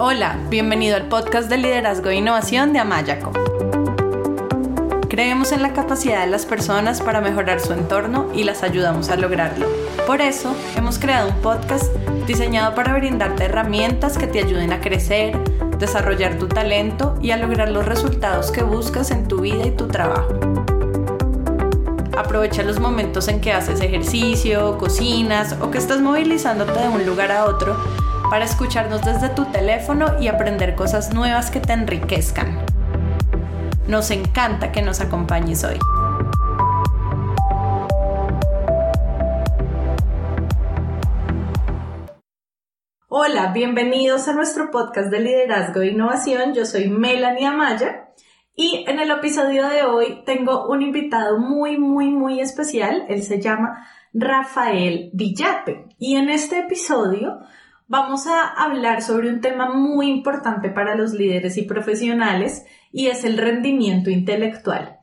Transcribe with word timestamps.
Hola, 0.00 0.38
bienvenido 0.48 0.94
al 0.94 1.08
podcast 1.08 1.50
de 1.50 1.56
liderazgo 1.56 2.08
e 2.10 2.14
innovación 2.14 2.72
de 2.72 2.78
Amayaco. 2.78 3.32
Creemos 5.08 5.50
en 5.50 5.60
la 5.60 5.72
capacidad 5.72 6.20
de 6.20 6.30
las 6.30 6.46
personas 6.46 7.00
para 7.00 7.20
mejorar 7.20 7.58
su 7.58 7.72
entorno 7.72 8.28
y 8.32 8.44
las 8.44 8.62
ayudamos 8.62 9.08
a 9.10 9.16
lograrlo. 9.16 9.66
Por 10.06 10.20
eso, 10.20 10.54
hemos 10.76 11.00
creado 11.00 11.30
un 11.30 11.40
podcast 11.42 11.92
diseñado 12.28 12.76
para 12.76 12.94
brindarte 12.94 13.46
herramientas 13.46 14.16
que 14.16 14.28
te 14.28 14.38
ayuden 14.38 14.72
a 14.72 14.80
crecer, 14.80 15.36
desarrollar 15.78 16.38
tu 16.38 16.46
talento 16.46 17.18
y 17.20 17.32
a 17.32 17.36
lograr 17.36 17.68
los 17.68 17.84
resultados 17.84 18.52
que 18.52 18.62
buscas 18.62 19.10
en 19.10 19.26
tu 19.26 19.40
vida 19.40 19.66
y 19.66 19.72
tu 19.72 19.88
trabajo. 19.88 20.28
Aprovecha 22.16 22.62
los 22.62 22.78
momentos 22.78 23.26
en 23.26 23.40
que 23.40 23.52
haces 23.52 23.80
ejercicio, 23.80 24.78
cocinas 24.78 25.56
o 25.60 25.72
que 25.72 25.78
estás 25.78 26.00
movilizándote 26.00 26.78
de 26.78 26.88
un 26.88 27.04
lugar 27.04 27.32
a 27.32 27.46
otro 27.46 27.76
para 28.30 28.44
escucharnos 28.44 29.02
desde 29.04 29.30
tu 29.30 29.46
teléfono 29.46 30.20
y 30.20 30.28
aprender 30.28 30.74
cosas 30.74 31.14
nuevas 31.14 31.50
que 31.50 31.60
te 31.60 31.72
enriquezcan. 31.72 32.58
Nos 33.86 34.10
encanta 34.10 34.70
que 34.70 34.82
nos 34.82 35.00
acompañes 35.00 35.64
hoy. 35.64 35.78
Hola, 43.08 43.52
bienvenidos 43.52 44.28
a 44.28 44.34
nuestro 44.34 44.70
podcast 44.70 45.10
de 45.10 45.20
liderazgo 45.20 45.80
e 45.80 45.88
innovación. 45.88 46.52
Yo 46.52 46.66
soy 46.66 46.88
Melanie 46.88 47.46
Amaya 47.46 48.10
y 48.54 48.84
en 48.86 49.00
el 49.00 49.10
episodio 49.10 49.68
de 49.68 49.84
hoy 49.84 50.22
tengo 50.26 50.68
un 50.68 50.82
invitado 50.82 51.38
muy, 51.38 51.78
muy, 51.78 52.10
muy 52.10 52.40
especial. 52.40 53.06
Él 53.08 53.22
se 53.22 53.40
llama 53.40 53.88
Rafael 54.12 55.10
Villate 55.14 55.86
y 55.98 56.16
en 56.16 56.28
este 56.28 56.58
episodio 56.58 57.40
vamos 57.88 58.26
a 58.26 58.46
hablar 58.46 59.02
sobre 59.02 59.30
un 59.30 59.40
tema 59.40 59.72
muy 59.74 60.08
importante 60.08 60.68
para 60.70 60.94
los 60.94 61.14
líderes 61.14 61.56
y 61.56 61.62
profesionales 61.62 62.64
y 62.92 63.06
es 63.08 63.24
el 63.24 63.38
rendimiento 63.38 64.10
intelectual. 64.10 64.98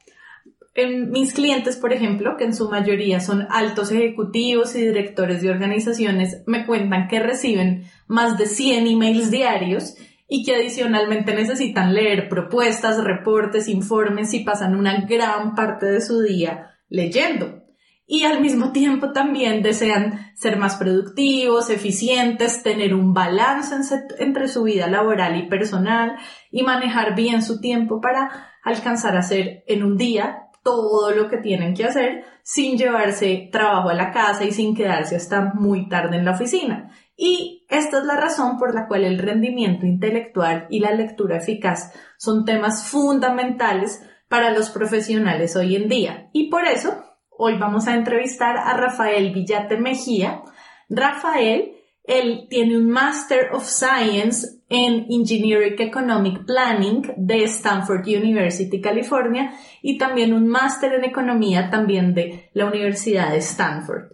En 0.75 1.09
mis 1.09 1.33
clientes, 1.33 1.77
por 1.77 1.94
ejemplo, 1.94 2.36
que 2.38 2.44
en 2.44 2.53
su 2.53 2.69
mayoría 2.69 3.22
son 3.22 3.47
altos 3.50 3.92
ejecutivos 3.92 4.75
y 4.75 4.81
directores 4.81 5.42
de 5.42 5.50
organizaciones, 5.50 6.44
me 6.47 6.66
cuentan 6.66 7.08
que 7.08 7.19
reciben 7.19 7.86
más 8.08 8.38
de 8.38 8.45
100 8.45 8.88
emails 8.88 9.31
diarios 9.31 9.95
y 10.27 10.44
que 10.44 10.55
adicionalmente 10.55 11.33
necesitan 11.33 11.94
leer 11.94 12.30
propuestas, 12.30 13.03
reportes, 13.03 13.67
informes 13.67 14.33
y 14.33 14.44
pasan 14.44 14.75
una 14.75 15.05
gran 15.05 15.55
parte 15.55 15.86
de 15.86 16.02
su 16.02 16.22
día 16.22 16.72
leyendo 16.89 17.64
y 18.08 18.23
al 18.23 18.39
mismo 18.39 18.72
tiempo 18.72 19.11
también 19.11 19.64
desean 19.64 20.31
ser 20.36 20.58
más 20.58 20.75
productivos, 20.75 21.70
eficientes, 21.70 22.61
tener 22.61 22.94
un 22.94 23.14
balance 23.14 23.75
entre 24.20 24.48
su 24.48 24.64
vida 24.64 24.88
laboral 24.88 25.38
y 25.38 25.48
personal 25.48 26.16
y 26.52 26.64
manejar 26.64 27.16
bien 27.16 27.42
su 27.42 27.59
tiempo 27.59 28.00
para 28.02 28.52
alcanzar 28.64 29.16
a 29.16 29.20
hacer 29.20 29.64
en 29.67 29.83
un 29.83 29.98
día 29.98 30.42
todo 30.64 31.11
lo 31.11 31.30
que 31.30 31.38
tienen 31.38 31.76
que 31.76 31.86
hacer 31.86 32.26
sin 32.42 32.78
llevarse 32.78 33.50
trabajo 33.52 33.89
a 33.89 33.94
la 33.94 34.11
casa 34.11 34.45
y 34.45 34.52
sin 34.52 34.76
quedarse 34.76 35.16
hasta 35.16 35.53
muy 35.53 35.88
tarde 35.89 36.17
en 36.17 36.26
la 36.26 36.31
oficina. 36.31 36.92
Y 37.16 37.66
esta 37.70 38.00
es 38.00 38.06
la 38.06 38.17
razón 38.17 38.58
por 38.58 38.73
la 38.73 38.88
cual 38.88 39.03
el 39.03 39.20
rendimiento 39.20 39.86
intelectual 39.86 40.67
y 40.70 40.80
la 40.80 40.92
lectura 40.92 41.38
eficaz 41.38 41.94
son 42.17 42.45
temas 42.45 42.88
fundamentales 42.88 44.03
para 44.28 44.52
los 44.52 44.70
profesionales 44.70 45.56
hoy 45.56 45.76
en 45.76 45.88
día. 45.88 46.30
Y 46.33 46.50
por 46.50 46.66
eso 46.66 47.03
Hoy 47.38 47.58
vamos 47.58 47.88
a 47.88 47.95
entrevistar 47.95 48.58
a 48.58 48.78
Rafael 48.78 49.33
Villate 49.33 49.78
Mejía. 49.78 50.41
Rafael, 50.88 51.73
él 52.05 52.47
tiene 52.50 52.77
un 52.77 52.89
Master 52.89 53.50
of 53.52 53.66
Science 53.66 54.61
en 54.69 55.05
Engineering 55.09 55.75
Economic 55.77 56.45
Planning 56.45 57.14
de 57.17 57.43
Stanford 57.43 58.08
University, 58.08 58.80
California, 58.80 59.54
y 59.82 59.98
también 59.98 60.33
un 60.33 60.48
Master 60.48 60.93
en 60.93 61.04
Economía 61.04 61.70
también 61.70 62.14
de 62.14 62.49
la 62.54 62.67
Universidad 62.67 63.32
de 63.32 63.37
Stanford. 63.37 64.14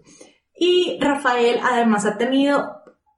Y 0.55 0.97
Rafael 0.99 1.59
además 1.63 2.05
ha 2.07 2.17
tenido 2.17 2.71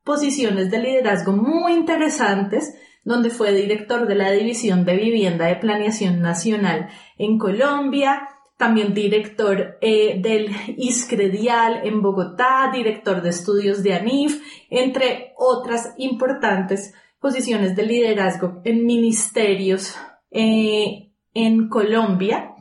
posiciones 0.03 0.69
de 0.69 0.79
liderazgo 0.79 1.31
muy 1.31 1.73
interesantes, 1.73 2.75
donde 3.05 3.29
fue 3.29 3.53
director 3.53 4.05
de 4.05 4.15
la 4.15 4.31
División 4.31 4.83
de 4.83 4.97
Vivienda 4.97 5.45
de 5.45 5.55
Planeación 5.55 6.21
Nacional 6.21 6.89
en 7.17 7.37
Colombia, 7.37 8.27
también 8.57 8.93
director 8.93 9.77
eh, 9.81 10.19
del 10.21 10.49
ISCREDIAL 10.77 11.85
en 11.85 12.01
Bogotá, 12.01 12.69
director 12.71 13.21
de 13.21 13.29
estudios 13.29 13.83
de 13.83 13.93
ANIF, 13.93 14.41
entre 14.69 15.33
otras 15.37 15.93
importantes 15.97 16.93
posiciones 17.19 17.75
de 17.75 17.85
liderazgo 17.85 18.61
en 18.63 18.85
ministerios 18.85 19.95
eh, 20.31 21.11
en 21.33 21.69
Colombia. 21.69 22.53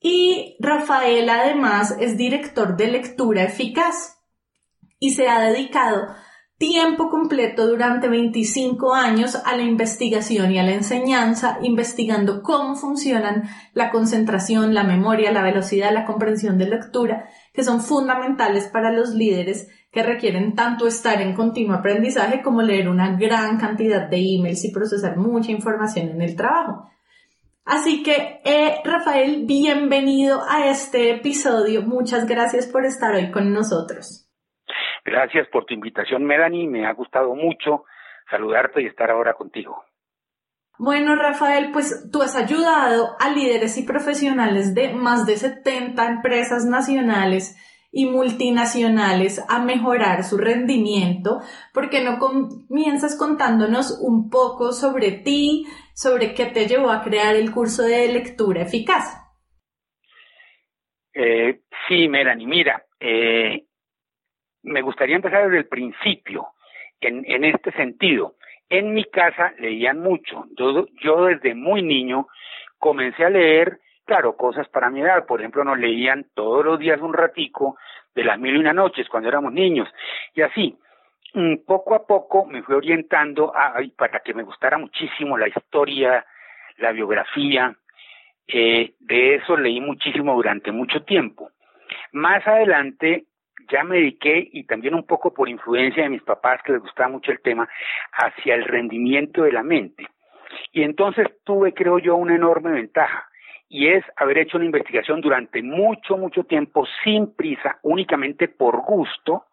Y 0.00 0.56
Rafael 0.58 1.28
además 1.28 1.96
es 2.00 2.16
director 2.16 2.76
de 2.76 2.88
lectura 2.88 3.44
eficaz 3.44 4.18
y 4.98 5.10
se 5.10 5.28
ha 5.28 5.40
dedicado 5.40 6.06
tiempo 6.62 7.10
completo 7.10 7.66
durante 7.66 8.08
25 8.08 8.94
años 8.94 9.34
a 9.34 9.56
la 9.56 9.64
investigación 9.64 10.52
y 10.52 10.60
a 10.60 10.62
la 10.62 10.70
enseñanza, 10.70 11.58
investigando 11.60 12.40
cómo 12.40 12.76
funcionan 12.76 13.48
la 13.74 13.90
concentración, 13.90 14.72
la 14.72 14.84
memoria, 14.84 15.32
la 15.32 15.42
velocidad, 15.42 15.92
la 15.92 16.04
comprensión 16.04 16.58
de 16.58 16.68
lectura, 16.68 17.28
que 17.52 17.64
son 17.64 17.80
fundamentales 17.80 18.68
para 18.68 18.92
los 18.92 19.10
líderes 19.12 19.70
que 19.90 20.04
requieren 20.04 20.54
tanto 20.54 20.86
estar 20.86 21.20
en 21.20 21.34
continuo 21.34 21.74
aprendizaje 21.74 22.42
como 22.42 22.62
leer 22.62 22.88
una 22.88 23.16
gran 23.16 23.58
cantidad 23.58 24.08
de 24.08 24.18
emails 24.18 24.64
y 24.64 24.70
procesar 24.70 25.16
mucha 25.16 25.50
información 25.50 26.10
en 26.10 26.22
el 26.22 26.36
trabajo. 26.36 26.88
Así 27.64 28.04
que, 28.04 28.40
eh, 28.44 28.76
Rafael, 28.84 29.46
bienvenido 29.46 30.44
a 30.48 30.68
este 30.68 31.10
episodio. 31.10 31.82
Muchas 31.82 32.24
gracias 32.28 32.68
por 32.68 32.86
estar 32.86 33.16
hoy 33.16 33.32
con 33.32 33.52
nosotros. 33.52 34.21
Gracias 35.04 35.48
por 35.48 35.64
tu 35.64 35.74
invitación, 35.74 36.24
Melanie. 36.24 36.68
Me 36.68 36.86
ha 36.86 36.92
gustado 36.92 37.34
mucho 37.34 37.84
saludarte 38.30 38.82
y 38.82 38.86
estar 38.86 39.10
ahora 39.10 39.34
contigo. 39.34 39.84
Bueno, 40.78 41.14
Rafael, 41.16 41.70
pues 41.72 42.08
tú 42.10 42.22
has 42.22 42.34
ayudado 42.34 43.16
a 43.20 43.30
líderes 43.30 43.76
y 43.78 43.84
profesionales 43.84 44.74
de 44.74 44.92
más 44.94 45.26
de 45.26 45.36
70 45.36 46.06
empresas 46.06 46.64
nacionales 46.64 47.56
y 47.92 48.06
multinacionales 48.06 49.44
a 49.48 49.62
mejorar 49.62 50.24
su 50.24 50.38
rendimiento. 50.38 51.40
¿Por 51.74 51.90
qué 51.90 52.02
no 52.02 52.18
comienzas 52.18 53.18
contándonos 53.18 54.00
un 54.00 54.30
poco 54.30 54.72
sobre 54.72 55.12
ti, 55.12 55.66
sobre 55.94 56.32
qué 56.32 56.46
te 56.46 56.66
llevó 56.66 56.90
a 56.90 57.02
crear 57.02 57.36
el 57.36 57.52
curso 57.52 57.82
de 57.82 58.08
lectura 58.10 58.62
eficaz? 58.62 59.18
Eh, 61.14 61.60
sí, 61.86 62.08
Melanie, 62.08 62.46
mira, 62.46 62.86
eh, 62.98 63.66
me 64.62 64.82
gustaría 64.82 65.16
empezar 65.16 65.44
desde 65.44 65.58
el 65.58 65.66
principio, 65.66 66.48
en, 67.00 67.44
este 67.44 67.72
sentido. 67.72 68.36
En 68.68 68.94
mi 68.94 69.04
casa 69.04 69.52
leían 69.58 69.98
mucho. 69.98 70.46
Yo, 70.56 70.86
yo 71.02 71.24
desde 71.26 71.54
muy 71.54 71.82
niño 71.82 72.28
comencé 72.78 73.24
a 73.24 73.30
leer, 73.30 73.80
claro, 74.04 74.36
cosas 74.36 74.68
para 74.68 74.88
mi 74.88 75.00
edad. 75.00 75.26
Por 75.26 75.40
ejemplo, 75.40 75.64
nos 75.64 75.78
leían 75.78 76.26
todos 76.34 76.64
los 76.64 76.78
días 76.78 77.00
un 77.00 77.12
ratico 77.12 77.76
de 78.14 78.24
las 78.24 78.38
mil 78.38 78.54
y 78.54 78.58
una 78.58 78.72
noches 78.72 79.08
cuando 79.08 79.28
éramos 79.28 79.52
niños. 79.52 79.88
Y 80.34 80.42
así, 80.42 80.78
mm, 81.34 81.56
poco 81.66 81.94
a 81.94 82.06
poco 82.06 82.46
me 82.46 82.62
fui 82.62 82.74
orientando 82.74 83.52
a, 83.54 83.74
para 83.96 84.20
que 84.20 84.34
me 84.34 84.42
gustara 84.42 84.78
muchísimo 84.78 85.36
la 85.36 85.48
historia, 85.48 86.24
la 86.78 86.92
biografía. 86.92 87.74
Eh, 88.46 88.94
de 89.00 89.36
eso 89.36 89.56
leí 89.56 89.80
muchísimo 89.80 90.34
durante 90.34 90.72
mucho 90.72 91.02
tiempo. 91.02 91.50
Más 92.12 92.46
adelante 92.46 93.26
ya 93.70 93.84
me 93.84 93.96
dediqué, 93.96 94.48
y 94.52 94.64
también 94.64 94.94
un 94.94 95.06
poco 95.06 95.32
por 95.32 95.48
influencia 95.48 96.02
de 96.02 96.08
mis 96.08 96.22
papás, 96.22 96.62
que 96.62 96.72
les 96.72 96.80
gustaba 96.80 97.08
mucho 97.08 97.30
el 97.32 97.40
tema, 97.40 97.68
hacia 98.12 98.54
el 98.54 98.64
rendimiento 98.64 99.42
de 99.42 99.52
la 99.52 99.62
mente. 99.62 100.06
Y 100.72 100.82
entonces 100.82 101.28
tuve, 101.44 101.72
creo 101.74 101.98
yo, 101.98 102.16
una 102.16 102.34
enorme 102.34 102.72
ventaja, 102.72 103.28
y 103.68 103.88
es 103.88 104.04
haber 104.16 104.38
hecho 104.38 104.58
una 104.58 104.66
investigación 104.66 105.22
durante 105.22 105.62
mucho, 105.62 106.18
mucho 106.18 106.44
tiempo, 106.44 106.86
sin 107.02 107.34
prisa, 107.34 107.78
únicamente 107.82 108.48
por 108.48 108.82
gusto, 108.82 109.46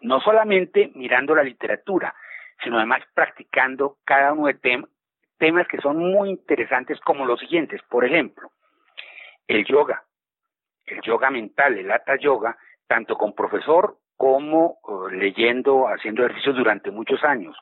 no 0.00 0.20
solamente 0.20 0.90
mirando 0.94 1.34
la 1.34 1.42
literatura, 1.42 2.14
sino 2.62 2.78
además 2.78 3.02
practicando 3.14 3.98
cada 4.04 4.32
uno 4.32 4.46
de 4.46 4.86
temas 5.38 5.66
que 5.68 5.78
son 5.78 5.98
muy 5.98 6.30
interesantes 6.30 6.98
como 7.00 7.26
los 7.26 7.40
siguientes. 7.40 7.82
Por 7.88 8.04
ejemplo, 8.04 8.50
el 9.46 9.64
yoga, 9.64 10.04
el 10.86 11.00
yoga 11.02 11.30
mental, 11.30 11.78
el 11.78 11.90
hatha 11.90 12.16
yoga, 12.16 12.56
tanto 12.90 13.16
con 13.16 13.36
profesor 13.36 13.98
como 14.16 14.78
eh, 14.82 15.14
leyendo, 15.14 15.86
haciendo 15.86 16.24
ejercicios 16.24 16.56
durante 16.56 16.90
muchos 16.90 17.22
años. 17.22 17.56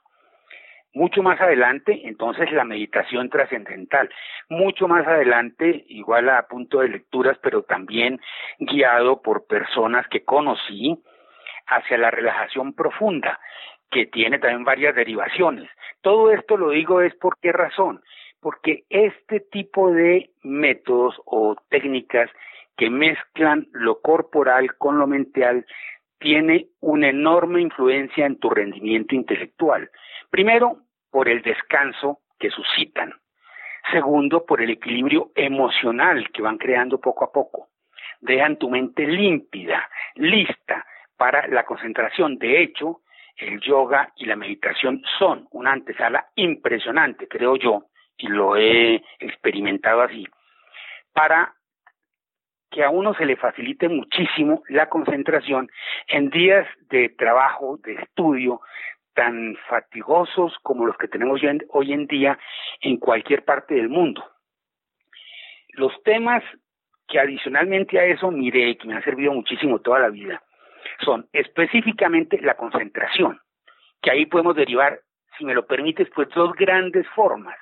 Mucho 0.95 1.23
más 1.23 1.39
adelante, 1.39 2.01
entonces, 2.05 2.51
la 2.51 2.65
meditación 2.65 3.29
trascendental. 3.29 4.09
Mucho 4.49 4.89
más 4.89 5.07
adelante, 5.07 5.85
igual 5.89 6.31
a 6.31 6.49
punto 6.49 6.81
de 6.81 6.89
lecturas, 6.89 7.37
pero 7.43 7.63
también 7.63 8.19
guiado 8.59 9.21
por 9.21 9.47
personas 9.47 10.09
que 10.09 10.25
conocí 10.25 10.99
hacia 11.67 11.99
la 11.99 12.11
relajación 12.11 12.73
profunda, 12.73 13.39
que 13.91 14.07
tiene 14.07 14.39
también 14.39 14.65
varias 14.65 14.95
derivaciones. 14.95 15.69
Todo 16.01 16.33
esto 16.33 16.57
lo 16.57 16.71
digo 16.71 17.03
es 17.03 17.15
por 17.17 17.39
qué 17.39 17.53
razón, 17.53 18.01
porque 18.41 18.85
este 18.89 19.41
tipo 19.41 19.91
de 19.93 20.31
métodos 20.43 21.21
o 21.27 21.55
técnicas 21.69 22.31
que 22.79 22.89
mezclan 22.89 23.67
lo 23.73 24.01
corporal 24.01 24.77
con 24.77 24.99
lo 24.99 25.07
mental 25.07 25.67
tiene 26.19 26.69
una 26.81 27.09
enorme 27.09 27.61
influencia 27.61 28.25
en 28.25 28.39
tu 28.39 28.49
rendimiento 28.49 29.15
intelectual. 29.15 29.91
Primero, 30.31 30.79
por 31.11 31.29
el 31.29 31.43
descanso 31.43 32.21
que 32.39 32.51
suscitan. 32.51 33.13
Segundo, 33.91 34.47
por 34.47 34.63
el 34.63 34.71
equilibrio 34.71 35.33
emocional 35.35 36.31
que 36.31 36.41
van 36.41 36.57
creando 36.57 37.01
poco 37.01 37.25
a 37.25 37.33
poco. 37.33 37.69
Dejan 38.21 38.57
tu 38.59 38.71
mente 38.71 39.07
límpida, 39.07 39.89
lista 40.15 40.87
para 41.17 41.49
la 41.49 41.65
concentración. 41.65 42.39
De 42.39 42.63
hecho, 42.63 43.01
el 43.37 43.61
yoga 43.61 44.13
y 44.17 44.27
la 44.27 44.37
meditación 44.37 45.03
son 45.19 45.49
una 45.51 45.73
antesala 45.73 46.29
impresionante, 46.37 47.27
creo 47.27 47.57
yo, 47.57 47.87
y 48.17 48.29
lo 48.29 48.57
he 48.57 49.03
experimentado 49.21 50.03
así, 50.03 50.27
para 51.13 51.55
que 52.71 52.85
a 52.85 52.91
uno 52.91 53.15
se 53.15 53.27
le 53.27 53.37
facilite 53.37 53.89
muchísimo 53.89 54.63
la 54.69 54.89
concentración 54.89 55.71
en 56.07 56.31
días 56.31 56.67
de 56.91 57.09
trabajo, 57.11 57.79
de 57.83 57.95
estudio, 57.95 58.61
tan 59.15 59.57
fatigosos 59.69 60.57
como 60.63 60.87
los 60.87 60.97
que 60.97 61.09
tenemos 61.09 61.41
hoy 61.71 61.93
en 61.93 62.07
día 62.07 62.39
en 62.81 62.99
cualquier 62.99 63.45
parte 63.45 63.75
del 63.75 63.89
mundo. 63.89 64.25
Los 65.71 65.93
temas 66.05 66.45
que 67.09 67.19
adicionalmente 67.19 67.99
a 67.99 68.05
eso 68.05 68.31
miré, 68.31 68.77
que 68.77 68.87
me 68.87 68.95
han 68.95 69.03
servido 69.03 69.33
muchísimo 69.33 69.81
toda 69.81 69.99
la 69.99 70.11
vida, 70.11 70.43
son 71.05 71.27
específicamente 71.33 72.41
la 72.41 72.55
concentración, 72.55 73.41
que 74.03 74.11
ahí 74.11 74.27
podemos 74.27 74.55
derivar, 74.55 75.01
si 75.37 75.45
me 75.45 75.55
lo 75.55 75.67
permites, 75.67 76.09
pues 76.15 76.29
dos 76.35 76.53
grandes 76.55 77.07
formas. 77.09 77.57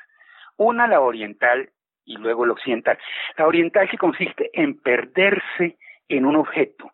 Una, 0.56 0.86
la 0.86 1.00
oriental, 1.00 1.70
y 2.06 2.16
luego 2.16 2.44
el 2.44 2.52
occidental. 2.52 2.98
La 3.36 3.46
oriental 3.46 3.90
que 3.90 3.98
consiste 3.98 4.50
en 4.54 4.80
perderse 4.80 5.76
en 6.08 6.24
un 6.24 6.36
objeto, 6.36 6.90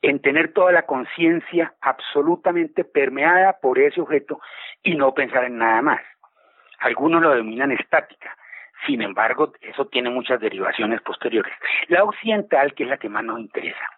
en 0.00 0.20
tener 0.20 0.52
toda 0.52 0.72
la 0.72 0.86
conciencia 0.86 1.74
absolutamente 1.80 2.84
permeada 2.84 3.58
por 3.60 3.78
ese 3.78 4.00
objeto 4.00 4.40
y 4.82 4.94
no 4.94 5.12
pensar 5.12 5.44
en 5.44 5.58
nada 5.58 5.82
más. 5.82 6.00
Algunos 6.78 7.20
lo 7.20 7.30
denominan 7.30 7.72
estática, 7.72 8.36
sin 8.86 9.02
embargo, 9.02 9.52
eso 9.60 9.86
tiene 9.86 10.10
muchas 10.10 10.40
derivaciones 10.40 11.00
posteriores. 11.00 11.52
La 11.88 12.04
occidental, 12.04 12.74
que 12.74 12.84
es 12.84 12.88
la 12.88 12.98
que 12.98 13.08
más 13.08 13.24
nos 13.24 13.40
interesa, 13.40 13.88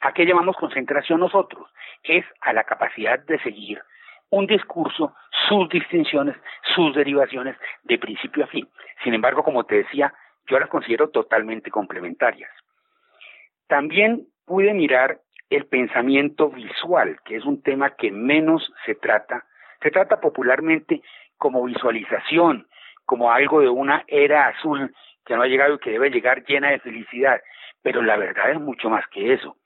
¿a 0.00 0.12
qué 0.12 0.24
llamamos 0.24 0.56
concentración 0.56 1.20
nosotros? 1.20 1.68
Es 2.02 2.24
a 2.40 2.52
la 2.52 2.64
capacidad 2.64 3.18
de 3.18 3.38
seguir 3.40 3.82
un 4.30 4.46
discurso, 4.46 5.14
sus 5.48 5.68
distinciones, 5.68 6.36
sus 6.74 6.94
derivaciones 6.94 7.56
de 7.84 7.98
principio 7.98 8.44
a 8.44 8.48
fin. 8.48 8.68
Sin 9.04 9.14
embargo, 9.14 9.42
como 9.42 9.64
te 9.64 9.76
decía, 9.76 10.12
yo 10.46 10.58
las 10.58 10.68
considero 10.68 11.10
totalmente 11.10 11.70
complementarias. 11.70 12.50
También 13.68 14.26
pude 14.44 14.72
mirar 14.74 15.20
el 15.50 15.66
pensamiento 15.66 16.50
visual, 16.50 17.18
que 17.24 17.36
es 17.36 17.44
un 17.44 17.62
tema 17.62 17.90
que 17.90 18.10
menos 18.10 18.72
se 18.84 18.94
trata. 18.94 19.44
Se 19.82 19.90
trata 19.90 20.20
popularmente 20.20 21.02
como 21.38 21.64
visualización, 21.64 22.66
como 23.04 23.30
algo 23.30 23.60
de 23.60 23.68
una 23.68 24.04
era 24.08 24.48
azul 24.48 24.94
que 25.24 25.36
no 25.36 25.42
ha 25.42 25.46
llegado 25.46 25.74
y 25.74 25.78
que 25.78 25.90
debe 25.90 26.10
llegar 26.10 26.44
llena 26.44 26.70
de 26.70 26.80
felicidad. 26.80 27.40
Pero 27.82 28.02
la 28.02 28.16
verdad 28.16 28.50
es 28.50 28.60
mucho 28.60 28.90
más 28.90 29.06
que 29.08 29.32
eso 29.32 29.56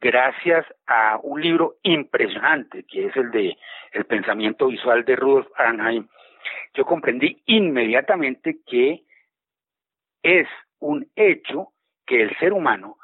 gracias 0.00 0.66
a 0.86 1.18
un 1.22 1.40
libro 1.40 1.76
impresionante 1.82 2.84
que 2.84 3.06
es 3.06 3.16
el 3.16 3.30
de 3.30 3.56
El 3.92 4.04
pensamiento 4.04 4.68
visual 4.68 5.04
de 5.04 5.16
Rudolf 5.16 5.48
Arnheim, 5.56 6.08
yo 6.74 6.84
comprendí 6.84 7.42
inmediatamente 7.46 8.58
que 8.66 9.04
es 10.22 10.46
un 10.78 11.06
hecho 11.16 11.68
que 12.06 12.22
el 12.22 12.36
ser 12.38 12.52
humano 12.52 12.96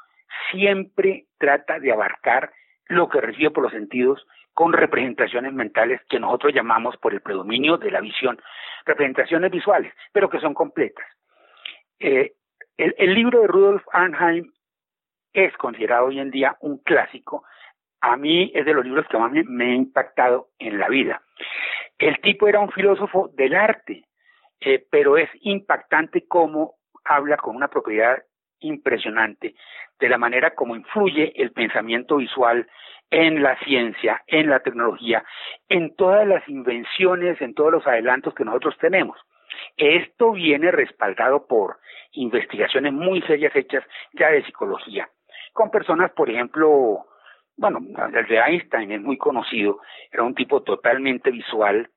siempre 0.51 1.25
trata 1.37 1.79
de 1.79 1.91
abarcar 1.91 2.51
lo 2.87 3.09
que 3.09 3.21
recibe 3.21 3.51
por 3.51 3.63
los 3.63 3.71
sentidos 3.71 4.25
con 4.53 4.71
representaciones 4.71 5.53
mentales 5.53 6.01
que 6.09 6.19
nosotros 6.19 6.53
llamamos 6.53 6.95
por 6.97 7.13
el 7.13 7.21
predominio 7.21 7.77
de 7.77 7.91
la 7.91 7.99
visión, 7.99 8.41
representaciones 8.85 9.51
visuales, 9.51 9.93
pero 10.13 10.29
que 10.29 10.39
son 10.39 10.53
completas. 10.53 11.05
Eh, 11.99 12.33
el, 12.77 12.95
el, 12.97 13.13
libro 13.13 13.41
de 13.41 13.47
Rudolf 13.47 13.83
Arnheim 13.91 14.51
es 15.35 15.55
considerado 15.57 16.05
hoy 16.05 16.19
en 16.19 16.31
día 16.31 16.55
un 16.61 16.77
clásico. 16.79 17.43
A 18.01 18.15
mí 18.15 18.51
es 18.55 18.65
de 18.65 18.73
los 18.73 18.85
libros 18.85 19.05
que 19.07 19.17
más 19.17 19.31
me, 19.31 19.65
ha 19.65 19.75
impactado 19.75 20.47
en 20.59 20.79
la 20.79 20.87
vida. 20.87 21.21
El 21.97 22.19
tipo 22.21 22.47
era 22.47 22.59
un 22.59 22.71
filósofo 22.71 23.29
del 23.33 23.53
arte, 23.53 24.05
eh, 24.61 24.85
pero 24.89 25.17
es 25.17 25.29
impactante 25.41 26.25
cómo 26.27 26.75
habla 27.03 27.37
con 27.37 27.55
una 27.55 27.67
propiedad 27.67 28.23
impresionante 28.59 29.55
de 29.99 30.09
la 30.09 30.17
manera 30.17 30.55
como 30.55 30.75
influye 30.75 31.33
el 31.35 31.51
pensamiento 31.51 32.17
visual 32.17 32.67
en 33.11 33.43
la 33.43 33.57
ciencia, 33.59 34.23
en 34.27 34.49
la 34.49 34.61
tecnología, 34.61 35.23
en 35.69 35.95
todas 35.95 36.27
las 36.27 36.47
invenciones, 36.47 37.39
en 37.41 37.53
todos 37.53 37.71
los 37.71 37.87
adelantos 37.87 38.33
que 38.33 38.45
nosotros 38.45 38.75
tenemos. 38.79 39.17
Esto 39.77 40.31
viene 40.31 40.71
respaldado 40.71 41.47
por 41.47 41.77
investigaciones 42.13 42.93
muy 42.93 43.21
serias 43.23 43.55
hechas 43.55 43.83
ya 44.13 44.29
de 44.29 44.43
psicología 44.43 45.09
con 45.55 45.71
personas, 45.71 46.11
por 46.11 46.29
ejemplo, 46.29 47.05
bueno, 47.55 47.79
el 48.13 48.27
de 48.27 48.39
Einstein 48.39 48.91
es 48.91 49.01
muy 49.01 49.17
conocido, 49.17 49.79
era 50.11 50.23
un 50.23 50.35
tipo 50.35 50.61
totalmente 50.63 51.31
visual, 51.31 51.89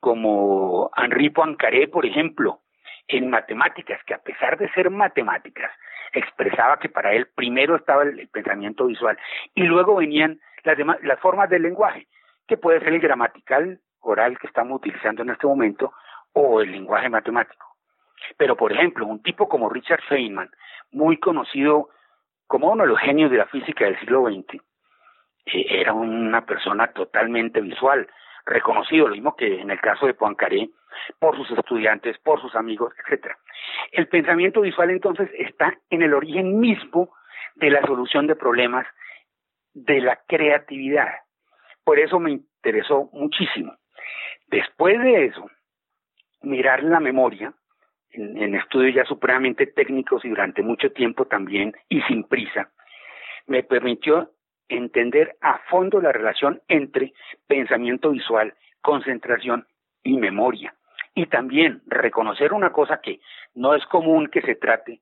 como 0.00 0.90
Henri 0.94 1.30
Poincaré, 1.30 1.88
por 1.88 2.04
ejemplo, 2.04 2.60
en 3.08 3.30
matemáticas, 3.30 4.04
que 4.04 4.12
a 4.12 4.18
pesar 4.18 4.58
de 4.58 4.70
ser 4.72 4.90
matemáticas, 4.90 5.72
expresaba 6.12 6.78
que 6.78 6.90
para 6.90 7.14
él 7.14 7.28
primero 7.34 7.74
estaba 7.74 8.02
el, 8.02 8.28
pensamiento 8.28 8.84
visual 8.84 9.16
y 9.54 9.62
luego 9.62 9.96
venían 9.96 10.38
las, 10.62 10.76
demás, 10.76 10.98
las 11.02 11.18
formas 11.20 11.48
del 11.48 11.62
lenguaje, 11.62 12.06
que 12.46 12.58
puede 12.58 12.80
ser 12.80 12.92
el 12.92 13.00
gramatical 13.00 13.80
oral 14.00 14.38
que 14.38 14.46
estamos 14.46 14.76
utilizando 14.76 15.22
en 15.22 15.30
este 15.30 15.46
momento 15.46 15.94
o 16.34 16.60
el 16.60 16.70
lenguaje 16.70 17.08
matemático. 17.08 17.64
Pero, 18.36 18.56
por 18.56 18.72
ejemplo, 18.72 19.06
un 19.06 19.22
tipo 19.22 19.48
como 19.48 19.70
Richard 19.70 20.02
Feynman, 20.06 20.50
muy 20.92 21.16
conocido 21.16 21.88
como 22.50 22.72
uno 22.72 22.82
de 22.82 22.88
los 22.88 22.98
genios 22.98 23.30
de 23.30 23.36
la 23.36 23.46
física 23.46 23.84
del 23.84 23.96
siglo 24.00 24.24
XX, 24.24 24.60
eh, 25.46 25.66
era 25.68 25.92
una 25.92 26.44
persona 26.44 26.88
totalmente 26.88 27.60
visual, 27.60 28.08
reconocido, 28.44 29.06
lo 29.06 29.14
mismo 29.14 29.36
que 29.36 29.60
en 29.60 29.70
el 29.70 29.80
caso 29.80 30.06
de 30.06 30.14
Poincaré, 30.14 30.68
por 31.20 31.36
sus 31.36 31.56
estudiantes, 31.56 32.18
por 32.18 32.40
sus 32.40 32.56
amigos, 32.56 32.92
etcétera. 32.98 33.38
El 33.92 34.08
pensamiento 34.08 34.62
visual 34.62 34.90
entonces 34.90 35.30
está 35.38 35.78
en 35.90 36.02
el 36.02 36.12
origen 36.12 36.58
mismo 36.58 37.14
de 37.54 37.70
la 37.70 37.82
solución 37.82 38.26
de 38.26 38.34
problemas, 38.34 38.84
de 39.72 40.00
la 40.00 40.18
creatividad. 40.26 41.20
Por 41.84 42.00
eso 42.00 42.18
me 42.18 42.32
interesó 42.32 43.10
muchísimo. 43.12 43.76
Después 44.48 44.98
de 44.98 45.26
eso, 45.26 45.48
mirar 46.42 46.82
la 46.82 46.98
memoria, 46.98 47.54
en, 48.12 48.54
estudios 48.54 48.94
ya 48.94 49.04
supremamente 49.04 49.66
técnicos 49.66 50.24
y 50.24 50.28
durante 50.28 50.62
mucho 50.62 50.92
tiempo 50.92 51.26
también 51.26 51.74
y 51.88 52.02
sin 52.02 52.24
prisa, 52.24 52.70
me 53.46 53.62
permitió 53.62 54.30
entender 54.68 55.36
a 55.40 55.58
fondo 55.70 56.00
la 56.00 56.12
relación 56.12 56.62
entre 56.68 57.12
pensamiento 57.46 58.10
visual, 58.10 58.54
concentración 58.80 59.66
y 60.02 60.16
memoria. 60.16 60.74
Y 61.14 61.26
también 61.26 61.82
reconocer 61.86 62.52
una 62.52 62.70
cosa 62.70 63.00
que 63.00 63.20
no 63.54 63.74
es 63.74 63.84
común 63.86 64.28
que 64.28 64.42
se 64.42 64.54
trate 64.54 65.00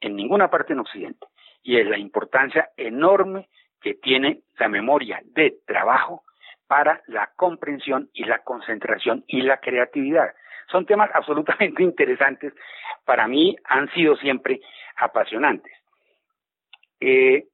en 0.00 0.16
ninguna 0.16 0.50
parte 0.50 0.72
en 0.72 0.80
Occidente, 0.80 1.26
y 1.62 1.78
es 1.78 1.86
la 1.86 1.96
importancia 1.96 2.70
enorme 2.76 3.48
que 3.80 3.94
tiene 3.94 4.40
la 4.58 4.68
memoria 4.68 5.20
de 5.24 5.58
trabajo 5.64 6.24
para 6.66 7.02
la 7.06 7.30
comprensión 7.36 8.10
y 8.12 8.24
la 8.24 8.40
concentración 8.40 9.24
y 9.26 9.42
la 9.42 9.58
creatividad. 9.58 10.34
Son 10.72 10.86
temas 10.86 11.10
absolutamente 11.14 11.82
interesantes. 11.82 12.52
Para 13.04 13.28
mí 13.28 13.56
han 13.64 13.88
sido 13.92 14.16
siempre 14.16 14.60
apasionantes. 14.96 15.72
Eh, 17.00 17.44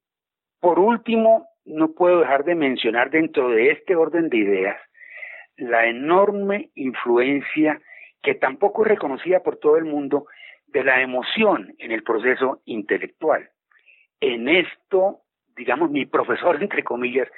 por 0.61 0.79
último, 0.79 1.49
no 1.65 1.93
puedo 1.93 2.21
dejar 2.21 2.45
de 2.45 2.55
mencionar 2.55 3.11
dentro 3.11 3.51
de 3.51 3.73
este 3.73 3.95
orden 3.95 4.29
de 4.31 4.39
ideas 4.39 4.81
la 5.59 5.87
enorme 5.87 6.71
influencia 6.77 7.81
que 8.23 8.35
tampoco 8.35 8.83
es 8.83 8.89
reconocida 8.89 9.43
por 9.43 9.57
todo 9.57 9.77
el 9.77 9.85
mundo 9.85 10.27
de 10.67 10.85
la 10.85 11.01
emoción 11.03 11.75
en 11.79 11.93
el 11.93 12.03
proceso 12.03 12.63
intelectual. 12.65 13.51
En 14.21 14.49
esto, 14.49 15.23
digamos, 15.57 15.91
mi 15.91 16.07
profesor, 16.07 16.57
entre 16.63 16.85
comillas, 16.85 17.29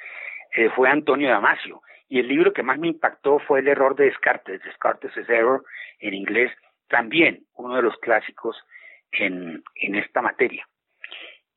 eh, 0.55 0.69
fue 0.75 0.89
Antonio 0.89 1.29
Damasio, 1.29 1.81
y 2.11 2.19
el 2.19 2.27
libro 2.27 2.53
que 2.53 2.61
más 2.61 2.77
me 2.77 2.89
impactó 2.89 3.39
fue 3.39 3.61
El 3.61 3.69
error 3.69 3.95
de 3.95 4.05
Descartes, 4.05 4.61
Descartes' 4.63 5.29
Error 5.29 5.63
en 5.99 6.13
inglés, 6.13 6.51
también 6.87 7.45
uno 7.55 7.77
de 7.77 7.81
los 7.81 7.97
clásicos 7.97 8.55
en, 9.11 9.63
en 9.75 9.95
esta 9.95 10.21
materia. 10.21 10.67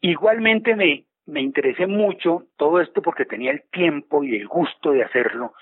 Igualmente 0.00 0.76
me 0.76 1.04
me 1.26 1.40
interesé 1.40 1.87
mucho 1.87 2.46
todo 2.56 2.80
esto 2.80 3.02
porque 3.02 3.25
tenía 3.25 3.50
el 3.50 3.62
tiempo 3.70 4.25
y 4.25 4.37
el 4.37 4.46
gusto 4.46 4.92
de 4.92 5.04
hacerlo 5.04 5.54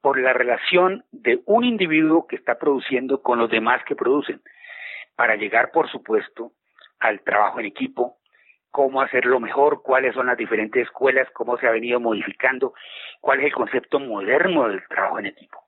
por 0.00 0.18
la 0.18 0.32
relación 0.32 1.04
de 1.10 1.40
un 1.46 1.64
individuo 1.64 2.26
que 2.26 2.36
está 2.36 2.58
produciendo 2.58 3.22
con 3.22 3.38
los 3.38 3.50
demás 3.50 3.82
que 3.84 3.96
producen, 3.96 4.40
para 5.16 5.36
llegar, 5.36 5.72
por 5.72 5.90
supuesto, 5.90 6.52
al 6.98 7.20
trabajo 7.22 7.60
en 7.60 7.66
equipo, 7.66 8.18
cómo 8.70 9.02
hacerlo 9.02 9.40
mejor, 9.40 9.82
cuáles 9.82 10.14
son 10.14 10.26
las 10.26 10.36
diferentes 10.36 10.82
escuelas, 10.82 11.28
cómo 11.32 11.58
se 11.58 11.66
ha 11.66 11.70
venido 11.70 12.00
modificando, 12.00 12.74
cuál 13.20 13.40
es 13.40 13.46
el 13.46 13.52
concepto 13.52 13.98
moderno 13.98 14.68
del 14.68 14.86
trabajo 14.88 15.18
en 15.18 15.26
equipo. 15.26 15.58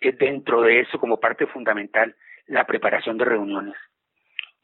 dentro 0.00 0.62
de 0.62 0.80
eso, 0.80 0.98
como 0.98 1.20
parte 1.20 1.46
fundamental, 1.46 2.16
la 2.46 2.66
preparación 2.66 3.18
de 3.18 3.26
reuniones. 3.26 3.76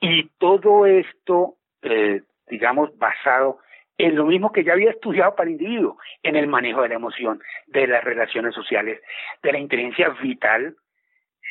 Y 0.00 0.30
todo 0.38 0.86
esto, 0.86 1.56
eh, 1.82 2.22
digamos, 2.48 2.96
basado 2.96 3.58
en 3.98 4.14
lo 4.14 4.24
mismo 4.26 4.52
que 4.52 4.64
ya 4.64 4.72
había 4.72 4.90
estudiado 4.90 5.34
para 5.34 5.48
el 5.48 5.60
individuo, 5.60 5.98
en 6.22 6.36
el 6.36 6.46
manejo 6.46 6.82
de 6.82 6.88
la 6.90 6.96
emoción, 6.96 7.40
de 7.66 7.86
las 7.86 8.04
relaciones 8.04 8.54
sociales, 8.54 9.00
de 9.42 9.52
la 9.52 9.58
inteligencia 9.58 10.10
vital, 10.20 10.76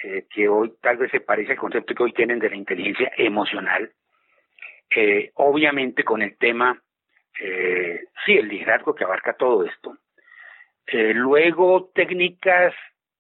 eh, 0.04 0.26
que 0.30 0.48
hoy 0.48 0.74
tal 0.82 0.98
vez 0.98 1.10
se 1.12 1.22
parece 1.22 1.54
al 1.54 1.58
concepto 1.58 1.96
que 1.96 2.04
hoy 2.04 2.14
tienen 2.14 2.40
de 2.40 2.50
la 2.50 2.56
inteligencia 2.56 3.12
emocional, 3.18 3.92
eh, 4.90 5.32
obviamente 5.36 6.04
con 6.04 6.22
el 6.22 6.38
tema, 6.38 6.82
eh, 7.40 8.06
sí, 8.26 8.38
el 8.38 8.48
liderazgo 8.48 8.96
que 8.96 9.04
abarca 9.04 9.34
todo 9.34 9.66
esto. 9.66 9.98
luego 10.92 11.92
técnicas 11.94 12.74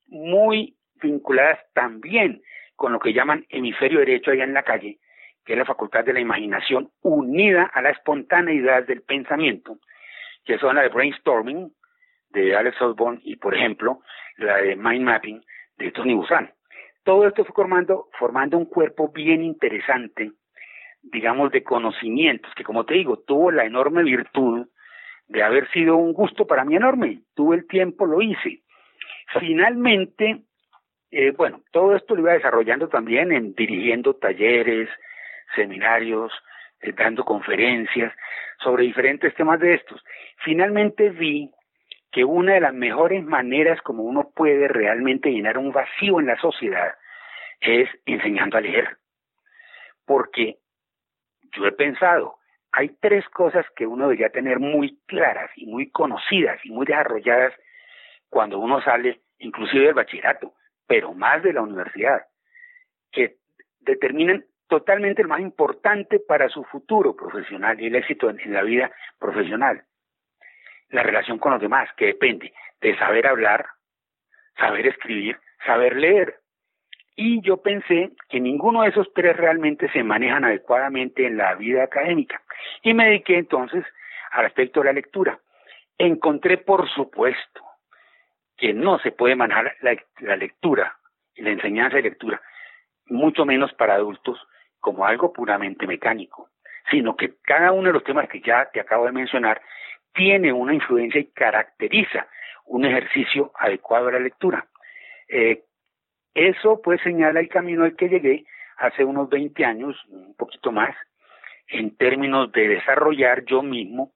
muy 0.07 0.75
vinculadas 1.01 1.59
también 1.73 2.41
con 2.75 2.91
lo 2.91 2.99
que 2.99 3.13
llaman 3.13 3.45
hemisferio 3.49 3.99
derecho 3.99 4.31
allá 4.31 4.43
en 4.43 4.53
la 4.53 4.63
calle, 4.63 4.99
que 5.45 5.53
es 5.53 5.59
la 5.59 5.65
facultad 5.65 6.03
de 6.03 6.13
la 6.13 6.19
imaginación 6.19 6.91
unida 7.01 7.63
a 7.73 7.81
la 7.81 7.91
espontaneidad 7.91 8.85
del 8.85 9.01
pensamiento, 9.01 9.77
que 10.43 10.57
son 10.57 10.75
la 10.75 10.83
de 10.83 10.89
brainstorming 10.89 11.73
de 12.29 12.55
Alex 12.55 12.81
Osborne 12.81 13.21
y, 13.23 13.37
por 13.37 13.55
ejemplo, 13.55 14.01
la 14.37 14.57
de 14.57 14.75
mind 14.75 15.03
mapping 15.03 15.43
de 15.77 15.91
Tony 15.91 16.13
Busan. 16.13 16.53
Todo 17.03 17.27
esto 17.27 17.45
fue 17.45 17.53
formando, 17.53 18.09
formando 18.17 18.57
un 18.57 18.65
cuerpo 18.65 19.09
bien 19.09 19.43
interesante, 19.43 20.31
digamos, 21.11 21.51
de 21.51 21.63
conocimientos, 21.63 22.53
que 22.55 22.63
como 22.63 22.85
te 22.85 22.95
digo, 22.95 23.17
tuvo 23.19 23.51
la 23.51 23.65
enorme 23.65 24.03
virtud 24.03 24.67
de 25.27 25.43
haber 25.43 25.69
sido 25.71 25.97
un 25.97 26.13
gusto 26.13 26.45
para 26.45 26.65
mí 26.65 26.75
enorme. 26.75 27.21
Tuve 27.33 27.57
el 27.57 27.67
tiempo, 27.67 28.05
lo 28.05 28.21
hice. 28.21 28.61
Finalmente, 29.39 30.43
eh, 31.11 31.31
bueno, 31.31 31.61
todo 31.71 31.95
esto 31.95 32.15
lo 32.15 32.21
iba 32.21 32.33
desarrollando 32.33 32.87
también 32.89 33.31
en 33.31 33.53
dirigiendo 33.53 34.15
talleres, 34.15 34.89
seminarios, 35.55 36.31
eh, 36.81 36.91
dando 36.91 37.23
conferencias 37.23 38.13
sobre 38.63 38.83
diferentes 38.83 39.33
temas 39.35 39.59
de 39.59 39.75
estos. 39.75 40.03
Finalmente 40.43 41.09
vi 41.09 41.51
que 42.11 42.23
una 42.23 42.53
de 42.53 42.61
las 42.61 42.73
mejores 42.73 43.23
maneras 43.23 43.81
como 43.81 44.03
uno 44.03 44.31
puede 44.33 44.67
realmente 44.67 45.31
llenar 45.31 45.57
un 45.57 45.71
vacío 45.71 46.19
en 46.19 46.27
la 46.27 46.37
sociedad 46.37 46.93
es 47.59 47.89
enseñando 48.05 48.57
a 48.57 48.61
leer. 48.61 48.97
Porque 50.05 50.59
yo 51.55 51.65
he 51.65 51.71
pensado, 51.71 52.37
hay 52.71 52.89
tres 52.99 53.27
cosas 53.29 53.65
que 53.75 53.87
uno 53.87 54.03
debería 54.03 54.29
tener 54.29 54.59
muy 54.59 54.99
claras 55.05 55.49
y 55.55 55.65
muy 55.65 55.89
conocidas 55.89 56.59
y 56.63 56.71
muy 56.71 56.85
desarrolladas 56.85 57.53
cuando 58.29 58.59
uno 58.59 58.81
sale 58.81 59.21
inclusive 59.39 59.85
del 59.85 59.93
bachillerato, 59.93 60.53
pero 60.87 61.13
más 61.13 61.41
de 61.43 61.53
la 61.53 61.61
universidad, 61.61 62.25
que 63.11 63.37
determinan 63.79 64.45
totalmente 64.67 65.21
el 65.21 65.27
más 65.27 65.39
importante 65.39 66.19
para 66.19 66.49
su 66.49 66.63
futuro 66.65 67.15
profesional 67.15 67.79
y 67.79 67.87
el 67.87 67.95
éxito 67.95 68.29
en, 68.29 68.53
la 68.53 68.63
vida 68.63 68.91
profesional. 69.19 69.83
La 70.89 71.03
relación 71.03 71.39
con 71.39 71.53
los 71.53 71.61
demás, 71.61 71.89
que 71.95 72.07
depende 72.07 72.53
de 72.81 72.97
saber 72.97 73.27
hablar, 73.27 73.65
saber 74.57 74.87
escribir, 74.87 75.39
saber 75.65 75.95
leer. 75.95 76.39
Y 77.15 77.41
yo 77.41 77.57
pensé 77.57 78.11
que 78.29 78.39
ninguno 78.39 78.81
de 78.81 78.89
esos 78.89 79.11
tres 79.13 79.37
realmente 79.37 79.89
se 79.91 80.03
manejan 80.03 80.43
adecuadamente 80.43 81.25
en 81.25 81.37
la 81.37 81.55
vida 81.55 81.83
académica. 81.83 82.41
Y 82.83 82.93
me 82.93 83.05
dediqué 83.05 83.37
entonces 83.37 83.85
al 84.31 84.45
aspecto 84.45 84.81
de 84.81 84.87
la 84.87 84.93
lectura. 84.93 85.39
Encontré, 85.97 86.57
por 86.57 86.89
supuesto, 86.89 87.61
que 88.57 88.73
no 88.73 88.99
se 88.99 89.11
puede 89.11 89.35
manejar 89.35 89.75
la, 89.81 90.35
lectura 90.35 90.97
la 91.37 91.51
enseñanza 91.51 91.97
de 91.97 92.03
lectura, 92.03 92.41
mucho 93.07 93.45
menos 93.45 93.73
para 93.73 93.95
adultos, 93.95 94.39
como 94.79 95.05
algo 95.05 95.33
puramente 95.33 95.87
mecánico, 95.87 96.49
sino 96.89 97.15
que 97.15 97.35
cada 97.41 97.71
uno 97.71 97.87
de 97.87 97.93
los 97.93 98.03
temas 98.03 98.29
que 98.29 98.41
ya 98.41 98.69
te 98.71 98.79
acabo 98.79 99.05
de 99.05 99.11
mencionar 99.11 99.61
tiene 100.13 100.53
una 100.53 100.73
influencia 100.73 101.19
y 101.19 101.25
caracteriza 101.25 102.27
un 102.65 102.85
ejercicio 102.85 103.51
adecuado 103.59 104.07
a 104.07 104.13
la 104.13 104.19
lectura. 104.19 104.65
Eh, 105.27 105.63
eso 106.35 106.81
pues 106.83 107.01
señala 107.01 107.39
el 107.39 107.49
camino 107.49 107.85
al 107.85 107.95
que 107.95 108.09
llegué 108.09 108.45
hace 108.77 109.05
unos 109.05 109.29
20 109.29 109.65
años, 109.65 109.95
un 110.09 110.35
poquito 110.35 110.71
más, 110.71 110.93
en 111.67 111.95
términos 111.95 112.51
de 112.51 112.67
desarrollar 112.67 113.45
yo 113.45 113.63
mismo 113.63 114.11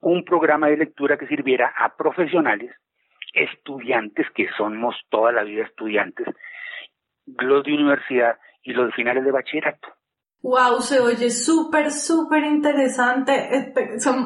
un 0.00 0.24
programa 0.24 0.68
de 0.68 0.76
lectura 0.76 1.16
que 1.16 1.26
sirviera 1.26 1.72
a 1.76 1.96
profesionales, 1.96 2.72
estudiantes, 3.32 4.26
que 4.34 4.48
somos 4.56 4.94
toda 5.08 5.32
la 5.32 5.44
vida 5.44 5.64
estudiantes, 5.64 6.26
los 7.24 7.64
de 7.64 7.72
universidad 7.72 8.38
y 8.62 8.72
los 8.72 8.86
de 8.86 8.92
finales 8.92 9.24
de 9.24 9.30
bachillerato. 9.30 9.88
Wow, 10.42 10.80
se 10.80 11.00
oye 11.00 11.30
súper, 11.30 11.90
súper 11.92 12.44
interesante. 12.44 13.48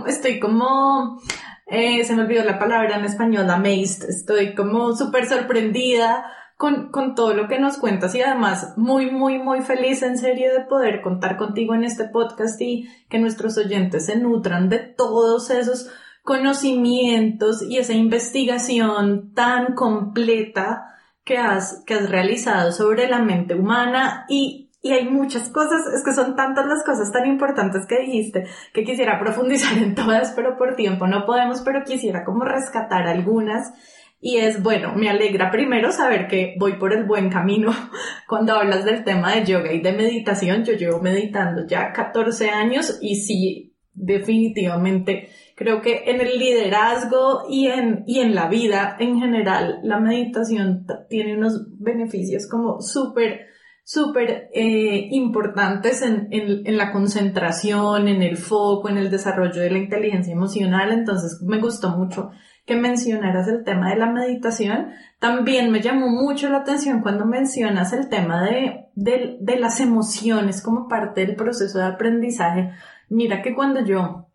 Estoy 0.07 0.41
como, 0.41 1.21
eh, 1.67 2.03
se 2.05 2.17
me 2.17 2.23
olvidó 2.23 2.43
la 2.43 2.59
palabra 2.59 2.97
en 2.97 3.05
español, 3.05 3.49
amazed. 3.51 4.09
Estoy 4.09 4.55
como 4.55 4.95
súper 4.95 5.27
sorprendida 5.27 6.25
con, 6.57 6.91
con 6.91 7.15
todo 7.15 7.35
lo 7.35 7.49
que 7.49 7.59
nos 7.59 7.77
cuentas 7.77 8.15
y 8.15 8.23
además 8.23 8.75
muy, 8.77 9.11
muy, 9.11 9.39
muy 9.39 9.61
feliz 9.61 10.03
en 10.03 10.17
serio 10.17 10.53
de 10.55 10.65
poder 10.65 11.03
contar 11.03 11.37
contigo 11.37 11.75
en 11.75 11.85
este 11.85 12.05
podcast 12.05 12.61
y 12.61 12.89
que 13.09 13.19
nuestros 13.19 13.59
oyentes 13.59 14.07
se 14.07 14.17
nutran 14.17 14.69
de 14.69 14.79
todos 14.79 15.51
esos 15.51 15.91
conocimientos 16.23 17.63
y 17.63 17.79
esa 17.79 17.93
investigación 17.93 19.33
tan 19.35 19.75
completa 19.75 20.87
que 21.25 21.39
has, 21.39 21.83
que 21.87 21.95
has 21.95 22.09
realizado 22.09 22.73
sobre 22.73 23.09
la 23.09 23.19
mente 23.19 23.55
humana 23.55 24.25
y 24.29 24.67
y 24.87 24.93
hay 24.93 25.09
muchas 25.09 25.49
cosas, 25.49 25.83
es 25.97 26.05
que 26.05 26.13
son 26.13 26.37
tantas 26.37 26.65
las 26.67 26.85
cosas 26.85 27.11
tan 27.11 27.27
importantes 27.27 27.87
que 27.89 27.99
dijiste 28.03 28.47
que 28.73 28.85
quisiera 28.85 29.19
profundizar 29.19 29.77
en 29.79 29.97
todas, 29.97 30.31
pero 30.37 30.57
por 30.57 30.77
tiempo 30.77 31.09
no 31.09 31.27
podemos, 31.27 31.61
pero 31.63 31.83
quisiera 31.85 32.25
como 32.25 32.45
rescatar 32.45 33.09
algunas. 33.09 33.73
Y 34.21 34.39
es, 34.39 34.63
bueno, 34.63 34.95
me 34.95 35.11
alegra 35.11 35.51
primero 35.51 35.93
saber 35.93 36.27
que 36.27 36.55
voy 36.59 36.79
por 36.79 36.93
el 36.93 37.05
buen 37.05 37.31
camino. 37.31 37.71
Cuando 38.29 38.55
hablas 38.55 38.85
del 38.85 39.05
tema 39.05 39.35
de 39.35 39.45
yoga 39.45 39.73
y 39.73 39.81
de 39.81 39.93
meditación, 39.93 40.65
yo 40.65 40.73
llevo 40.73 41.01
meditando 41.01 41.67
ya 41.67 41.93
14 41.93 42.51
años 42.51 42.99
y 43.01 43.17
sí, 43.17 43.77
definitivamente 43.93 45.31
creo 45.57 45.81
que 45.81 46.05
en 46.07 46.21
el 46.21 46.39
liderazgo 46.39 47.45
y 47.49 47.69
en, 47.69 48.05
y 48.07 48.21
en 48.21 48.35
la 48.35 48.49
vida 48.49 48.97
en 49.01 49.19
general, 49.19 49.81
la 49.83 49.99
meditación 49.99 50.87
tiene 51.09 51.37
unos 51.37 51.67
beneficios 51.79 52.47
como 52.49 52.81
súper 52.81 53.47
súper 53.89 54.51
eh, 54.53 55.09
importantes 55.13 56.03
en, 56.03 56.27
en, 56.33 56.77
la 56.77 56.91
concentración, 56.91 58.09
en 58.09 58.21
el 58.21 58.37
foco, 58.37 58.89
en 58.89 58.97
el 58.97 59.13
desarrollo 59.13 59.61
de 59.61 59.71
la 59.71 59.79
inteligencia 59.79 60.33
emocional. 60.33 60.91
Entonces 60.91 61.41
me 61.47 61.61
gustó 61.61 61.91
mucho 61.91 62.31
que 62.67 62.77
mencionaras 62.77 63.49
el 63.49 63.65
tema 63.65 63.91
de 63.91 63.97
la 63.97 64.07
meditación. 64.11 64.91
También 65.19 65.71
me 65.71 65.81
llamó 65.81 66.09
mucho 66.09 66.49
la 66.51 66.59
atención 66.59 67.01
cuando 67.01 67.25
mencionas 67.25 67.93
el 67.93 68.09
tema 68.09 68.43
de, 68.43 68.87
de, 68.95 69.59
las 69.59 69.81
emociones 69.81 70.61
como 70.63 70.89
parte 70.89 71.25
del 71.25 71.37
proceso 71.37 71.79
de 71.79 71.87
aprendizaje. 71.87 72.73
Mira 73.09 73.41
que 73.41 73.55
cuando 73.55 73.85
yo 73.85 74.27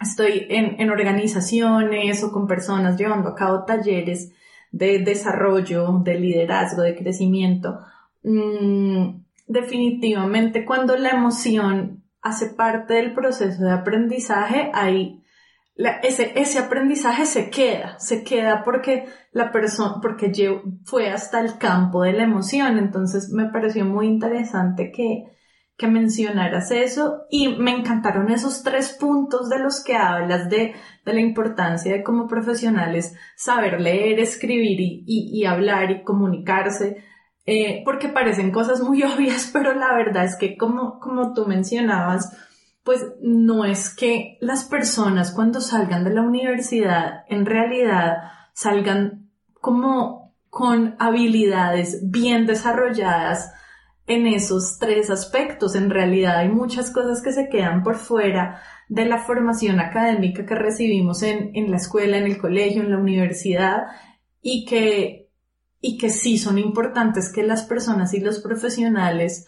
estoy 0.00 0.46
en, 0.48 0.80
en 0.80 0.90
organizaciones 0.90 2.24
o 2.24 2.32
con 2.32 2.48
personas 2.48 2.96
llevando 2.96 3.28
a 3.28 3.34
cabo 3.36 3.64
talleres 3.64 4.32
de 4.72 4.98
desarrollo, 4.98 6.00
de 6.02 6.18
liderazgo, 6.18 6.82
de 6.82 6.96
crecimiento, 6.96 7.80
Mm, 8.24 9.20
definitivamente 9.46 10.64
cuando 10.64 10.96
la 10.96 11.10
emoción 11.10 12.02
hace 12.22 12.46
parte 12.48 12.94
del 12.94 13.12
proceso 13.12 13.62
de 13.62 13.70
aprendizaje, 13.70 14.70
ahí 15.76 16.00
ese, 16.02 16.32
ese 16.36 16.58
aprendizaje 16.58 17.26
se 17.26 17.50
queda, 17.50 17.98
se 17.98 18.22
queda 18.22 18.62
porque 18.64 19.06
la 19.32 19.50
persona, 19.50 19.96
porque 20.00 20.30
fue 20.84 21.10
hasta 21.10 21.40
el 21.40 21.58
campo 21.58 22.02
de 22.02 22.12
la 22.12 22.24
emoción. 22.24 22.78
Entonces 22.78 23.30
me 23.30 23.50
pareció 23.50 23.84
muy 23.84 24.06
interesante 24.06 24.92
que, 24.92 25.24
que 25.76 25.88
mencionaras 25.88 26.70
eso 26.70 27.22
y 27.30 27.48
me 27.56 27.72
encantaron 27.72 28.30
esos 28.30 28.62
tres 28.62 28.96
puntos 28.98 29.48
de 29.48 29.58
los 29.58 29.82
que 29.82 29.96
hablas 29.96 30.48
de, 30.48 30.74
de 31.04 31.12
la 31.12 31.20
importancia 31.20 31.92
de 31.92 32.04
como 32.04 32.28
profesionales 32.28 33.14
saber 33.36 33.80
leer, 33.80 34.20
escribir 34.20 34.80
y, 34.80 35.04
y 35.06 35.44
hablar 35.44 35.90
y 35.90 36.04
comunicarse 36.04 37.04
eh, 37.46 37.82
porque 37.84 38.08
parecen 38.08 38.50
cosas 38.50 38.80
muy 38.80 39.02
obvias, 39.02 39.50
pero 39.52 39.74
la 39.74 39.94
verdad 39.94 40.24
es 40.24 40.36
que 40.36 40.56
como, 40.56 40.98
como 40.98 41.32
tú 41.34 41.46
mencionabas, 41.46 42.36
pues 42.84 43.04
no 43.20 43.64
es 43.64 43.94
que 43.94 44.36
las 44.40 44.64
personas 44.64 45.32
cuando 45.32 45.60
salgan 45.60 46.04
de 46.04 46.10
la 46.10 46.20
universidad 46.20 47.24
en 47.28 47.46
realidad 47.46 48.18
salgan 48.52 49.30
como 49.60 50.34
con 50.50 50.94
habilidades 50.98 52.10
bien 52.10 52.46
desarrolladas 52.46 53.52
en 54.06 54.26
esos 54.26 54.78
tres 54.78 55.10
aspectos. 55.10 55.74
En 55.74 55.90
realidad 55.90 56.36
hay 56.36 56.50
muchas 56.50 56.90
cosas 56.90 57.22
que 57.22 57.32
se 57.32 57.48
quedan 57.48 57.82
por 57.82 57.96
fuera 57.96 58.60
de 58.88 59.06
la 59.06 59.18
formación 59.18 59.80
académica 59.80 60.44
que 60.44 60.54
recibimos 60.54 61.22
en, 61.22 61.50
en 61.54 61.70
la 61.70 61.78
escuela, 61.78 62.18
en 62.18 62.26
el 62.26 62.38
colegio, 62.38 62.82
en 62.82 62.90
la 62.90 62.98
universidad 62.98 63.84
y 64.42 64.66
que, 64.66 65.30
y 65.80 65.96
que 65.96 66.10
sí 66.10 66.36
son 66.36 66.58
importantes 66.58 67.32
que 67.32 67.42
las 67.42 67.64
personas 67.64 68.12
y 68.12 68.20
los 68.20 68.40
profesionales 68.40 69.46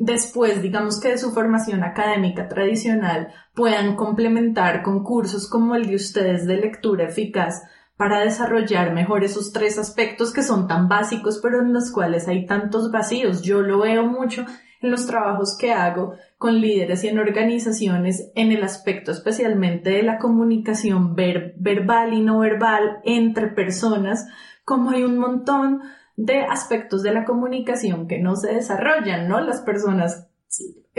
después, 0.00 0.62
digamos 0.62 0.98
que 0.98 1.10
de 1.10 1.18
su 1.18 1.30
formación 1.30 1.84
académica 1.84 2.48
tradicional, 2.48 3.28
puedan 3.54 3.94
complementar 3.94 4.82
con 4.82 5.04
cursos 5.04 5.48
como 5.48 5.76
el 5.76 5.86
de 5.86 5.94
ustedes 5.94 6.46
de 6.46 6.56
lectura 6.56 7.04
eficaz 7.04 7.62
para 7.96 8.20
desarrollar 8.20 8.94
mejor 8.94 9.24
esos 9.24 9.52
tres 9.52 9.78
aspectos 9.78 10.32
que 10.32 10.42
son 10.42 10.66
tan 10.66 10.88
básicos, 10.88 11.38
pero 11.42 11.60
en 11.60 11.74
los 11.74 11.92
cuales 11.92 12.28
hay 12.28 12.46
tantos 12.46 12.90
vacíos. 12.90 13.42
Yo 13.42 13.60
lo 13.60 13.80
veo 13.80 14.06
mucho 14.06 14.46
en 14.80 14.90
los 14.90 15.06
trabajos 15.06 15.54
que 15.58 15.74
hago 15.74 16.14
con 16.38 16.62
líderes 16.62 17.04
y 17.04 17.08
en 17.08 17.18
organizaciones 17.18 18.32
en 18.34 18.52
el 18.52 18.64
aspecto 18.64 19.12
especialmente 19.12 19.90
de 19.90 20.02
la 20.02 20.18
comunicación 20.18 21.14
verbal 21.14 22.14
y 22.14 22.22
no 22.22 22.38
verbal 22.38 23.00
entre 23.04 23.48
personas, 23.48 24.26
como 24.64 24.92
hay 24.92 25.02
un 25.02 25.18
montón 25.18 25.82
de 26.20 26.42
aspectos 26.42 27.02
de 27.02 27.14
la 27.14 27.24
comunicación 27.24 28.06
que 28.06 28.18
no 28.18 28.36
se 28.36 28.52
desarrollan, 28.52 29.26
¿no? 29.26 29.40
Las 29.40 29.62
personas 29.62 30.28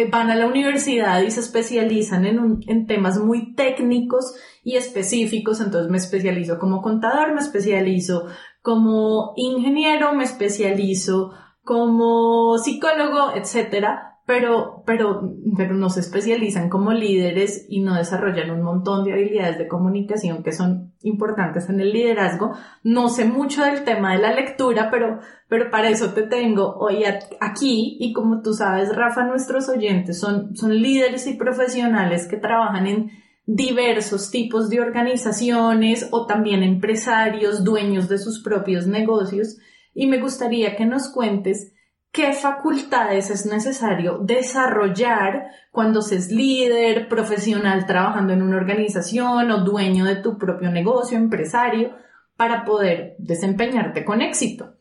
van 0.09 0.31
a 0.31 0.35
la 0.35 0.47
universidad 0.47 1.21
y 1.21 1.29
se 1.29 1.41
especializan 1.41 2.25
en, 2.25 2.59
en 2.67 2.87
temas 2.87 3.19
muy 3.19 3.53
técnicos 3.53 4.33
y 4.63 4.77
específicos, 4.77 5.61
entonces 5.61 5.91
me 5.91 5.97
especializo 5.97 6.57
como 6.57 6.81
contador, 6.81 7.33
me 7.33 7.41
especializo 7.41 8.25
como 8.61 9.33
ingeniero, 9.35 10.13
me 10.13 10.23
especializo 10.23 11.33
como 11.63 12.57
psicólogo, 12.57 13.35
etcétera, 13.35 14.10
pero, 14.31 14.81
pero, 14.85 15.35
pero 15.57 15.73
no 15.73 15.89
se 15.89 16.00
especializan 16.00 16.69
como 16.69 16.93
líderes 16.93 17.65
y 17.67 17.81
no 17.81 17.95
desarrollan 17.95 18.51
un 18.51 18.61
montón 18.61 19.03
de 19.03 19.11
habilidades 19.11 19.57
de 19.57 19.67
comunicación 19.67 20.41
que 20.41 20.53
son 20.53 20.93
importantes 21.01 21.67
en 21.67 21.81
el 21.81 21.91
liderazgo. 21.91 22.53
No 22.81 23.09
sé 23.09 23.25
mucho 23.25 23.65
del 23.65 23.83
tema 23.83 24.13
de 24.13 24.19
la 24.19 24.33
lectura, 24.33 24.89
pero, 24.89 25.19
pero 25.50 25.69
para 25.69 25.89
eso 25.89 26.13
te 26.13 26.21
tengo 26.21 26.77
hoy 26.77 27.03
aquí 27.41 27.97
y 28.00 28.13
como 28.13 28.41
tú 28.41 28.53
sabes, 28.53 28.95
Rafa, 28.95 29.25
nuestros 29.25 29.67
oyentes 29.67 30.17
son, 30.17 30.55
son 30.55 30.81
líderes 30.81 31.27
y 31.27 31.33
profesionales 31.33 32.25
que 32.25 32.38
trabajan 32.38 32.88
en 32.88 33.11
diversos 33.45 34.31
tipos 34.31 34.69
de 34.69 34.79
organizaciones 34.79 36.07
o 36.11 36.25
también 36.25 36.63
empresarios, 36.63 37.65
dueños 37.65 38.07
de 38.07 38.17
sus 38.17 38.41
propios 38.41 38.88
negocios 38.88 39.57
y 39.93 40.07
me 40.07 40.21
gustaría 40.21 40.77
que 40.77 40.85
nos 40.85 41.11
cuentes 41.11 41.70
qué 42.11 42.33
facultades 42.33 43.29
es 43.29 43.45
necesario 43.45 44.19
desarrollar 44.21 45.47
cuando 45.71 46.01
se 46.01 46.17
es 46.17 46.29
líder, 46.29 47.07
profesional 47.07 47.85
trabajando 47.85 48.33
en 48.33 48.41
una 48.41 48.57
organización 48.57 49.49
o 49.51 49.63
dueño 49.63 50.05
de 50.05 50.17
tu 50.17 50.37
propio 50.37 50.69
negocio, 50.71 51.17
empresario, 51.17 51.95
para 52.35 52.65
poder 52.65 53.15
desempeñarte 53.17 54.03
con 54.03 54.21
éxito. 54.21 54.75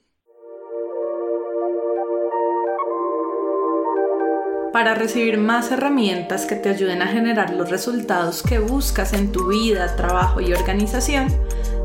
Para 4.72 4.94
recibir 4.94 5.36
más 5.36 5.72
herramientas 5.72 6.46
que 6.46 6.54
te 6.54 6.68
ayuden 6.68 7.02
a 7.02 7.08
generar 7.08 7.52
los 7.52 7.70
resultados 7.70 8.42
que 8.42 8.60
buscas 8.60 9.12
en 9.12 9.32
tu 9.32 9.48
vida, 9.48 9.96
trabajo 9.96 10.40
y 10.40 10.52
organización, 10.52 11.26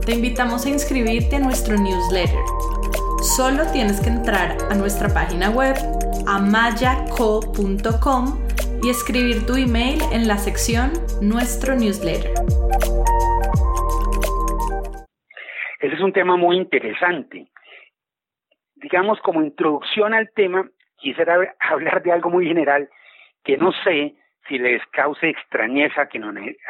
te 0.05 0.13
invitamos 0.13 0.65
a 0.65 0.69
inscribirte 0.69 1.37
a 1.37 1.39
nuestro 1.39 1.77
newsletter 1.77 2.43
Solo 3.25 3.63
tienes 3.73 3.99
que 4.01 4.09
entrar 4.09 4.55
a 4.69 4.75
nuestra 4.75 5.09
página 5.09 5.49
web 5.49 5.73
amayaco.com 6.27 8.23
y 8.83 8.89
escribir 8.91 9.47
tu 9.47 9.55
email 9.55 9.99
en 10.13 10.27
la 10.27 10.38
sección 10.38 10.93
Nuestro 11.23 11.73
newsletter. 11.73 12.31
Ese 15.79 15.95
es 15.95 16.01
un 16.01 16.13
tema 16.13 16.38
muy 16.38 16.55
interesante. 16.57 17.47
Digamos, 18.75 19.19
como 19.21 19.41
introducción 19.41 20.13
al 20.13 20.29
tema, 20.35 20.69
quisiera 20.95 21.55
hablar 21.59 22.03
de 22.03 22.11
algo 22.11 22.29
muy 22.29 22.45
general 22.45 22.88
que 23.43 23.57
no 23.57 23.71
sé 23.83 24.13
si 24.47 24.59
les 24.59 24.85
cause 24.91 25.29
extrañeza 25.29 26.03
a 26.03 26.07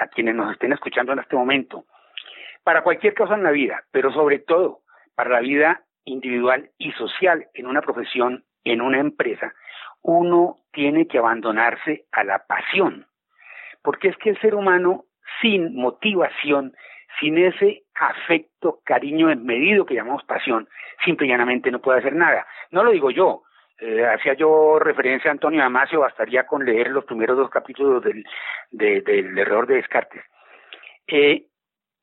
quienes 0.07 0.35
nos 0.35 0.53
estén 0.53 0.71
escuchando 0.71 1.11
en 1.11 1.19
este 1.19 1.35
momento. 1.35 1.83
Para 2.63 2.81
cualquier 2.81 3.13
cosa 3.13 3.33
en 3.35 3.43
la 3.43 3.51
vida, 3.51 3.83
pero 3.91 4.13
sobre 4.13 4.39
todo 4.39 4.83
para 5.15 5.29
la 5.31 5.41
vida 5.41 5.81
individual 6.05 6.69
y 6.77 6.91
social 6.93 7.47
en 7.53 7.67
una 7.67 7.81
profesión, 7.81 8.45
en 8.63 8.81
una 8.81 8.99
empresa, 8.99 9.53
uno 10.01 10.57
tiene 10.71 11.07
que 11.07 11.17
abandonarse 11.17 12.05
a 12.11 12.23
la 12.23 12.45
pasión. 12.45 13.07
Porque 13.81 14.09
es 14.09 14.17
que 14.17 14.29
el 14.29 14.39
ser 14.39 14.55
humano 14.55 15.05
sin 15.41 15.75
motivación, 15.75 16.73
sin 17.19 17.37
ese 17.37 17.83
afecto, 17.95 18.79
cariño 18.83 19.27
desmedido 19.27 19.85
que 19.85 19.95
llamamos 19.95 20.23
pasión, 20.23 20.67
simple 21.03 21.27
y 21.27 21.29
llanamente 21.29 21.71
no 21.71 21.81
puede 21.81 21.99
hacer 21.99 22.13
nada. 22.13 22.45
No 22.71 22.83
lo 22.83 22.91
digo 22.91 23.09
yo, 23.11 23.43
eh, 23.79 24.05
hacía 24.05 24.33
yo 24.33 24.79
referencia 24.79 25.29
a 25.29 25.33
Antonio 25.33 25.61
Damasio, 25.61 26.01
bastaría 26.01 26.45
con 26.45 26.65
leer 26.65 26.91
los 26.91 27.05
primeros 27.05 27.37
dos 27.37 27.49
capítulos 27.49 28.03
del, 28.03 28.25
del 28.71 29.37
error 29.37 29.67
de 29.67 29.75
Descartes. 29.75 30.23
Eh, 31.07 31.47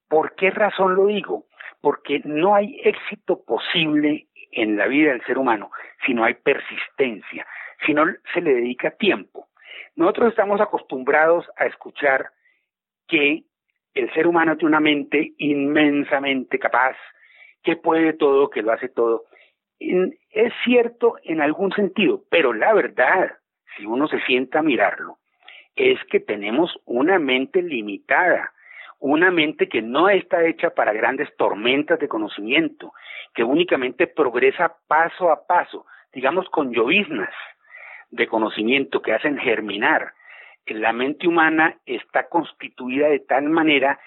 ¿Por 0.08 0.34
qué 0.34 0.50
razón 0.50 0.94
lo 0.94 1.06
digo? 1.06 1.46
Porque 1.83 2.23
no 2.25 2.55
hay 2.55 2.81
éxito 2.85 3.45
posible 3.45 4.29
en 4.53 4.77
la 4.77 4.87
vida 4.87 5.11
del 5.11 5.25
ser 5.25 5.37
humano 5.37 5.71
si 6.07 6.14
no 6.14 6.25
hay 6.25 6.35
persistencia, 6.35 7.47
si 7.85 7.92
no 7.92 8.05
se 8.33 8.40
le 8.40 8.55
dedica 8.55 8.92
tiempo. 8.92 9.49
Nosotros 9.97 10.31
estamos 10.31 10.61
acostumbrados 10.61 11.45
a 11.57 11.66
escuchar 11.66 12.31
que 13.09 13.45
el 13.95 14.12
ser 14.14 14.27
humano 14.27 14.57
tiene 14.57 14.71
una 14.71 14.81
mente 14.81 15.35
inmensamente 15.38 16.59
capaz, 16.59 16.97
que 17.62 17.77
puede 17.77 18.14
todo, 18.14 18.49
que 18.49 18.62
lo 18.62 18.73
hace 18.73 18.88
todo. 18.88 19.25
Es 19.79 20.53
cierto 20.64 21.16
en 21.25 21.40
algún 21.40 21.73
sentido, 21.73 22.23
pero 22.31 22.53
la 22.53 22.73
verdad, 22.73 23.33
si 23.77 23.85
uno 23.85 24.07
se 24.07 24.21
sienta 24.23 24.61
a 24.61 24.62
mirarlo, 24.62 25.18
es 25.75 25.99
que 26.11 26.21
tenemos 26.21 26.79
una 26.85 27.18
mente 27.18 27.61
limitada 27.61 28.53
una 29.02 29.32
mente 29.32 29.68
que 29.68 29.82
no 29.82 30.08
está 30.08 30.46
hecha 30.46 30.70
para 30.70 30.92
grandes 30.92 31.28
tormentas 31.36 31.98
de 31.98 32.06
conocimiento, 32.06 32.92
que 33.34 33.42
únicamente 33.42 34.06
progresa 34.06 34.76
paso 34.86 35.32
a 35.32 35.44
paso, 35.44 35.86
digamos 36.12 36.48
con 36.50 36.72
lloviznas 36.72 37.34
de 38.10 38.28
conocimiento 38.28 39.02
que 39.02 39.12
hacen 39.12 39.38
germinar. 39.38 40.12
La 40.66 40.92
mente 40.92 41.26
humana 41.26 41.78
está 41.84 42.28
constituida 42.28 43.08
de 43.08 43.18
tal 43.18 43.50
manera 43.50 43.98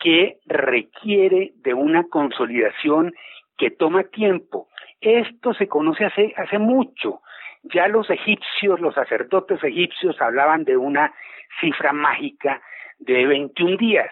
que 0.00 0.38
requiere 0.46 1.52
de 1.54 1.74
una 1.74 2.08
consolidación 2.08 3.14
que 3.56 3.70
toma 3.70 4.02
tiempo. 4.02 4.66
Esto 5.00 5.54
se 5.54 5.68
conoce 5.68 6.06
hace, 6.06 6.34
hace 6.36 6.58
mucho. 6.58 7.20
Ya 7.62 7.86
los 7.86 8.10
egipcios, 8.10 8.80
los 8.80 8.96
sacerdotes 8.96 9.62
egipcios 9.62 10.20
hablaban 10.20 10.64
de 10.64 10.76
una 10.76 11.14
cifra 11.60 11.92
mágica 11.92 12.60
de 12.98 13.24
21 13.24 13.76
días 13.76 14.10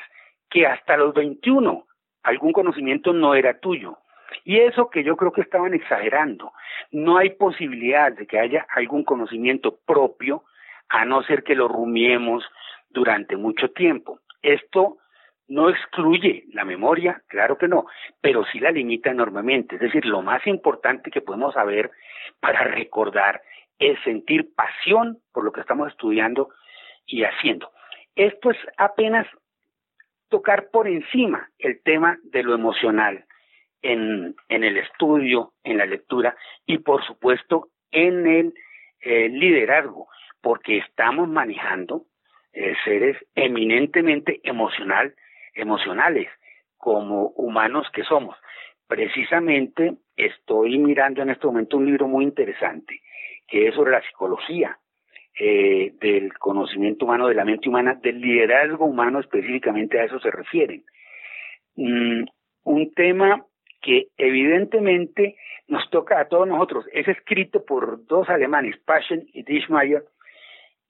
que 0.50 0.66
hasta 0.66 0.96
los 0.96 1.14
21 1.14 1.86
algún 2.22 2.52
conocimiento 2.52 3.12
no 3.12 3.34
era 3.34 3.58
tuyo. 3.60 3.98
Y 4.44 4.58
eso 4.58 4.90
que 4.90 5.02
yo 5.02 5.16
creo 5.16 5.32
que 5.32 5.40
estaban 5.40 5.74
exagerando. 5.74 6.52
No 6.90 7.18
hay 7.18 7.30
posibilidad 7.30 8.12
de 8.12 8.26
que 8.26 8.38
haya 8.38 8.66
algún 8.74 9.04
conocimiento 9.04 9.78
propio 9.86 10.44
a 10.88 11.04
no 11.04 11.22
ser 11.22 11.42
que 11.44 11.54
lo 11.54 11.68
rumiemos 11.68 12.44
durante 12.88 13.36
mucho 13.36 13.70
tiempo. 13.70 14.20
Esto 14.42 14.98
no 15.48 15.68
excluye 15.68 16.44
la 16.52 16.64
memoria, 16.64 17.22
claro 17.26 17.58
que 17.58 17.68
no, 17.68 17.86
pero 18.20 18.44
sí 18.46 18.60
la 18.60 18.70
limita 18.70 19.10
enormemente. 19.10 19.76
Es 19.76 19.80
decir, 19.80 20.06
lo 20.06 20.22
más 20.22 20.46
importante 20.46 21.10
que 21.10 21.20
podemos 21.20 21.54
saber 21.54 21.90
para 22.40 22.64
recordar 22.64 23.42
es 23.78 23.98
sentir 24.04 24.54
pasión 24.54 25.18
por 25.32 25.44
lo 25.44 25.52
que 25.52 25.60
estamos 25.60 25.88
estudiando 25.88 26.50
y 27.06 27.24
haciendo. 27.24 27.72
Esto 28.14 28.50
es 28.50 28.58
apenas 28.76 29.26
tocar 30.30 30.70
por 30.70 30.88
encima 30.88 31.50
el 31.58 31.82
tema 31.82 32.18
de 32.22 32.42
lo 32.42 32.54
emocional 32.54 33.26
en, 33.82 34.34
en 34.48 34.64
el 34.64 34.78
estudio, 34.78 35.52
en 35.64 35.78
la 35.78 35.86
lectura 35.86 36.36
y 36.64 36.78
por 36.78 37.04
supuesto 37.04 37.68
en 37.90 38.26
el 38.26 38.54
eh, 39.00 39.28
liderazgo, 39.28 40.08
porque 40.40 40.78
estamos 40.78 41.28
manejando 41.28 42.06
eh, 42.52 42.74
seres 42.84 43.16
eminentemente 43.34 44.40
emocional, 44.44 45.14
emocionales 45.54 46.28
como 46.78 47.28
humanos 47.36 47.86
que 47.92 48.04
somos. 48.04 48.36
Precisamente 48.86 49.96
estoy 50.16 50.78
mirando 50.78 51.22
en 51.22 51.30
este 51.30 51.46
momento 51.46 51.76
un 51.76 51.86
libro 51.86 52.08
muy 52.08 52.24
interesante 52.24 53.00
que 53.46 53.68
es 53.68 53.74
sobre 53.74 53.90
la 53.90 54.02
psicología 54.02 54.78
eh, 55.38 55.92
del 56.00 56.32
conocimiento 56.34 57.04
humano, 57.04 57.28
de 57.28 57.34
la 57.34 57.44
mente 57.44 57.68
humana, 57.68 57.94
del 58.02 58.20
liderazgo 58.20 58.84
humano 58.84 59.20
específicamente 59.20 59.98
a 59.98 60.04
eso 60.04 60.18
se 60.20 60.30
refieren. 60.30 60.84
Mm, 61.76 62.24
un 62.64 62.94
tema 62.94 63.44
que 63.80 64.08
evidentemente 64.18 65.36
nos 65.68 65.88
toca 65.90 66.20
a 66.20 66.28
todos 66.28 66.46
nosotros. 66.46 66.84
Es 66.92 67.08
escrito 67.08 67.64
por 67.64 68.04
dos 68.06 68.28
alemanes, 68.28 68.76
Paschen 68.84 69.26
y 69.32 69.42
Dischmeier, 69.42 70.04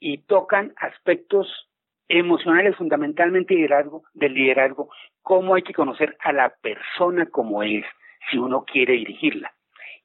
y 0.00 0.18
tocan 0.18 0.72
aspectos 0.76 1.68
emocionales 2.08 2.76
fundamentalmente 2.76 3.54
liderazgo, 3.54 4.02
del 4.14 4.34
liderazgo, 4.34 4.90
cómo 5.22 5.54
hay 5.54 5.62
que 5.62 5.74
conocer 5.74 6.16
a 6.20 6.32
la 6.32 6.52
persona 6.60 7.26
como 7.26 7.62
es 7.62 7.84
si 8.30 8.38
uno 8.38 8.64
quiere 8.64 8.94
dirigirla. 8.94 9.52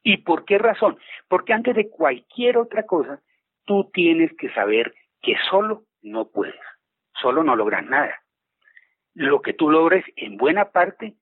¿Y 0.02 0.18
por 0.18 0.44
qué 0.44 0.58
razón? 0.58 0.98
Porque 1.26 1.52
antes 1.52 1.74
de 1.74 1.90
cualquier 1.90 2.58
otra 2.58 2.84
cosa, 2.84 3.20
tú 3.66 3.90
tienes 3.92 4.32
que 4.38 4.50
saber 4.54 4.94
que 5.20 5.36
solo 5.50 5.84
no 6.02 6.30
puedes, 6.30 6.60
solo 7.20 7.42
no 7.42 7.56
logras 7.56 7.84
nada. 7.84 8.22
Lo 9.14 9.42
que 9.42 9.52
tú 9.52 9.70
logres 9.70 10.04
en 10.16 10.36
buena 10.36 10.70
parte 10.70 11.14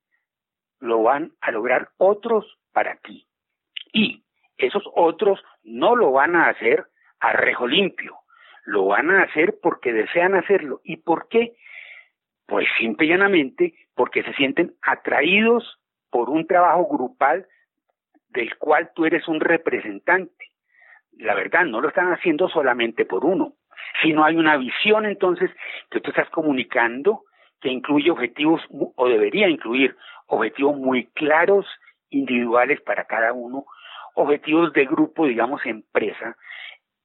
lo 0.80 1.02
van 1.02 1.32
a 1.40 1.50
lograr 1.50 1.90
otros 1.96 2.58
para 2.72 2.96
ti. 2.96 3.26
Y 3.92 4.24
esos 4.56 4.84
otros 4.94 5.42
no 5.62 5.96
lo 5.96 6.12
van 6.12 6.36
a 6.36 6.48
hacer 6.48 6.86
a 7.20 7.32
rejo 7.32 7.66
limpio, 7.66 8.18
lo 8.64 8.86
van 8.86 9.10
a 9.10 9.22
hacer 9.22 9.58
porque 9.62 9.92
desean 9.92 10.34
hacerlo. 10.34 10.80
¿Y 10.84 10.98
por 10.98 11.28
qué? 11.28 11.56
Pues 12.46 12.66
simple 12.78 13.06
y 13.06 13.10
llanamente 13.10 13.74
porque 13.94 14.22
se 14.22 14.34
sienten 14.34 14.74
atraídos 14.82 15.80
por 16.10 16.28
un 16.28 16.46
trabajo 16.46 16.86
grupal 16.86 17.46
del 18.28 18.56
cual 18.58 18.90
tú 18.94 19.06
eres 19.06 19.26
un 19.28 19.40
representante. 19.40 20.53
La 21.18 21.34
verdad, 21.34 21.64
no 21.64 21.80
lo 21.80 21.88
están 21.88 22.12
haciendo 22.12 22.48
solamente 22.48 23.04
por 23.04 23.24
uno, 23.24 23.54
sino 24.02 24.24
hay 24.24 24.36
una 24.36 24.56
visión 24.56 25.06
entonces 25.06 25.50
que 25.90 26.00
tú 26.00 26.10
estás 26.10 26.28
comunicando 26.30 27.22
que 27.60 27.70
incluye 27.70 28.10
objetivos 28.10 28.60
o 28.70 29.08
debería 29.08 29.48
incluir 29.48 29.96
objetivos 30.26 30.76
muy 30.76 31.06
claros, 31.14 31.66
individuales 32.10 32.80
para 32.82 33.04
cada 33.04 33.32
uno, 33.32 33.64
objetivos 34.14 34.72
de 34.72 34.84
grupo, 34.84 35.26
digamos, 35.26 35.64
empresa, 35.64 36.36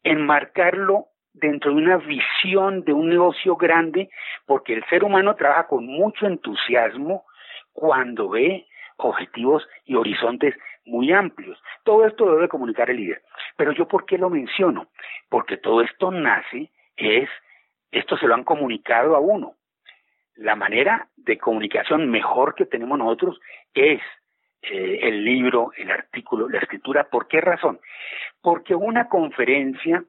enmarcarlo 0.03 1.05
dentro 1.33 1.71
de 1.71 1.77
una 1.77 1.97
visión 1.97 2.83
de 2.83 2.93
un 2.93 3.09
negocio 3.09 3.55
grande, 3.55 4.09
porque 4.45 4.73
el 4.73 4.85
ser 4.89 5.03
humano 5.03 5.35
trabaja 5.35 5.67
con 5.67 5.85
mucho 5.85 6.27
entusiasmo 6.27 7.23
cuando 7.71 8.29
ve 8.29 8.67
objetivos 8.97 9.65
y 9.85 9.95
horizontes 9.95 10.55
muy 10.85 11.11
amplios. 11.11 11.61
Todo 11.83 12.05
esto 12.05 12.25
lo 12.25 12.35
debe 12.35 12.47
comunicar 12.47 12.89
el 12.89 12.97
líder. 12.97 13.21
Pero 13.57 13.71
yo, 13.71 13.87
¿por 13.87 14.05
qué 14.05 14.17
lo 14.17 14.29
menciono? 14.29 14.87
Porque 15.29 15.57
todo 15.57 15.81
esto 15.81 16.11
nace, 16.11 16.71
es, 16.97 17.29
esto 17.91 18.17
se 18.17 18.27
lo 18.27 18.35
han 18.35 18.43
comunicado 18.43 19.15
a 19.15 19.19
uno. 19.19 19.55
La 20.35 20.55
manera 20.55 21.09
de 21.17 21.37
comunicación 21.37 22.09
mejor 22.09 22.55
que 22.55 22.65
tenemos 22.65 22.97
nosotros 22.97 23.39
es 23.73 24.01
eh, 24.61 24.99
el 25.03 25.23
libro, 25.23 25.71
el 25.77 25.91
artículo, 25.91 26.49
la 26.49 26.59
escritura. 26.59 27.05
¿Por 27.05 27.27
qué 27.27 27.41
razón? 27.41 27.79
Porque 28.41 28.75
una 28.75 29.07
conferencia 29.09 30.03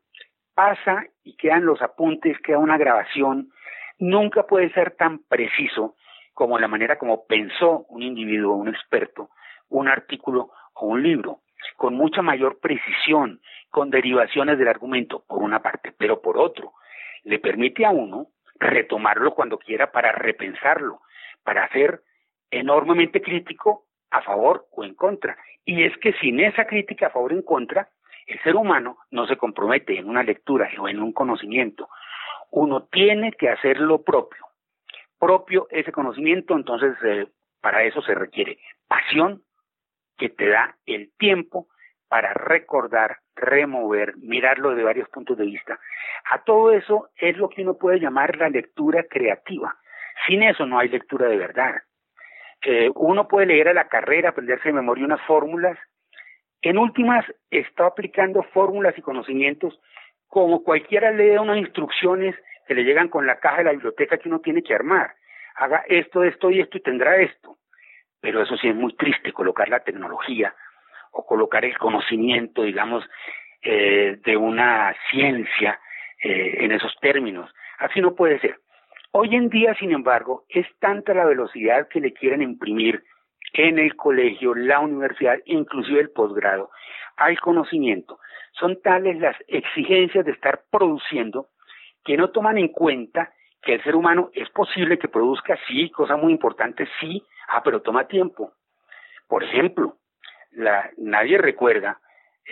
pasa 0.54 1.04
y 1.24 1.36
quedan 1.36 1.64
los 1.64 1.80
apuntes, 1.82 2.38
queda 2.40 2.58
una 2.58 2.78
grabación, 2.78 3.50
nunca 3.98 4.46
puede 4.46 4.70
ser 4.72 4.96
tan 4.96 5.20
preciso 5.20 5.96
como 6.34 6.58
la 6.58 6.68
manera 6.68 6.98
como 6.98 7.26
pensó 7.26 7.84
un 7.88 8.02
individuo, 8.02 8.56
un 8.56 8.68
experto, 8.68 9.30
un 9.68 9.88
artículo 9.88 10.50
o 10.80 10.86
un 10.86 11.02
libro, 11.02 11.40
con 11.76 11.94
mucha 11.94 12.22
mayor 12.22 12.58
precisión, 12.60 13.40
con 13.70 13.90
derivaciones 13.90 14.58
del 14.58 14.68
argumento, 14.68 15.24
por 15.26 15.42
una 15.42 15.62
parte, 15.62 15.92
pero 15.96 16.20
por 16.20 16.38
otro, 16.38 16.72
le 17.24 17.38
permite 17.38 17.84
a 17.84 17.90
uno 17.90 18.28
retomarlo 18.58 19.34
cuando 19.34 19.58
quiera 19.58 19.90
para 19.92 20.12
repensarlo, 20.12 21.00
para 21.44 21.68
ser 21.68 22.02
enormemente 22.50 23.22
crítico 23.22 23.84
a 24.10 24.22
favor 24.22 24.66
o 24.72 24.84
en 24.84 24.94
contra. 24.94 25.36
Y 25.64 25.84
es 25.84 25.96
que 25.98 26.12
sin 26.14 26.40
esa 26.40 26.66
crítica 26.66 27.06
a 27.06 27.10
favor 27.10 27.32
o 27.32 27.36
en 27.36 27.42
contra, 27.42 27.88
el 28.26 28.40
ser 28.42 28.56
humano 28.56 28.98
no 29.10 29.26
se 29.26 29.36
compromete 29.36 29.98
en 29.98 30.08
una 30.08 30.22
lectura 30.22 30.68
o 30.78 30.88
en 30.88 31.00
un 31.00 31.12
conocimiento. 31.12 31.88
Uno 32.50 32.84
tiene 32.84 33.32
que 33.32 33.48
hacer 33.48 33.78
lo 33.78 34.02
propio. 34.02 34.46
Propio 35.18 35.66
ese 35.70 35.92
conocimiento, 35.92 36.54
entonces 36.54 36.96
eh, 37.04 37.26
para 37.60 37.84
eso 37.84 38.02
se 38.02 38.14
requiere 38.14 38.58
pasión 38.88 39.42
que 40.20 40.28
te 40.28 40.48
da 40.48 40.76
el 40.86 41.10
tiempo 41.18 41.66
para 42.08 42.32
recordar, 42.32 43.16
remover, 43.34 44.16
mirarlo 44.18 44.76
de 44.76 44.84
varios 44.84 45.08
puntos 45.08 45.36
de 45.36 45.46
vista. 45.46 45.80
A 46.30 46.44
todo 46.44 46.70
eso 46.70 47.08
es 47.16 47.36
lo 47.36 47.48
que 47.48 47.62
uno 47.62 47.74
puede 47.74 47.98
llamar 47.98 48.36
la 48.36 48.48
lectura 48.48 49.04
creativa. 49.10 49.76
Sin 50.26 50.44
eso 50.44 50.64
no 50.66 50.78
hay 50.78 50.88
lectura 50.88 51.26
de 51.26 51.38
verdad 51.38 51.82
uno 52.94 53.28
puede 53.28 53.46
leer 53.46 53.68
a 53.68 53.74
la 53.74 53.88
carrera, 53.88 54.30
aprenderse 54.30 54.68
de 54.68 54.74
memoria 54.74 55.04
unas 55.04 55.20
fórmulas. 55.22 55.78
En 56.62 56.76
últimas, 56.76 57.24
está 57.50 57.86
aplicando 57.86 58.42
fórmulas 58.42 58.96
y 58.98 59.02
conocimientos 59.02 59.78
como 60.28 60.62
cualquiera 60.62 61.10
lee 61.10 61.38
unas 61.38 61.58
instrucciones 61.58 62.36
que 62.66 62.74
le 62.74 62.84
llegan 62.84 63.08
con 63.08 63.26
la 63.26 63.40
caja 63.40 63.58
de 63.58 63.64
la 63.64 63.72
biblioteca 63.72 64.18
que 64.18 64.28
uno 64.28 64.40
tiene 64.40 64.62
que 64.62 64.74
armar. 64.74 65.14
Haga 65.56 65.84
esto, 65.88 66.22
esto 66.22 66.50
y 66.50 66.60
esto 66.60 66.76
y 66.76 66.82
tendrá 66.82 67.16
esto. 67.16 67.56
Pero 68.20 68.42
eso 68.42 68.56
sí 68.56 68.68
es 68.68 68.74
muy 68.74 68.94
triste, 68.94 69.32
colocar 69.32 69.68
la 69.68 69.80
tecnología 69.80 70.54
o 71.12 71.26
colocar 71.26 71.64
el 71.64 71.76
conocimiento, 71.78 72.62
digamos, 72.62 73.04
eh, 73.62 74.18
de 74.24 74.36
una 74.36 74.94
ciencia 75.10 75.80
eh, 76.22 76.64
en 76.64 76.72
esos 76.72 76.94
términos. 77.00 77.50
Así 77.78 78.00
no 78.00 78.14
puede 78.14 78.38
ser. 78.40 78.58
Hoy 79.12 79.34
en 79.34 79.48
día, 79.48 79.74
sin 79.74 79.90
embargo, 79.92 80.44
es 80.48 80.66
tanta 80.78 81.14
la 81.14 81.24
velocidad 81.24 81.88
que 81.88 82.00
le 82.00 82.12
quieren 82.12 82.42
imprimir 82.42 83.02
en 83.54 83.78
el 83.78 83.96
colegio, 83.96 84.54
la 84.54 84.78
universidad, 84.80 85.38
inclusive 85.46 86.00
el 86.00 86.10
posgrado, 86.10 86.70
al 87.16 87.38
conocimiento. 87.40 88.20
Son 88.52 88.80
tales 88.82 89.18
las 89.18 89.36
exigencias 89.48 90.24
de 90.24 90.32
estar 90.32 90.62
produciendo 90.70 91.48
que 92.04 92.16
no 92.16 92.30
toman 92.30 92.58
en 92.58 92.68
cuenta 92.68 93.32
que 93.62 93.74
el 93.74 93.82
ser 93.82 93.94
humano 93.94 94.30
es 94.32 94.48
posible 94.50 94.98
que 94.98 95.08
produzca, 95.08 95.58
sí, 95.68 95.90
cosa 95.90 96.16
muy 96.16 96.32
importante, 96.32 96.88
sí, 96.98 97.22
ah, 97.48 97.62
pero 97.62 97.82
toma 97.82 98.06
tiempo. 98.06 98.52
Por 99.28 99.44
ejemplo, 99.44 99.96
la, 100.52 100.90
nadie 100.96 101.38
recuerda 101.38 102.00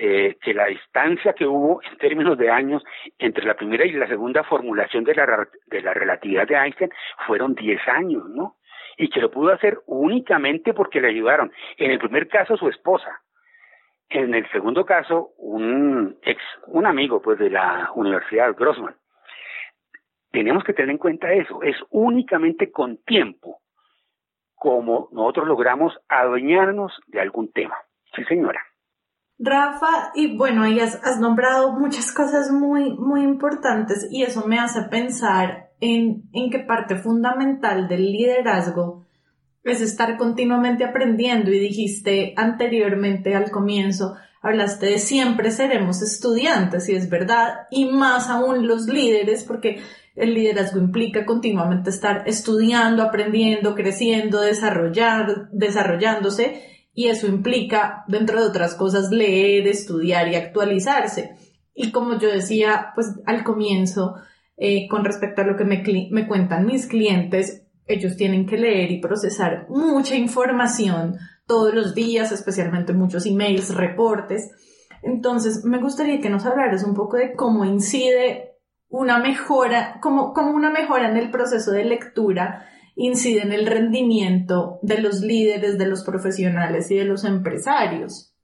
eh, 0.01 0.37
que 0.40 0.55
la 0.55 0.66
distancia 0.66 1.33
que 1.33 1.47
hubo 1.47 1.83
en 1.83 1.99
términos 1.99 2.38
de 2.38 2.51
años 2.51 2.85
entre 3.18 3.44
la 3.44 3.55
primera 3.55 3.85
y 3.85 3.92
la 3.92 4.07
segunda 4.07 4.44
formulación 4.44 5.03
de 5.03 5.14
la, 5.14 5.49
de 5.66 5.83
la 5.83 5.92
relatividad 5.92 6.47
de 6.47 6.55
Einstein 6.55 6.90
fueron 7.27 7.55
10 7.55 7.81
años, 7.88 8.29
¿no? 8.29 8.57
Y 8.97 9.09
que 9.09 9.21
lo 9.21 9.31
pudo 9.31 9.53
hacer 9.53 9.81
únicamente 9.87 10.73
porque 10.73 11.01
le 11.01 11.09
ayudaron. 11.09 11.53
En 11.79 11.90
el 11.90 11.99
primer 11.99 12.29
caso, 12.29 12.57
su 12.57 12.68
esposa. 12.68 13.23
En 14.09 14.35
el 14.35 14.49
segundo 14.51 14.85
caso, 14.85 15.31
un 15.38 16.16
ex, 16.23 16.40
un 16.66 16.87
amigo, 16.87 17.21
pues, 17.21 17.38
de 17.38 17.51
la 17.51 17.90
Universidad 17.94 18.55
Grossman. 18.55 18.94
Tenemos 20.31 20.64
que 20.64 20.73
tener 20.73 20.91
en 20.91 20.99
cuenta 20.99 21.33
eso. 21.33 21.62
Es 21.62 21.77
únicamente 21.91 22.71
con 22.71 22.99
tiempo 22.99 23.61
como 24.55 25.09
nosotros 25.12 25.47
logramos 25.47 25.93
adueñarnos 26.09 26.93
de 27.07 27.21
algún 27.21 27.53
tema. 27.53 27.77
Sí, 28.14 28.25
señora. 28.25 28.61
Rafa, 29.38 30.11
y 30.14 30.37
bueno, 30.37 30.64
ahí 30.64 30.81
has, 30.81 31.21
nombrado 31.21 31.73
muchas 31.79 32.12
cosas 32.12 32.51
muy, 32.51 32.93
muy 32.95 33.23
importantes 33.23 34.09
y 34.11 34.25
eso 34.25 34.49
me 34.49 34.59
hace 34.59 34.83
pensar 34.91 35.71
en, 35.81 36.25
en 36.33 36.51
qué 36.51 36.59
parte 36.59 36.97
fundamental 36.97 37.87
del 37.87 38.11
liderazgo 38.11 39.07
es 39.62 39.81
estar 39.81 40.17
continuamente 40.17 40.85
aprendiendo 40.85 41.53
y 41.53 41.61
dijiste 41.61 42.35
anteriormente 42.37 43.37
al 43.37 43.51
comienzo, 43.51 44.17
hablaste 44.42 44.87
de 44.87 44.98
siempre 44.98 45.51
seremos 45.51 46.03
estudiantes 46.03 46.88
y 46.88 46.94
es 46.94 47.11
verdad, 47.11 47.66
y 47.70 47.87
más 47.87 48.29
aún 48.29 48.66
los 48.66 48.87
líderes 48.87 49.44
porque 49.44 49.81
el 50.14 50.35
liderazgo 50.35 50.79
implica 50.79 51.24
continuamente 51.24 51.90
estar 51.90 52.24
estudiando, 52.27 53.03
aprendiendo, 53.03 53.74
creciendo, 53.74 54.40
desarrollar, 54.40 55.48
desarrollándose 55.53 56.62
y 56.92 57.07
eso 57.07 57.29
implica, 57.29 58.05
dentro 58.09 58.40
de 58.40 58.48
otras 58.48 58.74
cosas, 58.74 59.11
leer, 59.12 59.68
estudiar 59.68 60.27
y 60.29 60.35
actualizarse. 60.35 61.37
Y 61.72 61.92
como 61.92 62.18
yo 62.18 62.29
decía, 62.29 62.88
pues 62.96 63.20
al 63.24 63.44
comienzo, 63.44 64.16
eh, 64.57 64.88
con 64.88 65.05
respecto 65.05 65.42
a 65.42 65.44
lo 65.44 65.57
que 65.57 65.64
me, 65.64 65.85
me 66.11 66.27
cuentan 66.27 66.66
mis 66.66 66.87
clientes, 66.87 67.62
ellos 67.87 68.16
tienen 68.16 68.46
que 68.46 68.59
leer 68.59 68.90
y 68.90 69.01
procesar 69.01 69.66
mucha 69.68 70.16
información 70.16 71.16
todos 71.48 71.74
los 71.74 71.94
días, 71.96 72.30
especialmente 72.30 72.92
muchos 72.92 73.26
emails, 73.26 73.74
reportes. 73.74 74.54
Entonces, 75.02 75.64
me 75.64 75.78
gustaría 75.78 76.20
que 76.20 76.30
nos 76.30 76.46
hablaras 76.46 76.84
un 76.84 76.94
poco 76.94 77.16
de 77.16 77.34
cómo 77.34 77.64
incide 77.64 78.52
una 78.88 79.18
mejora, 79.18 79.98
como, 80.00 80.32
como 80.32 80.52
una 80.52 80.70
mejora 80.70 81.11
en 81.11 81.16
el 81.16 81.30
proceso 81.30 81.72
de 81.72 81.84
lectura 81.84 82.68
incide 82.98 83.42
en 83.42 83.52
el 83.52 83.66
rendimiento 83.66 84.80
de 84.82 85.00
los 85.00 85.22
líderes, 85.22 85.78
de 85.78 85.87
los 85.87 86.04
profesionales 86.04 86.90
y 86.90 86.98
de 86.98 87.04
los 87.04 87.24
empresarios? 87.24 88.34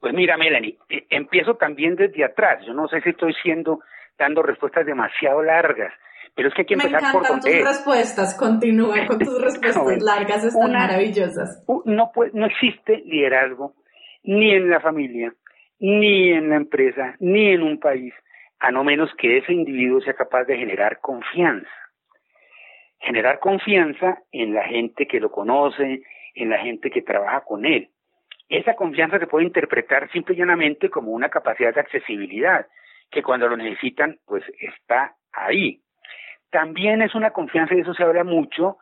Pues 0.00 0.14
mira, 0.14 0.36
Melanie, 0.38 0.78
eh, 0.88 1.06
empiezo 1.10 1.56
también 1.56 1.94
desde 1.94 2.24
atrás. 2.24 2.64
Yo 2.66 2.72
no 2.72 2.88
sé 2.88 3.02
si 3.02 3.10
estoy 3.10 3.34
siendo 3.42 3.80
dando 4.18 4.42
respuestas 4.42 4.86
demasiado 4.86 5.42
largas. 5.42 5.92
Pero 6.38 6.50
es 6.50 6.54
que 6.54 6.62
hay 6.62 6.66
que 6.66 6.74
empezar 6.74 7.02
Me 7.02 7.08
encantan 7.08 7.40
tus 7.40 7.64
respuestas, 7.64 8.34
continúa 8.36 9.06
con 9.08 9.18
tus 9.18 9.42
respuestas 9.42 10.00
largas, 10.00 10.44
están 10.44 10.70
maravillosas. 10.70 11.64
No, 11.84 12.12
no 12.32 12.46
existe 12.46 12.98
liderazgo 12.98 13.74
ni 14.22 14.54
en 14.54 14.70
la 14.70 14.78
familia, 14.78 15.34
ni 15.80 16.30
en 16.30 16.50
la 16.50 16.54
empresa, 16.54 17.16
ni 17.18 17.48
en 17.48 17.62
un 17.64 17.80
país, 17.80 18.14
a 18.60 18.70
no 18.70 18.84
menos 18.84 19.10
que 19.18 19.38
ese 19.38 19.52
individuo 19.52 20.00
sea 20.00 20.14
capaz 20.14 20.44
de 20.44 20.56
generar 20.56 21.00
confianza. 21.00 21.68
Generar 23.00 23.40
confianza 23.40 24.22
en 24.30 24.54
la 24.54 24.62
gente 24.62 25.08
que 25.08 25.18
lo 25.18 25.32
conoce, 25.32 26.02
en 26.36 26.50
la 26.50 26.58
gente 26.60 26.88
que 26.92 27.02
trabaja 27.02 27.40
con 27.40 27.66
él. 27.66 27.90
Esa 28.48 28.74
confianza 28.74 29.18
se 29.18 29.26
puede 29.26 29.44
interpretar 29.44 30.08
simple 30.12 30.36
y 30.36 30.38
llanamente 30.38 30.88
como 30.88 31.10
una 31.10 31.30
capacidad 31.30 31.74
de 31.74 31.80
accesibilidad, 31.80 32.68
que 33.10 33.24
cuando 33.24 33.48
lo 33.48 33.56
necesitan, 33.56 34.20
pues 34.24 34.44
está 34.60 35.16
ahí. 35.32 35.82
También 36.50 37.02
es 37.02 37.14
una 37.14 37.30
confianza, 37.30 37.74
y 37.74 37.80
eso 37.80 37.94
se 37.94 38.02
habla 38.02 38.24
mucho, 38.24 38.78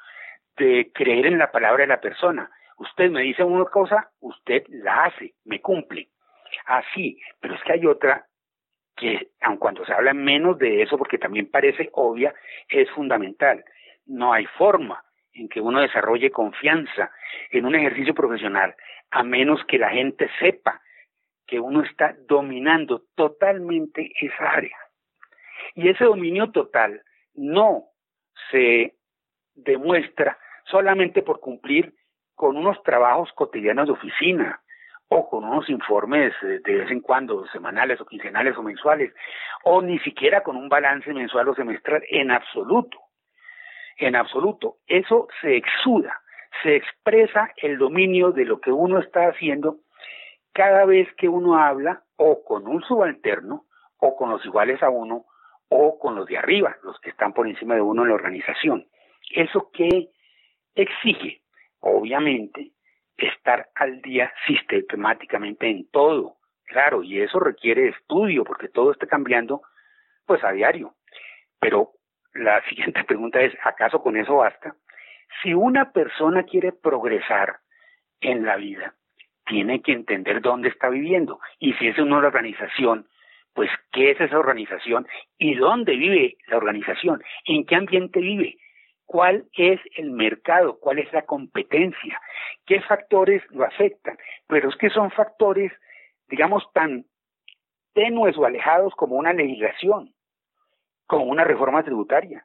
de 0.57 0.91
creer 0.95 1.27
en 1.27 1.39
la 1.39 1.51
palabra 1.51 1.83
de 1.83 1.89
la 1.89 2.01
persona. 2.01 2.51
Usted 2.79 3.11
me 3.11 3.23
dice 3.23 3.45
una 3.45 3.65
cosa, 3.67 4.11
usted 4.21 4.65
la 4.69 5.05
hace, 5.05 5.35
me 5.45 5.61
cumple. 5.61 6.09
Así, 6.67 7.21
pero 7.41 7.55
es 7.55 7.63
que 7.63 7.73
hay 7.73 7.87
otra 7.87 8.27
que, 8.97 9.29
aun 9.43 9.59
cuando 9.59 9.85
se 9.85 9.93
habla 9.93 10.15
menos 10.15 10.59
de 10.59 10.83
eso, 10.83 10.97
porque 10.97 11.19
también 11.19 11.51
parece 11.51 11.91
obvia, 11.93 12.35
es 12.69 12.91
fundamental. 12.91 13.65
No 14.07 14.33
hay 14.33 14.47
forma 14.47 15.03
en 15.33 15.49
que 15.49 15.61
uno 15.61 15.81
desarrolle 15.81 16.31
confianza 16.31 17.11
en 17.51 17.67
un 17.67 17.75
ejercicio 17.75 18.15
profesional, 18.15 18.75
a 19.11 19.23
menos 19.23 19.63
que 19.67 19.79
la 19.79 19.91
gente 19.91 20.31
sepa 20.39 20.81
que 21.47 21.61
uno 21.61 21.83
está 21.83 22.17
dominando 22.27 23.03
totalmente 23.15 24.13
esa 24.21 24.51
área. 24.51 24.77
Y 25.75 25.89
ese 25.89 26.05
dominio 26.05 26.51
total 26.51 27.03
no 27.37 27.85
se 28.51 28.95
demuestra 29.55 30.39
solamente 30.65 31.23
por 31.23 31.41
cumplir 31.41 31.95
con 32.35 32.57
unos 32.57 32.83
trabajos 32.83 33.33
cotidianos 33.33 33.87
de 33.87 33.93
oficina 33.93 34.61
o 35.09 35.29
con 35.29 35.45
unos 35.45 35.69
informes 35.71 36.33
de 36.43 36.75
vez 36.75 36.91
en 36.91 37.01
cuando, 37.01 37.47
semanales 37.49 38.01
o 38.01 38.07
quincenales 38.07 38.57
o 38.57 38.63
mensuales, 38.63 39.13
o 39.65 39.81
ni 39.81 39.99
siquiera 40.01 40.43
con 40.43 40.57
un 40.57 40.69
balance 40.69 41.13
mensual 41.13 41.49
o 41.49 41.55
semestral 41.55 42.03
en 42.09 42.31
absoluto. 42.31 42.99
En 43.99 44.17
absoluto. 44.17 44.79
Eso 44.87 45.29
se 45.41 45.57
exuda, 45.57 46.21
se 46.63 46.77
expresa 46.77 47.53
el 47.57 47.79
dominio 47.79 48.33
de 48.33 48.45
lo 48.45 48.61
que 48.61 48.73
uno 48.73 48.99
está 48.99 49.29
haciendo 49.29 49.79
cada 50.53 50.85
vez 50.87 51.09
que 51.17 51.29
uno 51.29 51.59
habla 51.59 52.03
o 52.17 52.43
con 52.45 52.67
un 52.67 52.83
subalterno 52.83 53.65
o 53.99 54.17
con 54.17 54.31
los 54.31 54.45
iguales 54.45 54.83
a 54.83 54.91
uno 54.91 55.27
o 55.69 55.99
con 55.99 56.15
los 56.15 56.27
de 56.27 56.39
arriba, 56.39 56.77
los 56.83 56.99
que 57.01 57.11
están 57.11 57.33
por 57.33 57.47
encima 57.47 57.75
de 57.75 57.81
uno 57.81 58.03
en 58.03 58.09
la 58.09 58.15
organización. 58.15 58.87
¿Eso 59.31 59.71
qué 59.73 60.11
exige? 60.75 61.43
Obviamente, 61.81 62.73
estar 63.17 63.69
al 63.75 64.01
día 64.03 64.33
sistemáticamente 64.47 65.69
en 65.69 65.89
todo. 65.91 66.37
Claro, 66.65 67.03
y 67.03 67.21
eso 67.21 67.39
requiere 67.39 67.89
estudio 67.89 68.45
porque 68.45 68.69
todo 68.69 68.93
está 68.93 69.07
cambiando 69.07 69.63
pues 70.27 70.43
a 70.45 70.53
diario. 70.53 70.95
Pero 71.61 71.93
la 72.35 72.63
siguiente 72.69 73.05
pregunta 73.05 73.41
es, 73.41 73.55
¿acaso 73.65 74.03
con 74.03 74.17
eso 74.17 74.37
basta? 74.37 74.77
Si 75.43 75.55
una 75.55 75.93
persona 75.93 76.45
quiere 76.45 76.73
progresar 76.73 77.59
en 78.21 78.45
la 78.45 78.57
vida, 78.57 78.95
tiene 79.47 79.81
que 79.81 79.93
entender 79.93 80.41
dónde 80.41 80.69
está 80.69 80.89
viviendo. 80.89 81.41
Y 81.59 81.75
si 81.75 81.89
es 81.89 81.99
una 81.99 82.19
organización, 82.19 83.07
pues 83.57 83.71
qué 83.91 84.11
es 84.11 84.21
esa 84.21 84.39
organización 84.39 85.09
y 85.39 85.55
dónde 85.55 85.97
vive 85.97 86.37
la 86.49 86.59
organización, 86.59 87.23
en 87.47 87.65
qué 87.65 87.75
ambiente 87.75 88.21
vive, 88.21 88.59
cuál 89.07 89.47
es 89.57 89.81
el 89.97 90.11
mercado, 90.11 90.79
cuál 90.79 90.99
es 90.99 91.11
la 91.15 91.23
competencia, 91.23 92.21
qué 92.67 92.83
factores 92.83 93.43
lo 93.51 93.65
afectan. 93.65 94.19
Pero 94.47 94.69
es 94.69 94.77
que 94.77 94.91
son 94.91 95.11
factores, 95.11 95.73
digamos, 96.29 96.71
tan 96.75 97.07
tenues 97.95 98.37
o 98.37 98.45
alejados 98.45 98.95
como 98.95 99.17
una 99.17 99.33
legislación, 99.33 100.13
como 101.07 101.25
una 101.25 101.45
reforma 101.45 101.83
tributaria, 101.83 102.45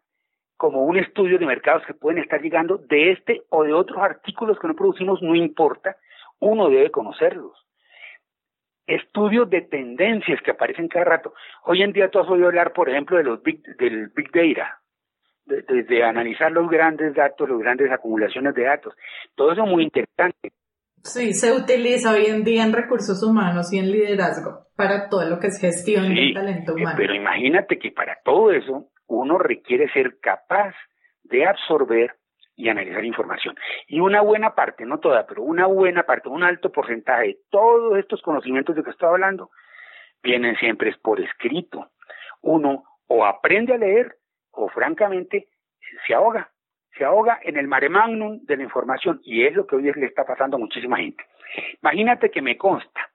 como 0.55 0.85
un 0.85 0.95
estudio 0.95 1.37
de 1.37 1.45
mercados 1.45 1.85
que 1.85 1.93
pueden 1.93 2.23
estar 2.23 2.41
llegando 2.41 2.77
de 2.77 3.11
este 3.11 3.41
o 3.49 3.65
de 3.65 3.73
otros 3.73 3.97
artículos 4.01 4.57
que 4.59 4.67
no 4.67 4.75
producimos, 4.75 5.21
no 5.21 5.35
importa, 5.35 5.97
uno 6.39 6.69
debe 6.69 6.89
conocerlos 6.89 7.61
estudios 8.95 9.49
de 9.49 9.61
tendencias 9.61 10.41
que 10.41 10.51
aparecen 10.51 10.87
cada 10.87 11.05
rato. 11.05 11.33
Hoy 11.65 11.81
en 11.81 11.93
día 11.93 12.09
tú 12.09 12.19
has 12.19 12.29
oído 12.29 12.47
hablar, 12.47 12.73
por 12.73 12.89
ejemplo, 12.89 13.17
de 13.17 13.23
los 13.23 13.41
big, 13.41 13.61
del 13.77 14.07
Big 14.15 14.31
Data, 14.31 14.81
de, 15.45 16.03
analizar 16.03 16.51
los 16.51 16.69
grandes 16.69 17.13
datos, 17.15 17.49
las 17.49 17.59
grandes 17.59 17.91
acumulaciones 17.91 18.53
de 18.55 18.63
datos. 18.63 18.93
Todo 19.35 19.51
eso 19.51 19.63
es 19.63 19.69
muy 19.69 19.83
interesante. 19.83 20.53
Sí, 21.03 21.33
se 21.33 21.51
utiliza 21.51 22.11
hoy 22.11 22.27
en 22.27 22.43
día 22.43 22.63
en 22.63 22.73
recursos 22.73 23.23
humanos 23.23 23.73
y 23.73 23.79
en 23.79 23.91
liderazgo 23.91 24.67
para 24.75 25.09
todo 25.09 25.27
lo 25.27 25.39
que 25.39 25.47
es 25.47 25.59
gestión 25.59 26.13
del 26.13 26.33
talento 26.33 26.73
humano. 26.73 26.95
Pero 26.95 27.15
imagínate 27.15 27.79
que 27.79 27.91
para 27.91 28.19
todo 28.23 28.51
eso 28.51 28.87
uno 29.07 29.39
requiere 29.39 29.91
ser 29.93 30.19
capaz 30.21 30.75
de 31.23 31.45
absorber 31.47 32.15
y 32.61 32.69
analizar 32.69 33.03
información. 33.03 33.55
Y 33.87 33.99
una 33.99 34.21
buena 34.21 34.53
parte, 34.53 34.85
no 34.85 34.99
toda, 34.99 35.25
pero 35.25 35.41
una 35.41 35.65
buena 35.65 36.03
parte, 36.03 36.29
un 36.29 36.43
alto 36.43 36.71
porcentaje 36.71 37.27
de 37.27 37.37
todos 37.49 37.97
estos 37.97 38.21
conocimientos 38.21 38.75
de 38.75 38.83
que 38.83 38.91
estoy 38.91 39.09
hablando, 39.09 39.49
vienen 40.21 40.55
siempre 40.57 40.95
por 41.01 41.19
escrito. 41.19 41.89
Uno 42.41 42.83
o 43.07 43.25
aprende 43.25 43.73
a 43.73 43.77
leer 43.77 44.15
o 44.51 44.69
francamente 44.69 45.47
se 46.05 46.13
ahoga, 46.13 46.51
se 46.97 47.03
ahoga 47.03 47.39
en 47.41 47.57
el 47.57 47.67
mare 47.67 47.89
magnum 47.89 48.45
de 48.45 48.57
la 48.57 48.63
información 48.63 49.19
y 49.23 49.43
es 49.43 49.55
lo 49.55 49.65
que 49.65 49.77
hoy 49.77 49.91
le 49.91 50.05
está 50.05 50.23
pasando 50.23 50.57
a 50.57 50.59
muchísima 50.59 50.97
gente. 50.97 51.25
Imagínate 51.81 52.29
que 52.29 52.43
me 52.43 52.57
consta, 52.57 53.09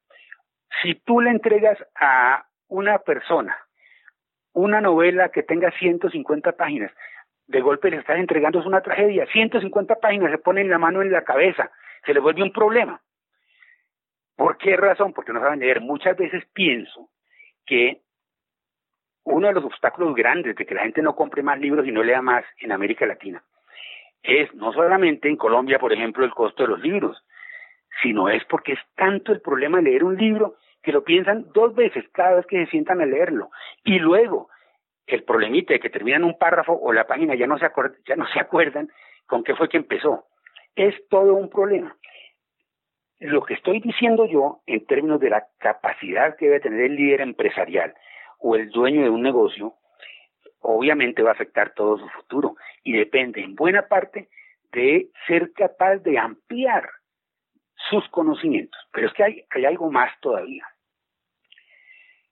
si 0.83 0.97
tú 0.97 1.21
le 1.21 1.31
entregas 1.31 1.79
a 1.95 2.47
una 2.69 2.99
persona 2.99 3.57
una 4.57 4.81
novela 4.81 5.29
que 5.29 5.43
tenga 5.43 5.71
150 5.71 6.53
páginas, 6.53 6.91
de 7.47 7.61
golpe 7.61 7.91
le 7.91 7.99
estás 7.99 8.19
entregando 8.19 8.61
es 8.61 8.67
una 8.67 8.83
tragedia. 8.83 9.27
150 9.27 9.97
páginas 9.97 10.31
se 10.31 10.39
ponen 10.39 10.71
la 10.71 10.79
mano 10.79 11.03
en 11.03 11.13
la 11.13 11.23
cabeza, 11.23 11.71
se 12.05 12.15
le 12.15 12.21
vuelve 12.21 12.43
un 12.43 12.53
problema. 12.53 13.01
¿Por 14.37 14.59
qué 14.59 14.77
razón? 14.77 15.13
Porque 15.13 15.33
no 15.33 15.41
saben 15.41 15.61
leer. 15.61 15.81
Muchas 15.81 16.17
veces 16.17 16.45
pienso 16.53 17.09
que 17.65 18.03
uno 19.25 19.49
de 19.49 19.55
los 19.55 19.65
obstáculos 19.65 20.15
grandes 20.15 20.55
de 20.57 20.67
que 20.67 20.75
la 20.75 20.83
gente 20.83 21.03
no 21.03 21.17
compre 21.17 21.43
más 21.43 21.59
libros 21.59 21.87
y 21.87 21.93
no 21.93 22.03
lea 22.03 22.23
más 22.23 22.45
en 22.59 22.73
América 22.73 23.07
Latina 23.07 23.43
es 24.27 24.53
no 24.55 24.73
solamente 24.73 25.29
en 25.29 25.37
Colombia, 25.37 25.79
por 25.79 25.93
ejemplo, 25.93 26.25
el 26.25 26.33
costo 26.33 26.65
de 26.65 26.71
los 26.71 26.81
libros, 26.81 27.25
sino 28.03 28.29
es 28.29 28.45
porque 28.45 28.73
es 28.73 28.81
tanto 28.97 29.33
el 29.33 29.41
problema 29.41 29.79
de 29.79 29.85
leer 29.85 30.05
un 30.05 30.17
libro 30.17 30.57
que 30.83 30.93
lo 30.93 31.05
piensan 31.05 31.47
dos 31.55 31.75
veces 31.75 32.05
cada 32.13 32.37
vez 32.37 32.47
que 32.47 32.65
se 32.65 32.71
sientan 32.71 33.01
a 33.01 33.07
leerlo. 33.07 33.51
Y 33.85 33.99
luego, 33.99 34.49
el 35.07 35.23
problemita 35.23 35.73
de 35.73 35.81
que 35.81 35.90
terminan 35.90 36.25
un 36.25 36.38
párrafo 36.38 36.73
o 36.73 36.92
la 36.92 37.07
página 37.07 37.35
ya 37.35 37.47
no 37.47 37.59
se 37.59 37.66
ya 38.07 38.16
no 38.16 38.27
se 38.29 38.40
acuerdan 38.40 38.90
con 39.27 39.45
qué 39.45 39.55
fue 39.55 39.69
que 39.69 39.77
empezó. 39.77 40.27
Es 40.75 40.95
todo 41.09 41.35
un 41.35 41.49
problema. 41.49 41.97
Lo 43.19 43.42
que 43.42 43.55
estoy 43.55 43.81
diciendo 43.81 44.27
yo 44.27 44.61
en 44.66 44.85
términos 44.87 45.21
de 45.21 45.31
la 45.31 45.47
capacidad 45.59 46.37
que 46.37 46.47
debe 46.47 46.61
tener 46.61 46.81
el 46.81 46.97
líder 46.97 47.23
empresarial 47.23 47.95
o 48.38 48.57
el 48.57 48.69
dueño 48.71 49.03
de 49.03 49.11
un 49.11 49.23
negocio, 49.23 49.75
obviamente 50.61 51.23
va 51.23 51.31
a 51.31 51.35
afectar 51.35 51.73
todo 51.73 51.99
su 51.99 52.09
futuro 52.11 52.57
y 52.83 52.92
depende 52.92 53.40
en 53.40 53.55
buena 53.55 53.88
parte 53.88 54.29
de 54.73 55.09
ser 55.27 55.53
capaz 55.53 55.97
de 55.99 56.19
ampliar 56.19 56.90
sus 57.88 58.07
conocimientos. 58.09 58.81
Pero 58.92 59.07
es 59.07 59.14
que 59.14 59.25
hay, 59.25 59.45
hay 59.51 59.64
algo 59.64 59.90
más 59.90 60.12
todavía. 60.21 60.66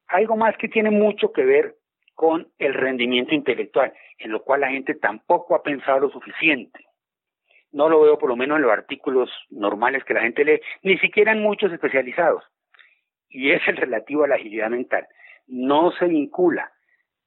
Algo 0.09 0.37
más 0.37 0.57
que 0.59 0.69
tiene 0.69 0.91
mucho 0.91 1.33
que 1.33 1.45
ver 1.45 1.77
con 2.15 2.49
el 2.59 2.75
rendimiento 2.75 3.35
intelectual, 3.35 3.93
en 4.19 4.31
lo 4.31 4.43
cual 4.43 4.61
la 4.61 4.71
gente 4.71 4.95
tampoco 4.95 5.55
ha 5.55 5.63
pensado 5.63 6.01
lo 6.01 6.11
suficiente. 6.11 6.87
No 7.73 7.89
lo 7.89 8.01
veo 8.03 8.19
por 8.19 8.29
lo 8.29 8.37
menos 8.37 8.57
en 8.57 8.63
los 8.63 8.73
artículos 8.73 9.31
normales 9.51 10.05
que 10.05 10.15
la 10.15 10.23
gente 10.23 10.45
lee, 10.45 10.61
ni 10.83 10.97
siquiera 10.99 11.33
en 11.33 11.43
muchos 11.43 11.73
especializados. 11.73 12.45
Y 13.29 13.51
es 13.51 13.67
el 13.67 13.77
relativo 13.77 14.25
a 14.25 14.29
la 14.29 14.37
agilidad 14.37 14.71
mental. 14.71 15.09
No 15.49 15.91
se 15.93 16.07
vincula, 16.07 16.73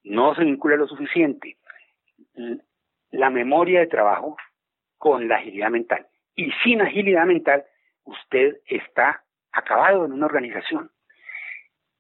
no 0.04 0.34
se 0.36 0.46
vincula 0.46 0.78
lo 0.78 0.88
suficiente 0.88 1.58
la 3.12 3.30
memoria 3.30 3.80
de 3.80 3.88
trabajo 3.88 4.38
con 4.98 5.28
la 5.28 5.38
agilidad 5.38 5.70
mental. 5.70 6.08
Y 6.36 6.52
sin 6.64 6.82
agilidad 6.82 7.26
mental, 7.26 7.64
usted 8.04 8.58
está 8.66 9.24
acabado 9.52 10.06
en 10.06 10.14
una 10.14 10.26
organización. 10.26 10.92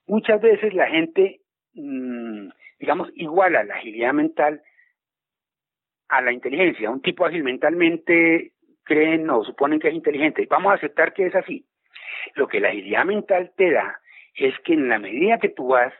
Muchas 0.05 0.41
veces 0.41 0.73
la 0.73 0.87
gente 0.87 1.41
mmm, 1.73 2.49
digamos, 2.79 3.09
iguala 3.15 3.63
la 3.63 3.75
agilidad 3.75 4.13
mental 4.13 4.61
a 6.09 6.21
la 6.21 6.31
inteligencia. 6.31 6.89
Un 6.89 7.01
tipo 7.01 7.25
ágil 7.25 7.43
mentalmente 7.43 8.53
creen 8.83 9.29
o 9.29 9.43
suponen 9.43 9.79
que 9.79 9.89
es 9.89 9.93
inteligente. 9.93 10.47
Vamos 10.49 10.71
a 10.71 10.75
aceptar 10.75 11.13
que 11.13 11.27
es 11.27 11.35
así. 11.35 11.65
Lo 12.35 12.47
que 12.47 12.59
la 12.59 12.69
agilidad 12.69 13.05
mental 13.05 13.51
te 13.55 13.71
da 13.71 13.99
es 14.33 14.53
que 14.63 14.73
en 14.73 14.89
la 14.89 14.99
medida 14.99 15.39
que 15.39 15.49
tú 15.49 15.69
vas 15.69 15.93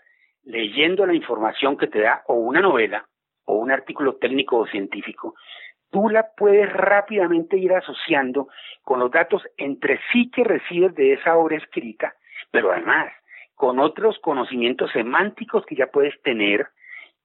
leyendo 0.43 1.05
la 1.05 1.13
información 1.13 1.77
que 1.77 1.87
te 1.87 1.99
da 1.99 2.23
o 2.27 2.35
una 2.35 2.61
novela 2.61 3.07
o 3.45 3.55
un 3.55 3.71
artículo 3.71 4.15
técnico 4.15 4.57
o 4.57 4.67
científico, 4.67 5.35
tú 5.91 6.09
la 6.09 6.31
puedes 6.35 6.71
rápidamente 6.71 7.57
ir 7.57 7.73
asociando 7.73 8.47
con 8.83 8.99
los 8.99 9.11
datos 9.11 9.43
entre 9.57 9.99
sí 10.11 10.29
que 10.31 10.43
recibes 10.43 10.93
de 10.95 11.13
esa 11.13 11.35
obra 11.35 11.57
escrita, 11.57 12.13
pero 12.51 12.71
además 12.71 13.11
con 13.57 13.79
otros 13.79 14.19
conocimientos 14.19 14.91
semánticos 14.91 15.65
que 15.65 15.75
ya 15.75 15.87
puedes 15.87 16.13
tener 16.21 16.67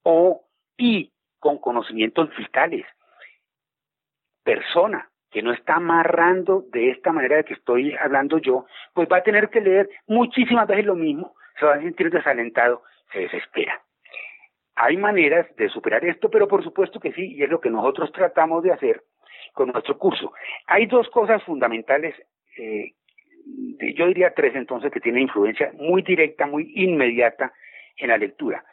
o 0.01 0.43
y 0.75 1.13
con 1.39 1.59
conocimientos 1.59 2.35
vitales. 2.35 2.85
Persona 4.43 5.09
que 5.29 5.43
no 5.43 5.53
está 5.53 5.75
amarrando 5.75 6.65
de 6.71 6.89
esta 6.89 7.11
manera 7.11 7.37
de 7.37 7.45
que 7.45 7.53
estoy 7.53 7.95
hablando 7.95 8.39
yo, 8.39 8.65
pues 8.93 9.07
va 9.11 9.17
a 9.17 9.23
tener 9.23 9.49
que 9.49 9.61
leer 9.61 9.89
muchísimas 10.07 10.67
veces 10.67 10.85
lo 10.85 10.95
mismo, 10.95 11.35
se 11.59 11.65
va 11.65 11.75
a 11.75 11.81
sentir 11.81 12.09
desalentado, 12.09 12.81
se 13.11 13.19
desespera. 13.19 13.81
Hay 14.75 14.97
maneras 14.97 15.45
de 15.55 15.69
superar 15.69 16.03
esto, 16.03 16.31
pero 16.31 16.47
por 16.47 16.63
supuesto 16.63 16.99
que 16.99 17.13
sí, 17.13 17.35
y 17.35 17.43
es 17.43 17.49
lo 17.49 17.61
que 17.61 17.69
nosotros 17.69 18.11
tratamos 18.11 18.63
de 18.63 18.71
hacer 18.71 19.03
con 19.53 19.69
nuestro 19.69 19.99
curso. 19.99 20.33
Hay 20.65 20.87
dos 20.87 21.07
cosas 21.09 21.43
fundamentales, 21.43 22.15
eh, 22.57 22.93
yo 23.95 24.07
diría 24.07 24.33
tres 24.33 24.55
entonces, 24.55 24.91
que 24.91 24.99
tienen 24.99 25.23
influencia 25.23 25.71
muy 25.75 26.01
directa, 26.01 26.45
muy 26.45 26.71
inmediata 26.75 27.53
en 27.97 28.09
la 28.09 28.17
lectura. 28.17 28.63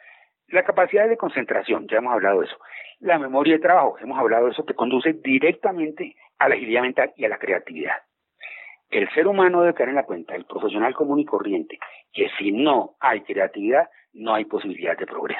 La 0.47 0.63
capacidad 0.63 1.07
de 1.07 1.17
concentración, 1.17 1.87
ya 1.87 1.97
hemos 1.97 2.13
hablado 2.13 2.41
de 2.41 2.47
eso. 2.47 2.57
La 2.99 3.17
memoria 3.17 3.53
de 3.53 3.61
trabajo, 3.61 3.97
hemos 3.99 4.19
hablado 4.19 4.45
de 4.45 4.51
eso, 4.51 4.65
que 4.65 4.73
conduce 4.73 5.13
directamente 5.13 6.15
a 6.37 6.49
la 6.49 6.55
agilidad 6.55 6.81
mental 6.81 7.13
y 7.15 7.25
a 7.25 7.29
la 7.29 7.37
creatividad. 7.37 7.95
El 8.89 9.09
ser 9.13 9.27
humano 9.27 9.61
debe 9.61 9.73
caer 9.73 9.89
en 9.89 9.95
la 9.95 10.05
cuenta, 10.05 10.35
el 10.35 10.45
profesional 10.45 10.93
común 10.93 11.19
y 11.19 11.25
corriente, 11.25 11.79
que 12.11 12.27
si 12.37 12.51
no 12.51 12.95
hay 12.99 13.21
creatividad, 13.21 13.89
no 14.13 14.33
hay 14.33 14.45
posibilidad 14.45 14.97
de 14.97 15.05
progreso. 15.05 15.39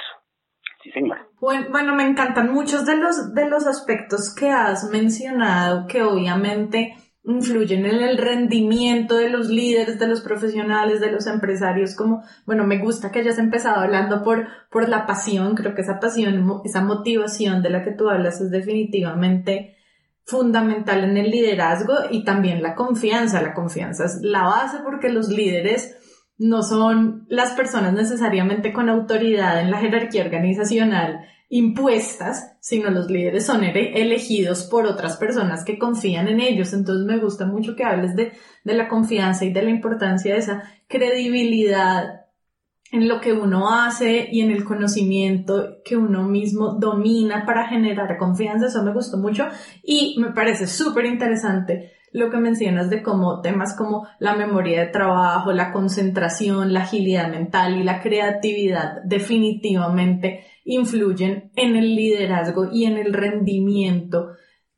Sí, 0.81 0.91
señora. 0.91 1.27
Bueno, 1.39 1.93
me 1.93 2.03
encantan 2.03 2.51
muchos 2.53 2.85
de 2.85 2.95
los, 2.95 3.35
de 3.35 3.47
los 3.47 3.67
aspectos 3.67 4.33
que 4.33 4.49
has 4.49 4.89
mencionado, 4.89 5.85
que 5.87 6.01
obviamente 6.01 6.95
influyen 7.23 7.85
en 7.85 8.01
el 8.01 8.17
rendimiento 8.17 9.15
de 9.15 9.29
los 9.29 9.49
líderes, 9.49 9.99
de 9.99 10.07
los 10.07 10.21
profesionales, 10.21 10.99
de 10.99 11.11
los 11.11 11.27
empresarios, 11.27 11.95
como, 11.95 12.23
bueno, 12.45 12.65
me 12.65 12.79
gusta 12.79 13.11
que 13.11 13.19
hayas 13.19 13.37
empezado 13.37 13.81
hablando 13.81 14.23
por, 14.23 14.47
por 14.71 14.89
la 14.89 15.05
pasión, 15.05 15.55
creo 15.55 15.75
que 15.75 15.81
esa 15.81 15.99
pasión, 15.99 16.61
esa 16.65 16.81
motivación 16.81 17.61
de 17.61 17.69
la 17.69 17.83
que 17.83 17.91
tú 17.91 18.09
hablas 18.09 18.41
es 18.41 18.49
definitivamente 18.49 19.77
fundamental 20.23 21.03
en 21.03 21.17
el 21.17 21.29
liderazgo 21.29 21.93
y 22.09 22.23
también 22.23 22.63
la 22.63 22.75
confianza. 22.75 23.41
La 23.41 23.53
confianza 23.53 24.05
es 24.05 24.21
la 24.21 24.43
base 24.43 24.77
porque 24.83 25.09
los 25.09 25.29
líderes 25.29 25.97
no 26.37 26.63
son 26.63 27.25
las 27.29 27.51
personas 27.51 27.93
necesariamente 27.93 28.73
con 28.73 28.89
autoridad 28.89 29.61
en 29.61 29.69
la 29.69 29.77
jerarquía 29.77 30.23
organizacional 30.23 31.19
impuestas, 31.51 32.55
sino 32.61 32.89
los 32.89 33.11
líderes 33.11 33.45
son 33.45 33.65
elegidos 33.65 34.63
por 34.63 34.85
otras 34.85 35.17
personas 35.17 35.65
que 35.65 35.77
confían 35.77 36.29
en 36.29 36.39
ellos. 36.39 36.71
Entonces 36.71 37.05
me 37.05 37.19
gusta 37.19 37.45
mucho 37.45 37.75
que 37.75 37.83
hables 37.83 38.15
de, 38.15 38.31
de 38.63 38.73
la 38.73 38.87
confianza 38.87 39.43
y 39.43 39.51
de 39.51 39.61
la 39.61 39.69
importancia 39.69 40.33
de 40.33 40.39
esa 40.39 40.63
credibilidad 40.87 42.21
en 42.93 43.09
lo 43.09 43.19
que 43.19 43.33
uno 43.33 43.69
hace 43.69 44.29
y 44.31 44.39
en 44.39 44.51
el 44.51 44.63
conocimiento 44.63 45.81
que 45.83 45.97
uno 45.97 46.23
mismo 46.23 46.77
domina 46.79 47.45
para 47.45 47.67
generar 47.67 48.17
confianza. 48.17 48.67
Eso 48.67 48.81
me 48.83 48.93
gustó 48.93 49.17
mucho 49.17 49.47
y 49.83 50.15
me 50.19 50.31
parece 50.31 50.67
súper 50.67 51.05
interesante 51.05 51.91
lo 52.13 52.29
que 52.29 52.37
mencionas 52.37 52.89
de 52.89 53.01
cómo 53.01 53.41
temas 53.41 53.75
como 53.75 54.07
la 54.19 54.35
memoria 54.35 54.81
de 54.81 54.91
trabajo, 54.91 55.51
la 55.53 55.71
concentración, 55.71 56.73
la 56.73 56.81
agilidad 56.81 57.29
mental 57.29 57.77
y 57.77 57.83
la 57.83 58.01
creatividad 58.01 59.01
definitivamente 59.03 60.45
influyen 60.65 61.51
en 61.55 61.75
el 61.75 61.95
liderazgo 61.95 62.69
y 62.71 62.85
en 62.85 62.97
el 62.97 63.13
rendimiento 63.13 64.31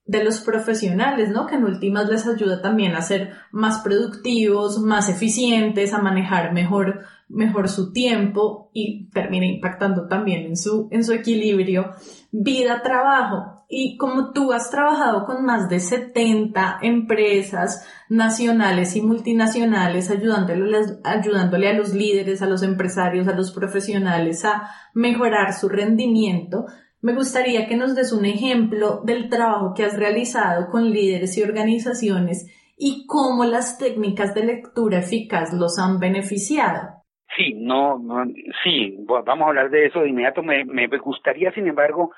de 0.06 0.24
los 0.24 0.42
profesionales, 0.42 1.30
¿no? 1.30 1.48
Que 1.48 1.56
en 1.56 1.64
últimas 1.64 2.10
les 2.10 2.28
ayuda 2.28 2.62
también 2.62 2.96
a 2.96 3.02
ser 3.02 3.32
más 3.52 3.80
productivos, 3.80 4.80
más 4.80 5.10
eficientes, 5.10 5.94
a 5.94 6.02
manejar 6.02 6.54
mejor, 6.54 7.02
mejor 7.30 7.70
su 7.70 7.94
tiempo 7.94 8.70
y 8.74 9.10
termina 9.12 9.46
impactando 9.46 10.08
también 10.08 10.46
en 10.46 10.58
su, 10.58 10.90
en 10.92 11.04
su 11.04 11.14
equilibrio 11.14 11.92
vida-trabajo. 12.32 13.53
Y 13.76 13.98
como 13.98 14.34
tú 14.34 14.54
has 14.54 14.70
trabajado 14.70 15.26
con 15.26 15.44
más 15.46 15.68
de 15.68 15.80
70 15.80 16.78
empresas 16.84 17.90
nacionales 18.08 18.96
y 18.96 19.02
multinacionales, 19.02 20.12
ayudándole, 20.12 20.78
ayudándole 21.04 21.70
a 21.70 21.74
los 21.74 21.96
líderes, 21.96 22.44
a 22.44 22.46
los 22.46 22.62
empresarios, 22.62 23.28
a 23.28 23.36
los 23.36 23.52
profesionales 23.52 24.46
a 24.46 24.70
mejorar 24.94 25.54
su 25.54 25.70
rendimiento, 25.70 26.66
me 27.02 27.16
gustaría 27.16 27.68
que 27.68 27.76
nos 27.76 27.96
des 27.96 28.14
un 28.14 28.26
ejemplo 28.26 29.02
del 29.04 29.28
trabajo 29.28 29.74
que 29.76 29.86
has 29.86 29.98
realizado 29.98 30.70
con 30.70 30.92
líderes 30.92 31.36
y 31.40 31.42
organizaciones 31.42 32.46
y 32.78 33.08
cómo 33.08 33.44
las 33.44 33.80
técnicas 33.80 34.36
de 34.36 34.46
lectura 34.46 35.00
eficaz 35.00 35.52
los 35.52 35.80
han 35.80 35.98
beneficiado. 35.98 37.02
Sí, 37.36 37.56
no, 37.56 37.98
no 37.98 38.24
sí, 38.64 38.96
vamos 39.08 39.46
a 39.46 39.50
hablar 39.50 39.72
de 39.72 39.88
eso 39.88 40.02
de 40.02 40.10
inmediato. 40.10 40.44
Me, 40.44 40.64
me 40.64 40.88
gustaría, 41.00 41.52
sin 41.54 41.66
embargo, 41.66 42.12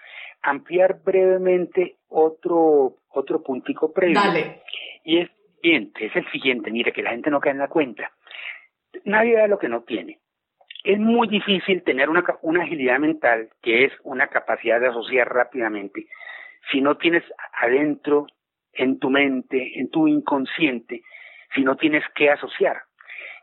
ampliar 0.46 1.02
brevemente 1.04 1.98
otro, 2.08 2.98
otro 3.10 3.44
puntico 3.44 3.92
previo. 3.92 4.20
Dale. 4.20 4.62
Y 5.04 5.20
es 5.20 5.30
siguiente, 5.62 6.06
es 6.06 6.16
el 6.16 6.30
siguiente, 6.32 6.72
mire, 6.72 6.94
que 6.94 7.04
la 7.04 7.12
gente 7.12 7.30
no 7.30 7.40
cae 7.40 7.52
en 7.52 7.60
la 7.60 7.68
cuenta. 7.68 8.12
Nadie 9.04 9.36
da 9.36 9.48
lo 9.48 9.60
que 9.60 9.70
no 9.70 9.84
tiene. 9.84 10.20
Es 10.84 11.00
muy 11.00 11.28
difícil 11.28 11.84
tener 11.84 12.10
una, 12.10 12.24
una 12.44 12.64
agilidad 12.64 13.00
mental, 13.00 13.50
que 13.62 13.86
es 13.86 13.94
una 14.04 14.28
capacidad 14.28 14.80
de 14.80 14.88
asociar 14.88 15.34
rápidamente, 15.34 16.08
si 16.72 16.82
no 16.82 16.98
tienes 16.98 17.24
adentro, 17.60 18.28
en 18.76 19.00
tu 19.00 19.10
mente, 19.10 19.80
en 19.80 19.90
tu 19.90 20.08
inconsciente, 20.08 21.02
si 21.54 21.64
no 21.64 21.76
tienes 21.78 22.04
que 22.14 22.30
asociar. 22.30 22.82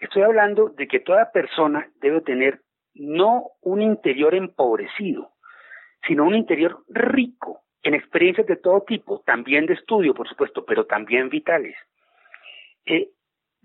Estoy 0.00 0.22
hablando 0.22 0.68
de 0.68 0.86
que 0.86 1.00
toda 1.00 1.32
persona 1.32 1.88
debe 2.00 2.20
tener 2.20 2.60
no 2.94 3.44
un 3.62 3.80
interior 3.80 4.34
empobrecido, 4.34 5.31
sino 6.06 6.24
un 6.24 6.34
interior 6.34 6.82
rico 6.88 7.62
en 7.82 7.94
experiencias 7.94 8.46
de 8.46 8.56
todo 8.56 8.82
tipo, 8.82 9.22
también 9.26 9.66
de 9.66 9.74
estudio, 9.74 10.14
por 10.14 10.28
supuesto, 10.28 10.64
pero 10.64 10.86
también 10.86 11.28
vitales. 11.28 11.76
Eh, 12.86 13.08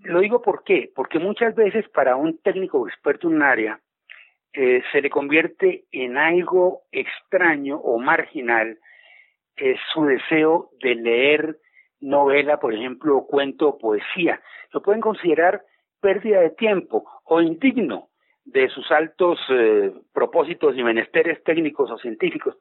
lo 0.00 0.20
digo 0.20 0.42
por 0.42 0.64
qué, 0.64 0.90
porque 0.94 1.18
muchas 1.18 1.54
veces 1.54 1.88
para 1.88 2.16
un 2.16 2.38
técnico 2.38 2.78
o 2.78 2.88
experto 2.88 3.28
en 3.28 3.36
un 3.36 3.42
área 3.42 3.80
eh, 4.52 4.82
se 4.92 5.00
le 5.00 5.10
convierte 5.10 5.84
en 5.92 6.16
algo 6.16 6.82
extraño 6.90 7.76
o 7.76 7.98
marginal 7.98 8.78
eh, 9.56 9.76
su 9.92 10.04
deseo 10.04 10.70
de 10.80 10.94
leer 10.94 11.58
novela, 12.00 12.60
por 12.60 12.74
ejemplo, 12.74 13.16
o 13.16 13.26
cuento 13.26 13.68
o 13.68 13.78
poesía. 13.78 14.40
Lo 14.72 14.82
pueden 14.82 15.00
considerar 15.00 15.62
pérdida 16.00 16.40
de 16.40 16.50
tiempo 16.50 17.04
o 17.24 17.40
indigno 17.40 18.07
de 18.52 18.68
sus 18.70 18.90
altos 18.90 19.38
eh, 19.50 19.92
propósitos 20.14 20.76
y 20.76 20.82
menesteres 20.82 21.42
técnicos 21.44 21.90
o 21.90 21.98
científicos. 21.98 22.56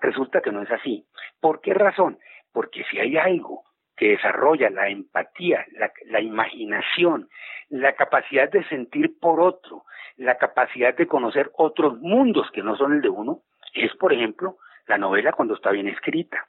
Resulta 0.00 0.42
que 0.42 0.52
no 0.52 0.62
es 0.62 0.70
así. 0.70 1.06
¿Por 1.40 1.60
qué 1.60 1.72
razón? 1.72 2.18
Porque 2.52 2.84
si 2.90 2.98
hay 2.98 3.16
algo 3.16 3.62
que 3.96 4.10
desarrolla 4.10 4.68
la 4.70 4.88
empatía, 4.88 5.64
la, 5.72 5.90
la, 6.06 6.20
imaginación, 6.20 7.28
la 7.70 7.94
capacidad 7.94 8.50
de 8.50 8.64
sentir 8.68 9.18
por 9.18 9.40
otro, 9.40 9.84
la 10.16 10.36
capacidad 10.36 10.94
de 10.94 11.06
conocer 11.06 11.50
otros 11.54 11.98
mundos 12.00 12.50
que 12.52 12.62
no 12.62 12.76
son 12.76 12.94
el 12.94 13.00
de 13.00 13.08
uno, 13.08 13.40
es, 13.74 13.94
por 13.96 14.12
ejemplo, 14.12 14.58
la 14.86 14.98
novela 14.98 15.32
cuando 15.32 15.54
está 15.54 15.70
bien 15.70 15.88
escrita. 15.88 16.48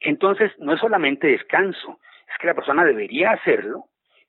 Entonces, 0.00 0.52
no 0.58 0.72
es 0.72 0.80
solamente 0.80 1.28
descanso, 1.28 2.00
es 2.28 2.38
que 2.40 2.46
la 2.48 2.54
persona 2.54 2.84
debería 2.84 3.30
hacerlo 3.30 3.84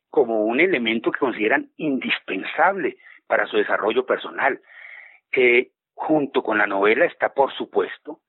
como 0.09 0.45
un 0.45 0.59
elemento 0.59 1.11
que 1.11 1.19
consideran 1.19 1.69
indispensable 1.77 2.97
para 3.29 3.45
su 3.45 3.57
desarrollo 3.57 4.05
personal. 4.07 4.59
Eh, 5.31 5.69
junto 5.93 6.41
con 6.41 6.57
la 6.57 6.65
novela 6.65 7.05
está, 7.05 7.29
por 7.33 7.53
supuesto, 7.53 8.19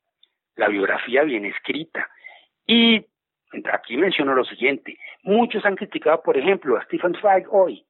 la 0.57 0.69
biografía 0.69 1.23
bien 1.23 1.47
escrita. 1.47 2.07
Y 2.67 3.07
aquí 3.73 3.97
menciono 3.97 4.35
lo 4.35 4.45
siguiente, 4.45 4.99
muchos 5.23 5.65
han 5.65 5.77
criticado, 5.77 6.23
por 6.23 6.37
ejemplo, 6.37 6.77
a 6.77 6.85
Stephen 6.85 7.15
Zweig 7.15 7.47
hoy, 7.51 7.85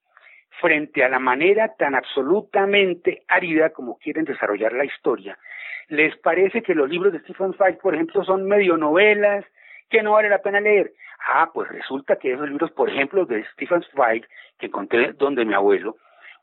frente 0.61 1.03
a 1.03 1.09
la 1.09 1.19
manera 1.19 1.75
tan 1.75 1.95
absolutamente 1.95 3.23
árida 3.27 3.71
como 3.71 3.97
quieren 3.97 4.23
desarrollar 4.23 4.71
la 4.71 4.85
historia. 4.85 5.37
Les 5.89 6.15
parece 6.17 6.63
que 6.63 6.73
los 6.73 6.89
libros 6.89 7.11
de 7.11 7.19
Stephen 7.19 7.53
Zweig, 7.53 7.77
por 7.79 7.93
ejemplo, 7.93 8.23
son 8.23 8.47
medio 8.47 8.77
novelas, 8.77 9.43
que 9.89 10.01
no 10.01 10.13
vale 10.13 10.29
la 10.29 10.41
pena 10.41 10.61
leer. 10.61 10.93
Ah, 11.27 11.51
pues 11.53 11.67
resulta 11.67 12.15
que 12.15 12.31
esos 12.31 12.47
libros, 12.49 12.71
por 12.71 12.89
ejemplo, 12.89 13.25
de 13.25 13.43
Stephen 13.51 13.83
Zweig, 13.91 14.25
que 14.57 14.67
encontré 14.67 15.11
donde 15.13 15.43
mi 15.43 15.53
abuelo, 15.53 15.97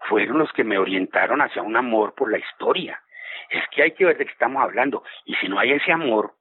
fueron 0.08 0.38
los 0.38 0.52
que 0.52 0.64
me 0.64 0.78
orientaron 0.78 1.40
hacia 1.40 1.62
un 1.62 1.76
amor 1.76 2.14
por 2.14 2.30
la 2.30 2.38
historia. 2.38 3.00
Es 3.50 3.64
que 3.74 3.82
hay 3.82 3.92
que 3.92 4.04
ver 4.04 4.18
de 4.18 4.26
qué 4.26 4.32
estamos 4.32 4.62
hablando. 4.62 5.02
Y 5.24 5.34
si 5.36 5.48
no 5.48 5.58
hay 5.58 5.72
ese 5.72 5.92
amor, 5.92 6.34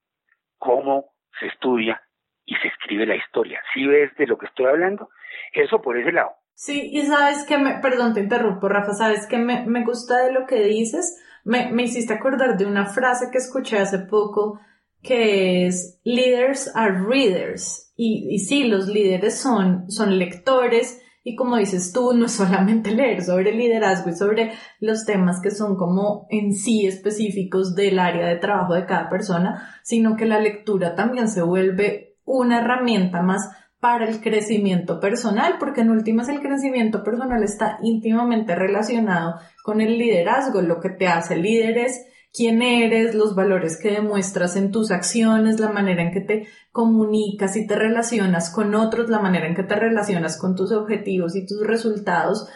¿cómo 0.57 1.13
se 1.39 1.47
estudia 1.47 2.01
y 2.45 2.55
se 2.55 2.67
escribe 2.67 3.05
la 3.05 3.15
historia? 3.15 3.61
¿Sí 3.73 3.85
ves 3.85 4.15
de 4.17 4.27
lo 4.27 4.37
que 4.37 4.47
estoy 4.47 4.65
hablando? 4.65 5.09
Eso 5.53 5.81
por 5.81 5.97
ese 5.97 6.11
lado. 6.11 6.31
Sí, 6.53 6.89
y 6.91 7.03
sabes 7.03 7.45
que 7.47 7.57
me, 7.57 7.79
perdón, 7.81 8.13
te 8.13 8.19
interrumpo, 8.19 8.67
Rafa, 8.67 8.93
sabes 8.93 9.27
que 9.27 9.37
me, 9.37 9.65
me 9.67 9.83
gusta 9.83 10.25
de 10.25 10.33
lo 10.33 10.45
que 10.47 10.63
dices, 10.63 11.23
Me, 11.45 11.71
me 11.71 11.83
hiciste 11.83 12.13
acordar 12.13 12.57
de 12.57 12.65
una 12.65 12.87
frase 12.87 13.29
que 13.31 13.37
escuché 13.37 13.77
hace 13.77 13.99
poco 13.99 14.59
que 15.01 15.67
es 15.67 16.01
leaders 16.03 16.69
are 16.75 16.99
readers. 16.99 17.93
Y, 17.95 18.27
y 18.29 18.39
sí, 18.39 18.67
los 18.67 18.87
líderes 18.87 19.39
son, 19.39 19.89
son 19.89 20.17
lectores 20.17 21.01
y 21.27 21.35
como 21.35 21.57
dices 21.57 21.91
tú, 21.91 22.13
no 22.13 22.27
es 22.27 22.31
solamente 22.31 22.91
leer 22.95 23.21
sobre 23.21 23.51
liderazgo 23.51 24.09
y 24.09 24.15
sobre 24.15 24.53
los 24.79 25.03
temas 25.03 25.41
que 25.41 25.51
son 25.51 25.75
como 25.75 26.25
en 26.29 26.53
sí 26.53 26.87
específicos 26.87 27.75
del 27.75 27.99
área 27.99 28.27
de 28.27 28.37
trabajo 28.37 28.75
de 28.75 28.85
cada 28.85 29.09
persona, 29.09 29.77
sino 29.83 30.15
que 30.15 30.25
la 30.25 30.39
lectura 30.39 30.95
también 30.95 31.27
se 31.27 31.41
vuelve 31.41 32.15
una 32.23 32.61
herramienta 32.61 33.21
más 33.21 33.49
para 33.81 34.07
el 34.07 34.21
crecimiento 34.21 35.01
personal, 35.01 35.55
porque 35.59 35.81
en 35.81 35.89
últimas 35.89 36.29
el 36.29 36.39
crecimiento 36.39 37.03
personal 37.03 37.43
está 37.43 37.77
íntimamente 37.83 38.55
relacionado 38.55 39.35
con 39.65 39.81
el 39.81 39.97
liderazgo. 39.97 40.61
Lo 40.61 40.79
que 40.79 40.91
te 40.91 41.07
hace 41.07 41.35
líder 41.35 41.77
es 41.77 42.05
quién 42.33 42.61
eres, 42.61 43.15
los 43.15 43.35
valores 43.35 43.79
que 43.81 43.91
demuestras 43.91 44.55
en 44.55 44.71
tus 44.71 44.91
acciones, 44.91 45.59
la 45.59 45.71
manera 45.71 46.03
en 46.03 46.11
que 46.11 46.21
te 46.21 46.47
comunicas 46.71 47.55
y 47.57 47.65
te 47.65 47.75
relacionas 47.75 48.49
con 48.49 48.75
otros, 48.75 49.09
la 49.09 49.19
manera 49.19 49.47
en 49.47 49.55
que 49.55 49.63
te 49.63 49.75
relacionas 49.75 50.39
con 50.39 50.55
tus 50.55 50.71
objetivos 50.71 51.35
y 51.35 51.45
tus 51.45 51.65
resultados. 51.65 52.47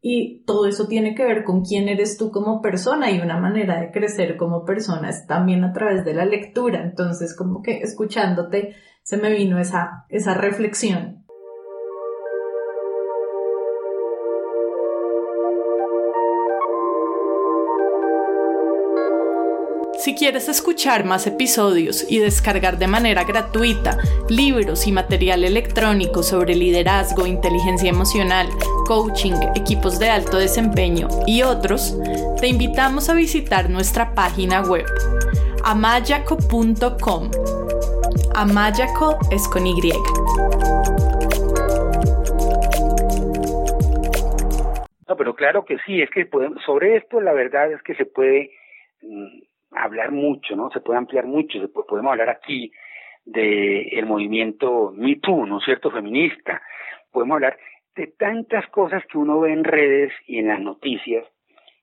Y 0.00 0.44
todo 0.44 0.66
eso 0.66 0.86
tiene 0.86 1.14
que 1.14 1.24
ver 1.24 1.44
con 1.44 1.62
quién 1.62 1.88
eres 1.88 2.18
tú 2.18 2.30
como 2.30 2.60
persona 2.60 3.10
y 3.10 3.20
una 3.20 3.40
manera 3.40 3.80
de 3.80 3.90
crecer 3.90 4.36
como 4.36 4.64
persona 4.64 5.08
es 5.08 5.26
también 5.26 5.64
a 5.64 5.72
través 5.72 6.04
de 6.04 6.14
la 6.14 6.26
lectura. 6.26 6.82
Entonces, 6.82 7.34
como 7.34 7.62
que 7.62 7.78
escuchándote 7.80 8.76
se 9.02 9.16
me 9.16 9.30
vino 9.30 9.58
esa, 9.58 10.04
esa 10.08 10.34
reflexión. 10.34 11.23
Si 20.04 20.14
quieres 20.14 20.50
escuchar 20.50 21.06
más 21.06 21.26
episodios 21.26 22.04
y 22.12 22.18
descargar 22.18 22.76
de 22.76 22.86
manera 22.86 23.24
gratuita 23.24 23.96
libros 24.28 24.86
y 24.86 24.92
material 24.92 25.44
electrónico 25.44 26.22
sobre 26.22 26.54
liderazgo, 26.54 27.26
inteligencia 27.26 27.88
emocional, 27.88 28.46
coaching, 28.86 29.32
equipos 29.56 29.98
de 29.98 30.10
alto 30.10 30.36
desempeño 30.36 31.08
y 31.26 31.40
otros, 31.40 31.98
te 32.38 32.48
invitamos 32.48 33.08
a 33.08 33.14
visitar 33.14 33.70
nuestra 33.70 34.12
página 34.14 34.60
web 34.60 34.84
amayaco.com. 35.64 37.30
Amayaco 38.34 39.18
es 39.32 39.48
con 39.48 39.66
Y. 39.66 39.90
No, 45.08 45.16
pero 45.16 45.34
claro 45.34 45.64
que 45.64 45.78
sí, 45.86 46.02
es 46.02 46.10
que 46.10 46.28
sobre 46.66 46.98
esto 46.98 47.22
la 47.22 47.32
verdad 47.32 47.72
es 47.72 47.82
que 47.82 47.94
se 47.94 48.04
puede 48.04 48.50
mm, 49.00 49.43
hablar 49.74 50.12
mucho, 50.12 50.56
¿no? 50.56 50.70
Se 50.70 50.80
puede 50.80 50.98
ampliar 50.98 51.26
mucho, 51.26 51.60
se 51.60 51.68
podemos 51.68 52.12
hablar 52.12 52.30
aquí 52.30 52.70
del 53.24 53.88
el 53.92 54.06
movimiento 54.06 54.92
Me 54.94 55.16
Too, 55.16 55.46
¿no 55.46 55.58
es 55.58 55.64
cierto?, 55.64 55.90
feminista. 55.90 56.62
Podemos 57.10 57.36
hablar 57.36 57.58
de 57.96 58.08
tantas 58.08 58.66
cosas 58.68 59.04
que 59.06 59.18
uno 59.18 59.40
ve 59.40 59.52
en 59.52 59.64
redes 59.64 60.12
y 60.26 60.38
en 60.38 60.48
las 60.48 60.60
noticias, 60.60 61.24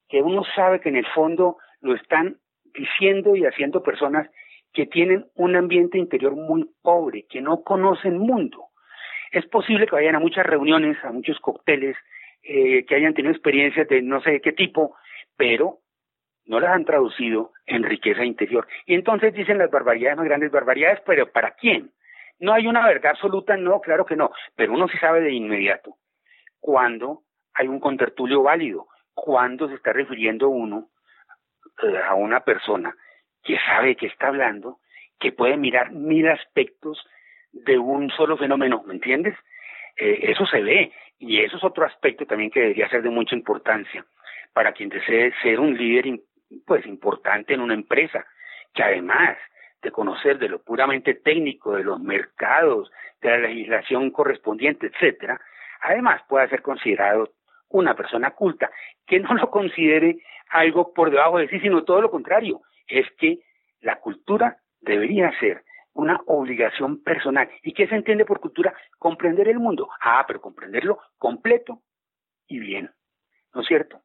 que 0.10 0.22
uno 0.22 0.44
sabe 0.56 0.82
que 0.82 0.90
en 0.90 0.98
el 0.98 1.08
fondo 1.08 1.58
lo 1.82 1.96
están 1.96 2.38
diciendo 2.74 3.36
y 3.36 3.46
haciendo 3.46 3.82
personas 3.84 4.30
que 4.74 4.86
tienen 4.86 5.26
un 5.36 5.56
ambiente 5.56 5.98
interior 5.98 6.36
muy 6.36 6.70
pobre, 6.82 7.26
que 7.30 7.42
no 7.42 7.64
conocen 7.64 8.18
mundo. 8.18 8.68
Es 9.32 9.46
posible 9.48 9.86
que 9.86 9.96
vayan 9.96 10.16
a 10.16 10.20
muchas 10.20 10.46
reuniones, 10.46 10.98
a 11.04 11.12
muchos 11.12 11.40
cócteles, 11.40 11.96
eh, 12.44 12.86
que 12.86 12.96
hayan 12.96 13.14
tenido 13.14 13.34
experiencias 13.34 13.88
de 13.88 14.02
no 14.02 14.22
sé 14.22 14.42
qué 14.42 14.52
tipo, 14.52 14.96
pero 15.38 15.80
no 16.46 16.60
las 16.60 16.72
han 16.72 16.86
traducido 16.86 17.52
en 17.66 17.84
riqueza 17.84 18.26
interior. 18.26 18.68
Y 18.86 18.96
entonces 18.96 19.34
dicen 19.34 19.58
las 19.58 19.72
barbaridades 19.72 20.18
más 20.18 20.26
grandes 20.26 20.52
barbaridades, 20.52 21.02
pero 21.06 21.32
¿para 21.32 21.52
quién? 21.52 21.92
No 22.40 22.54
hay 22.54 22.68
una 22.68 22.86
verdad 22.86 23.12
absoluta, 23.12 23.56
no, 23.56 23.80
claro 23.82 24.06
que 24.06 24.16
no, 24.16 24.32
pero 24.56 24.74
uno 24.74 24.88
sí 24.88 24.98
sabe 24.98 25.22
de 25.22 25.32
inmediato 25.32 25.96
cuando 26.62 27.24
hay 27.54 27.68
un 27.68 27.80
contertulio 27.80 28.44
válido, 28.44 28.88
cuando 29.14 29.68
se 29.68 29.76
está 29.76 29.92
refiriendo 29.92 30.48
uno 30.48 30.90
eh, 31.84 31.98
a 31.98 32.16
una 32.16 32.42
persona 32.42 32.96
que 33.44 33.58
sabe 33.66 33.96
que 33.96 34.08
está 34.08 34.28
hablando, 34.28 34.78
que 35.20 35.32
puede 35.32 35.58
mirar 35.58 35.92
mil 35.92 36.28
aspectos 36.30 37.04
de 37.52 37.78
un 37.78 38.10
solo 38.12 38.38
fenómeno, 38.38 38.84
¿me 38.86 38.94
entiendes? 38.94 39.36
Eh, 39.98 40.32
eso 40.32 40.46
se 40.46 40.62
ve 40.62 40.92
y 41.20 41.42
eso 41.42 41.58
es 41.58 41.64
otro 41.64 41.86
aspecto 41.86 42.26
también 42.26 42.52
que 42.52 42.62
debería 42.62 42.90
ser 42.90 43.02
de 43.04 43.10
mucha 43.10 43.36
importancia 43.36 44.06
para 44.54 44.72
quien 44.72 44.90
desee 44.90 45.34
ser 45.42 45.60
un 45.60 45.78
líder 45.78 46.20
pues 46.66 46.86
importante 46.86 47.54
en 47.54 47.62
una 47.62 47.74
empresa, 47.74 48.26
que 48.74 48.84
además 48.84 49.38
de 49.82 49.92
conocer 49.92 50.38
de 50.38 50.50
lo 50.50 50.62
puramente 50.62 51.16
técnico, 51.16 51.76
de 51.76 51.84
los 51.84 52.00
mercados, 52.00 52.92
de 53.22 53.30
la 53.30 53.38
legislación 53.38 54.12
correspondiente, 54.12 54.88
etcétera, 54.88 55.40
además 55.82 56.22
pueda 56.28 56.48
ser 56.50 56.62
considerado 56.62 57.34
una 57.70 57.96
persona 57.96 58.32
culta, 58.32 58.70
que 59.06 59.20
no 59.20 59.34
lo 59.34 59.50
considere 59.50 60.18
algo 60.50 60.94
por 60.94 61.10
debajo 61.10 61.38
de 61.40 61.48
sí, 61.48 61.60
sino 61.60 61.84
todo 61.84 62.02
lo 62.02 62.12
contrario, 62.12 62.62
es 62.88 63.10
que 63.18 63.40
la 63.80 64.00
cultura 64.00 64.58
debería 64.82 65.32
ser 65.40 65.64
una 65.94 66.22
obligación 66.26 67.02
personal. 67.04 67.50
¿Y 67.64 67.74
qué 67.74 67.88
se 67.88 67.96
entiende 67.96 68.26
por 68.26 68.40
cultura? 68.40 68.74
Comprender 68.98 69.48
el 69.48 69.60
mundo. 69.60 69.90
Ah, 70.02 70.24
pero 70.28 70.42
comprenderlo 70.42 71.00
completo 71.18 71.82
y 72.48 72.60
bien. 72.60 72.92
¿No 73.54 73.62
es 73.62 73.68
cierto? 73.68 74.02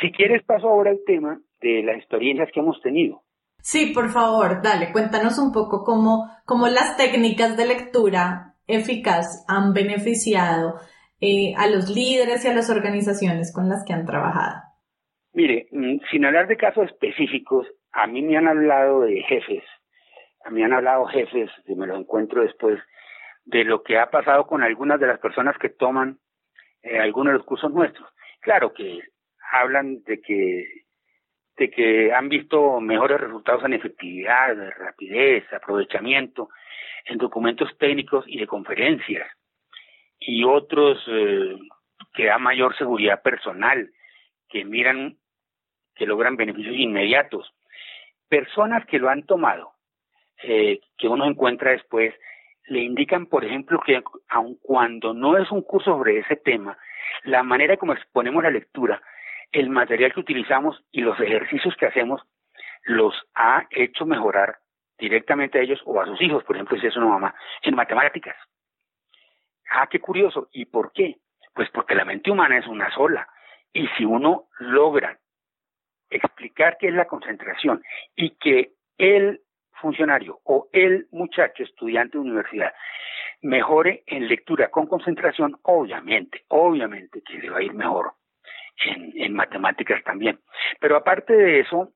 Si 0.00 0.12
quieres, 0.12 0.42
paso 0.44 0.68
ahora 0.68 0.90
al 0.90 1.00
tema 1.06 1.40
de 1.60 1.82
las 1.82 1.96
experiencias 1.96 2.48
que 2.52 2.60
hemos 2.60 2.80
tenido. 2.82 3.22
Sí, 3.60 3.92
por 3.92 4.10
favor, 4.10 4.62
dale, 4.62 4.92
cuéntanos 4.92 5.38
un 5.38 5.52
poco 5.52 5.84
cómo, 5.84 6.30
cómo 6.44 6.68
las 6.68 6.96
técnicas 6.96 7.56
de 7.56 7.66
lectura 7.66 8.54
eficaz 8.66 9.44
han 9.48 9.72
beneficiado 9.72 10.74
eh, 11.20 11.54
a 11.56 11.68
los 11.68 11.90
líderes 11.90 12.44
y 12.44 12.48
a 12.48 12.54
las 12.54 12.70
organizaciones 12.70 13.52
con 13.52 13.68
las 13.68 13.84
que 13.84 13.92
han 13.92 14.06
trabajado. 14.06 14.62
Mire, 15.32 15.68
mm, 15.72 15.98
sin 16.10 16.24
hablar 16.24 16.46
de 16.46 16.56
casos 16.56 16.86
específicos, 16.86 17.66
a 17.92 18.06
mí 18.06 18.22
me 18.22 18.36
han 18.36 18.46
hablado 18.48 19.00
de 19.00 19.22
jefes, 19.22 19.64
a 20.44 20.50
mí 20.50 20.60
me 20.60 20.66
han 20.66 20.74
hablado 20.74 21.06
jefes, 21.06 21.50
y 21.66 21.74
me 21.74 21.86
lo 21.86 21.96
encuentro 21.96 22.42
después, 22.42 22.78
de 23.44 23.64
lo 23.64 23.82
que 23.82 23.98
ha 23.98 24.10
pasado 24.10 24.46
con 24.46 24.62
algunas 24.62 25.00
de 25.00 25.06
las 25.06 25.18
personas 25.18 25.56
que 25.58 25.70
toman 25.70 26.18
eh, 26.82 26.98
algunos 26.98 27.32
de 27.32 27.38
los 27.38 27.46
cursos 27.46 27.72
nuestros. 27.72 28.08
Claro 28.40 28.72
que 28.72 29.00
hablan 29.52 30.02
de 30.04 30.20
que 30.20 30.84
de 31.58 31.70
que 31.70 32.12
han 32.12 32.28
visto 32.28 32.80
mejores 32.80 33.20
resultados 33.20 33.64
en 33.64 33.72
efectividad, 33.72 34.56
rapidez, 34.78 35.44
aprovechamiento 35.52 36.48
en 37.04 37.18
documentos 37.18 37.76
técnicos 37.78 38.24
y 38.28 38.38
de 38.38 38.46
conferencias, 38.46 39.28
y 40.20 40.44
otros 40.44 41.02
eh, 41.08 41.56
que 42.14 42.26
da 42.26 42.38
mayor 42.38 42.76
seguridad 42.76 43.22
personal, 43.22 43.90
que 44.48 44.64
miran, 44.64 45.16
que 45.96 46.06
logran 46.06 46.36
beneficios 46.36 46.76
inmediatos. 46.76 47.52
Personas 48.28 48.86
que 48.86 48.98
lo 48.98 49.08
han 49.08 49.24
tomado, 49.24 49.72
eh, 50.42 50.80
que 50.96 51.08
uno 51.08 51.26
encuentra 51.26 51.72
después, 51.72 52.14
le 52.68 52.80
indican, 52.80 53.26
por 53.26 53.44
ejemplo, 53.44 53.80
que 53.84 54.02
aun 54.28 54.56
cuando 54.62 55.12
no 55.12 55.38
es 55.38 55.50
un 55.50 55.62
curso 55.62 55.92
sobre 55.92 56.18
ese 56.18 56.36
tema, 56.36 56.78
la 57.24 57.42
manera 57.42 57.76
como 57.78 57.94
exponemos 57.94 58.42
la 58.42 58.50
lectura 58.50 59.02
el 59.52 59.70
material 59.70 60.12
que 60.12 60.20
utilizamos 60.20 60.82
y 60.90 61.00
los 61.00 61.18
ejercicios 61.20 61.74
que 61.76 61.86
hacemos 61.86 62.22
los 62.84 63.14
ha 63.34 63.66
hecho 63.70 64.06
mejorar 64.06 64.58
directamente 64.98 65.58
a 65.58 65.62
ellos 65.62 65.80
o 65.84 66.00
a 66.00 66.06
sus 66.06 66.20
hijos, 66.20 66.44
por 66.44 66.56
ejemplo, 66.56 66.78
si 66.78 66.86
es 66.86 66.96
una 66.96 67.06
mamá, 67.06 67.34
en 67.62 67.74
matemáticas. 67.74 68.36
Ah, 69.70 69.86
qué 69.86 70.00
curioso. 70.00 70.48
¿Y 70.52 70.64
por 70.66 70.92
qué? 70.92 71.18
Pues 71.54 71.70
porque 71.70 71.94
la 71.94 72.04
mente 72.04 72.30
humana 72.30 72.58
es 72.58 72.66
una 72.66 72.90
sola. 72.92 73.28
Y 73.72 73.86
si 73.96 74.04
uno 74.04 74.48
logra 74.58 75.18
explicar 76.10 76.78
qué 76.78 76.88
es 76.88 76.94
la 76.94 77.06
concentración 77.06 77.82
y 78.16 78.30
que 78.30 78.72
el 78.96 79.42
funcionario 79.72 80.40
o 80.44 80.68
el 80.72 81.06
muchacho 81.12 81.62
estudiante 81.62 82.18
de 82.18 82.24
universidad 82.24 82.74
mejore 83.42 84.02
en 84.06 84.26
lectura 84.26 84.70
con 84.70 84.86
concentración, 84.86 85.58
obviamente, 85.62 86.44
obviamente 86.48 87.22
que 87.22 87.38
le 87.38 87.50
va 87.50 87.58
a 87.58 87.62
ir 87.62 87.74
mejor 87.74 88.14
en, 88.84 89.32
matemáticas 89.34 90.02
también. 90.04 90.38
Pero 90.80 90.96
aparte 90.96 91.32
de 91.34 91.60
eso, 91.60 91.92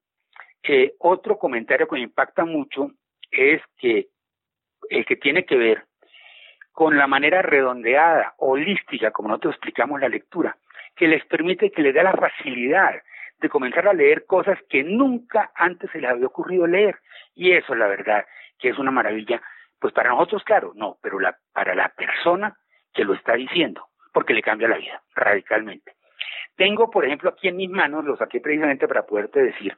eh, 0.62 0.94
otro 0.98 1.38
comentario 1.38 1.88
que 1.88 1.96
me 1.96 2.02
impacta 2.02 2.44
mucho 2.44 2.90
es 3.30 3.60
que 3.78 4.08
el 4.90 5.04
que 5.04 5.16
tiene 5.16 5.44
que 5.44 5.56
ver 5.56 5.84
con 6.72 6.96
la 6.96 7.06
manera 7.06 7.42
redondeada, 7.42 8.34
holística, 8.38 9.10
como 9.10 9.28
nosotros 9.28 9.54
explicamos 9.54 10.00
la 10.00 10.08
lectura, 10.08 10.56
que 10.96 11.06
les 11.06 11.24
permite, 11.26 11.70
que 11.70 11.82
les 11.82 11.94
da 11.94 12.02
la 12.02 12.12
facilidad 12.12 13.02
de 13.38 13.48
comenzar 13.48 13.88
a 13.88 13.92
leer 13.92 14.24
cosas 14.24 14.58
que 14.68 14.82
nunca 14.82 15.50
antes 15.54 15.90
se 15.90 16.00
les 16.00 16.10
había 16.10 16.26
ocurrido 16.26 16.66
leer. 16.66 16.98
Y 17.34 17.52
eso, 17.52 17.74
la 17.74 17.88
verdad, 17.88 18.24
que 18.58 18.70
es 18.70 18.78
una 18.78 18.90
maravilla, 18.90 19.42
pues 19.78 19.92
para 19.92 20.10
nosotros, 20.10 20.44
claro, 20.44 20.72
no, 20.76 20.98
pero 21.02 21.18
para 21.52 21.74
la 21.74 21.88
persona 21.88 22.56
que 22.94 23.04
lo 23.04 23.14
está 23.14 23.34
diciendo, 23.34 23.88
porque 24.12 24.34
le 24.34 24.42
cambia 24.42 24.68
la 24.68 24.76
vida 24.76 25.02
radicalmente. 25.14 25.92
Tengo, 26.56 26.90
por 26.90 27.04
ejemplo, 27.04 27.30
aquí 27.30 27.48
en 27.48 27.56
mis 27.56 27.70
manos, 27.70 28.04
lo 28.04 28.16
saqué 28.16 28.40
precisamente 28.40 28.86
para 28.86 29.06
poderte 29.06 29.42
decir, 29.42 29.76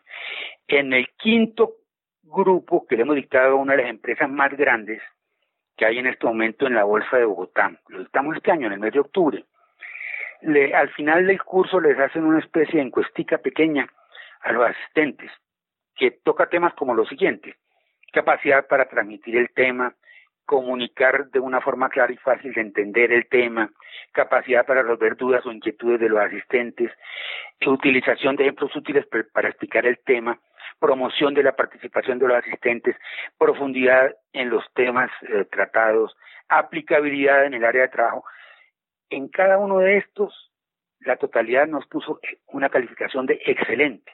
en 0.67 0.93
el 0.93 1.09
quinto 1.17 1.75
grupo 2.23 2.87
que 2.87 2.97
le 2.97 3.03
hemos 3.03 3.17
dictado 3.17 3.53
a 3.53 3.61
una 3.61 3.75
de 3.75 3.83
las 3.83 3.91
empresas 3.91 4.29
más 4.29 4.53
grandes 4.57 5.03
que 5.77 5.87
hay 5.87 5.99
en 5.99 6.07
este 6.07 6.27
momento 6.27 6.67
en 6.67 6.75
la 6.75 6.85
Bolsa 6.85 7.17
de 7.17 7.25
Bogotá. 7.25 7.73
Lo 7.89 8.01
dictamos 8.01 8.37
este 8.37 8.51
año, 8.51 8.67
en 8.67 8.75
el 8.75 8.81
mes 8.81 8.93
de 8.93 9.01
octubre. 9.01 9.45
Le, 10.43 10.75
al 10.75 10.91
final 10.91 11.27
del 11.27 11.43
curso 11.43 11.81
les 11.81 11.99
hacen 11.99 12.25
una 12.25 12.39
especie 12.39 12.79
de 12.79 12.87
encuestica 12.87 13.39
pequeña 13.39 13.89
a 14.41 14.53
los 14.53 14.69
asistentes 14.69 15.31
que 15.95 16.11
toca 16.11 16.49
temas 16.49 16.75
como 16.75 16.95
lo 16.95 17.07
siguiente, 17.07 17.57
capacidad 18.13 18.67
para 18.67 18.89
transmitir 18.89 19.37
el 19.37 19.51
tema, 19.51 19.95
comunicar 20.47 21.31
de 21.31 21.41
una 21.41 21.61
forma 21.61 21.89
clara 21.89 22.13
y 22.13 22.17
fácil 22.17 22.53
de 22.53 22.61
entender 22.61 23.13
el 23.13 23.27
tema, 23.29 23.71
capacidad 24.13 24.67
para 24.67 24.83
resolver 24.83 25.17
dudas 25.17 25.45
o 25.47 25.53
inquietudes 25.53 26.01
de 26.01 26.09
los 26.09 26.21
asistentes, 26.21 26.91
utilización 27.67 28.37
de 28.37 28.45
ejemplos 28.45 28.75
útiles 28.77 29.07
para 29.33 29.49
explicar 29.49 29.87
el 29.87 29.99
tema, 29.99 30.39
promoción 30.79 31.35
de 31.35 31.43
la 31.43 31.57
participación 31.57 32.19
de 32.19 32.29
los 32.29 32.39
asistentes, 32.39 32.97
profundidad 33.39 34.15
en 34.33 34.51
los 34.51 34.65
temas 34.75 35.11
eh, 35.23 35.45
tratados, 35.51 36.17
aplicabilidad 36.49 37.47
en 37.47 37.55
el 37.55 37.65
área 37.65 37.83
de 37.83 37.89
trabajo. 37.89 38.25
En 39.11 39.29
cada 39.29 39.59
uno 39.59 39.79
de 39.79 39.99
estos, 39.99 40.53
la 41.01 41.17
totalidad 41.17 41.67
nos 41.67 41.87
puso 41.87 42.21
una 42.49 42.69
calificación 42.69 43.27
de 43.27 43.41
excelente. 43.47 44.13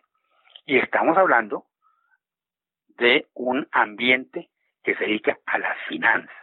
Y 0.66 0.78
estamos 0.78 1.16
hablando 1.16 1.66
de 2.88 3.26
un 3.34 3.66
ambiente 3.72 4.50
que 4.82 4.94
se 4.96 5.04
dedica 5.04 5.38
a 5.46 5.58
las 5.58 5.76
finanzas, 5.88 6.34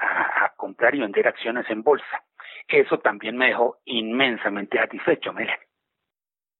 a, 0.00 0.52
comprar 0.56 0.94
y 0.94 1.00
vender 1.00 1.26
acciones 1.26 1.66
en 1.70 1.82
bolsa. 1.82 2.24
Eso 2.66 2.98
también 2.98 3.36
me 3.36 3.46
dejó 3.46 3.78
inmensamente 3.84 4.78
satisfecho, 4.78 5.32
Melanie. 5.32 5.68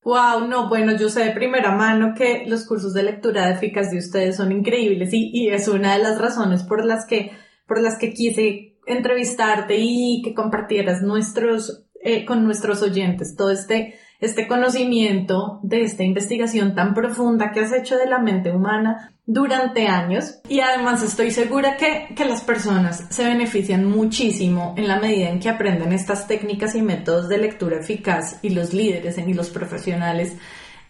Wow, 0.02 0.46
no, 0.46 0.68
bueno, 0.68 0.92
yo 0.96 1.08
sé 1.08 1.24
de 1.24 1.32
primera 1.32 1.72
mano 1.72 2.14
que 2.16 2.44
los 2.46 2.66
cursos 2.66 2.94
de 2.94 3.02
lectura 3.02 3.50
eficaz 3.50 3.90
de 3.90 3.98
ustedes 3.98 4.36
son 4.36 4.52
increíbles 4.52 5.12
y, 5.12 5.30
y, 5.32 5.48
es 5.50 5.68
una 5.68 5.96
de 5.96 6.02
las 6.02 6.20
razones 6.20 6.62
por 6.62 6.84
las 6.84 7.06
que, 7.06 7.32
por 7.66 7.80
las 7.80 7.98
que 7.98 8.12
quise 8.12 8.78
entrevistarte 8.86 9.76
y 9.76 10.22
que 10.24 10.34
compartieras 10.34 11.02
nuestros, 11.02 11.86
eh, 12.00 12.24
con 12.24 12.44
nuestros 12.44 12.82
oyentes 12.82 13.36
todo 13.36 13.50
este 13.50 13.98
este 14.20 14.48
conocimiento 14.48 15.60
de 15.62 15.82
esta 15.82 16.02
investigación 16.02 16.74
tan 16.74 16.92
profunda 16.92 17.52
que 17.52 17.60
has 17.60 17.72
hecho 17.72 17.96
de 17.96 18.06
la 18.06 18.18
mente 18.18 18.50
humana 18.50 19.12
durante 19.26 19.86
años. 19.86 20.40
Y 20.48 20.60
además 20.60 21.02
estoy 21.02 21.30
segura 21.30 21.76
que, 21.76 22.08
que, 22.16 22.24
las 22.24 22.42
personas 22.42 23.06
se 23.10 23.24
benefician 23.24 23.84
muchísimo 23.84 24.74
en 24.76 24.88
la 24.88 24.98
medida 24.98 25.28
en 25.28 25.38
que 25.38 25.48
aprenden 25.48 25.92
estas 25.92 26.26
técnicas 26.26 26.74
y 26.74 26.82
métodos 26.82 27.28
de 27.28 27.38
lectura 27.38 27.78
eficaz 27.78 28.38
y 28.42 28.50
los 28.50 28.72
líderes 28.72 29.18
y 29.18 29.34
los 29.34 29.50
profesionales 29.50 30.36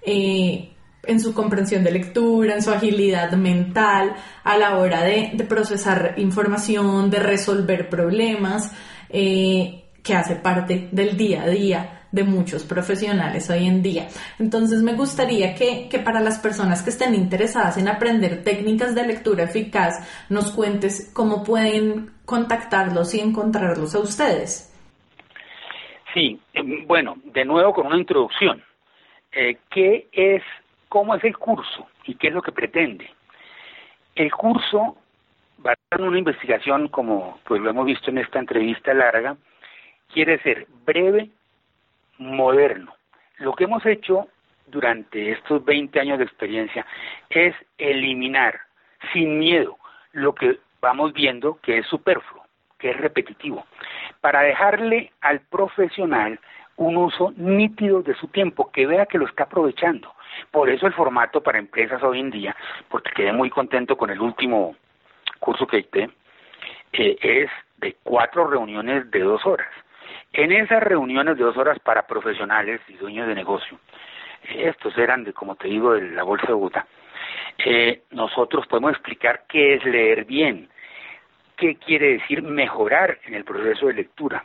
eh, 0.02 0.70
en 1.04 1.20
su 1.20 1.34
comprensión 1.34 1.84
de 1.84 1.90
lectura, 1.90 2.54
en 2.54 2.62
su 2.62 2.70
agilidad 2.70 3.32
mental 3.32 4.14
a 4.44 4.56
la 4.56 4.78
hora 4.78 5.02
de, 5.02 5.32
de 5.34 5.44
procesar 5.44 6.14
información, 6.16 7.10
de 7.10 7.18
resolver 7.18 7.88
problemas, 7.88 8.72
eh, 9.10 9.84
que 10.08 10.14
hace 10.14 10.36
parte 10.36 10.88
del 10.90 11.18
día 11.18 11.42
a 11.42 11.48
día 11.48 12.00
de 12.10 12.24
muchos 12.24 12.64
profesionales 12.64 13.50
hoy 13.50 13.66
en 13.66 13.82
día. 13.82 14.08
Entonces 14.38 14.82
me 14.82 14.94
gustaría 14.94 15.54
que, 15.54 15.86
que, 15.90 15.98
para 15.98 16.20
las 16.20 16.38
personas 16.38 16.82
que 16.82 16.88
estén 16.88 17.14
interesadas 17.14 17.76
en 17.76 17.88
aprender 17.88 18.42
técnicas 18.42 18.94
de 18.94 19.06
lectura 19.06 19.44
eficaz, 19.44 20.26
nos 20.30 20.50
cuentes 20.52 21.12
cómo 21.14 21.44
pueden 21.44 22.10
contactarlos 22.24 23.14
y 23.14 23.20
encontrarlos 23.20 23.94
a 23.94 23.98
ustedes. 23.98 24.74
Sí, 26.14 26.40
em, 26.54 26.86
bueno, 26.86 27.16
de 27.24 27.44
nuevo 27.44 27.74
con 27.74 27.88
una 27.88 27.98
introducción. 27.98 28.64
Eh, 29.32 29.58
¿Qué 29.70 30.08
es, 30.10 30.42
cómo 30.88 31.16
es 31.16 31.24
el 31.24 31.36
curso 31.36 31.86
y 32.04 32.14
qué 32.14 32.28
es 32.28 32.32
lo 32.32 32.40
que 32.40 32.52
pretende? 32.52 33.10
El 34.14 34.32
curso 34.32 34.96
a 35.66 35.74
ser 35.90 36.00
una 36.00 36.18
investigación, 36.18 36.88
como 36.88 37.38
pues 37.44 37.60
lo 37.60 37.68
hemos 37.68 37.84
visto 37.84 38.10
en 38.10 38.18
esta 38.18 38.38
entrevista 38.38 38.94
larga, 38.94 39.36
quiere 40.18 40.42
ser 40.42 40.66
breve, 40.84 41.30
moderno. 42.18 42.92
Lo 43.36 43.52
que 43.52 43.62
hemos 43.62 43.86
hecho 43.86 44.26
durante 44.66 45.30
estos 45.30 45.64
20 45.64 46.00
años 46.00 46.18
de 46.18 46.24
experiencia 46.24 46.84
es 47.30 47.54
eliminar 47.78 48.58
sin 49.12 49.38
miedo 49.38 49.78
lo 50.10 50.34
que 50.34 50.58
vamos 50.80 51.12
viendo 51.12 51.60
que 51.62 51.78
es 51.78 51.86
superfluo, 51.86 52.42
que 52.80 52.90
es 52.90 52.96
repetitivo, 52.96 53.64
para 54.20 54.40
dejarle 54.40 55.12
al 55.20 55.38
profesional 55.38 56.40
un 56.74 56.96
uso 56.96 57.32
nítido 57.36 58.02
de 58.02 58.16
su 58.16 58.26
tiempo, 58.26 58.72
que 58.72 58.88
vea 58.88 59.06
que 59.06 59.18
lo 59.18 59.26
está 59.26 59.44
aprovechando. 59.44 60.12
Por 60.50 60.68
eso 60.68 60.88
el 60.88 60.94
formato 60.94 61.44
para 61.44 61.60
empresas 61.60 62.02
hoy 62.02 62.18
en 62.18 62.32
día, 62.32 62.56
porque 62.88 63.12
quedé 63.14 63.32
muy 63.32 63.50
contento 63.50 63.96
con 63.96 64.10
el 64.10 64.20
último 64.20 64.74
curso 65.38 65.64
que 65.68 65.78
hice, 65.78 66.10
eh, 66.92 67.16
es 67.22 67.50
de 67.76 67.96
cuatro 68.02 68.48
reuniones 68.48 69.08
de 69.12 69.20
dos 69.20 69.46
horas. 69.46 69.68
En 70.32 70.52
esas 70.52 70.82
reuniones 70.82 71.36
de 71.36 71.44
dos 71.44 71.56
horas 71.56 71.78
para 71.80 72.06
profesionales 72.06 72.80
y 72.88 72.94
dueños 72.94 73.26
de 73.26 73.34
negocio, 73.34 73.78
estos 74.54 74.96
eran 74.98 75.24
de, 75.24 75.32
como 75.32 75.56
te 75.56 75.68
digo, 75.68 75.94
de 75.94 76.10
la 76.10 76.22
Bolsa 76.22 76.46
de 76.46 76.52
Bogotá, 76.52 76.86
eh, 77.58 78.02
nosotros 78.10 78.66
podemos 78.66 78.92
explicar 78.92 79.44
qué 79.48 79.74
es 79.74 79.84
leer 79.84 80.24
bien, 80.24 80.68
qué 81.56 81.76
quiere 81.76 82.18
decir 82.18 82.42
mejorar 82.42 83.18
en 83.24 83.34
el 83.34 83.44
proceso 83.44 83.86
de 83.86 83.94
lectura, 83.94 84.44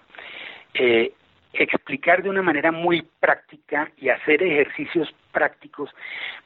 eh, 0.73 1.13
explicar 1.53 2.23
de 2.23 2.29
una 2.29 2.41
manera 2.41 2.71
muy 2.71 3.07
práctica 3.19 3.91
y 3.97 4.09
hacer 4.09 4.41
ejercicios 4.41 5.13
prácticos 5.31 5.91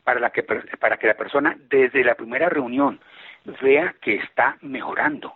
para, 0.03 0.19
la 0.19 0.31
que, 0.31 0.43
para 0.43 0.97
que 0.97 1.07
la 1.07 1.13
persona 1.13 1.55
desde 1.69 2.03
la 2.03 2.15
primera 2.15 2.49
reunión 2.49 2.99
vea 3.61 3.95
que 4.01 4.15
está 4.15 4.57
mejorando 4.61 5.35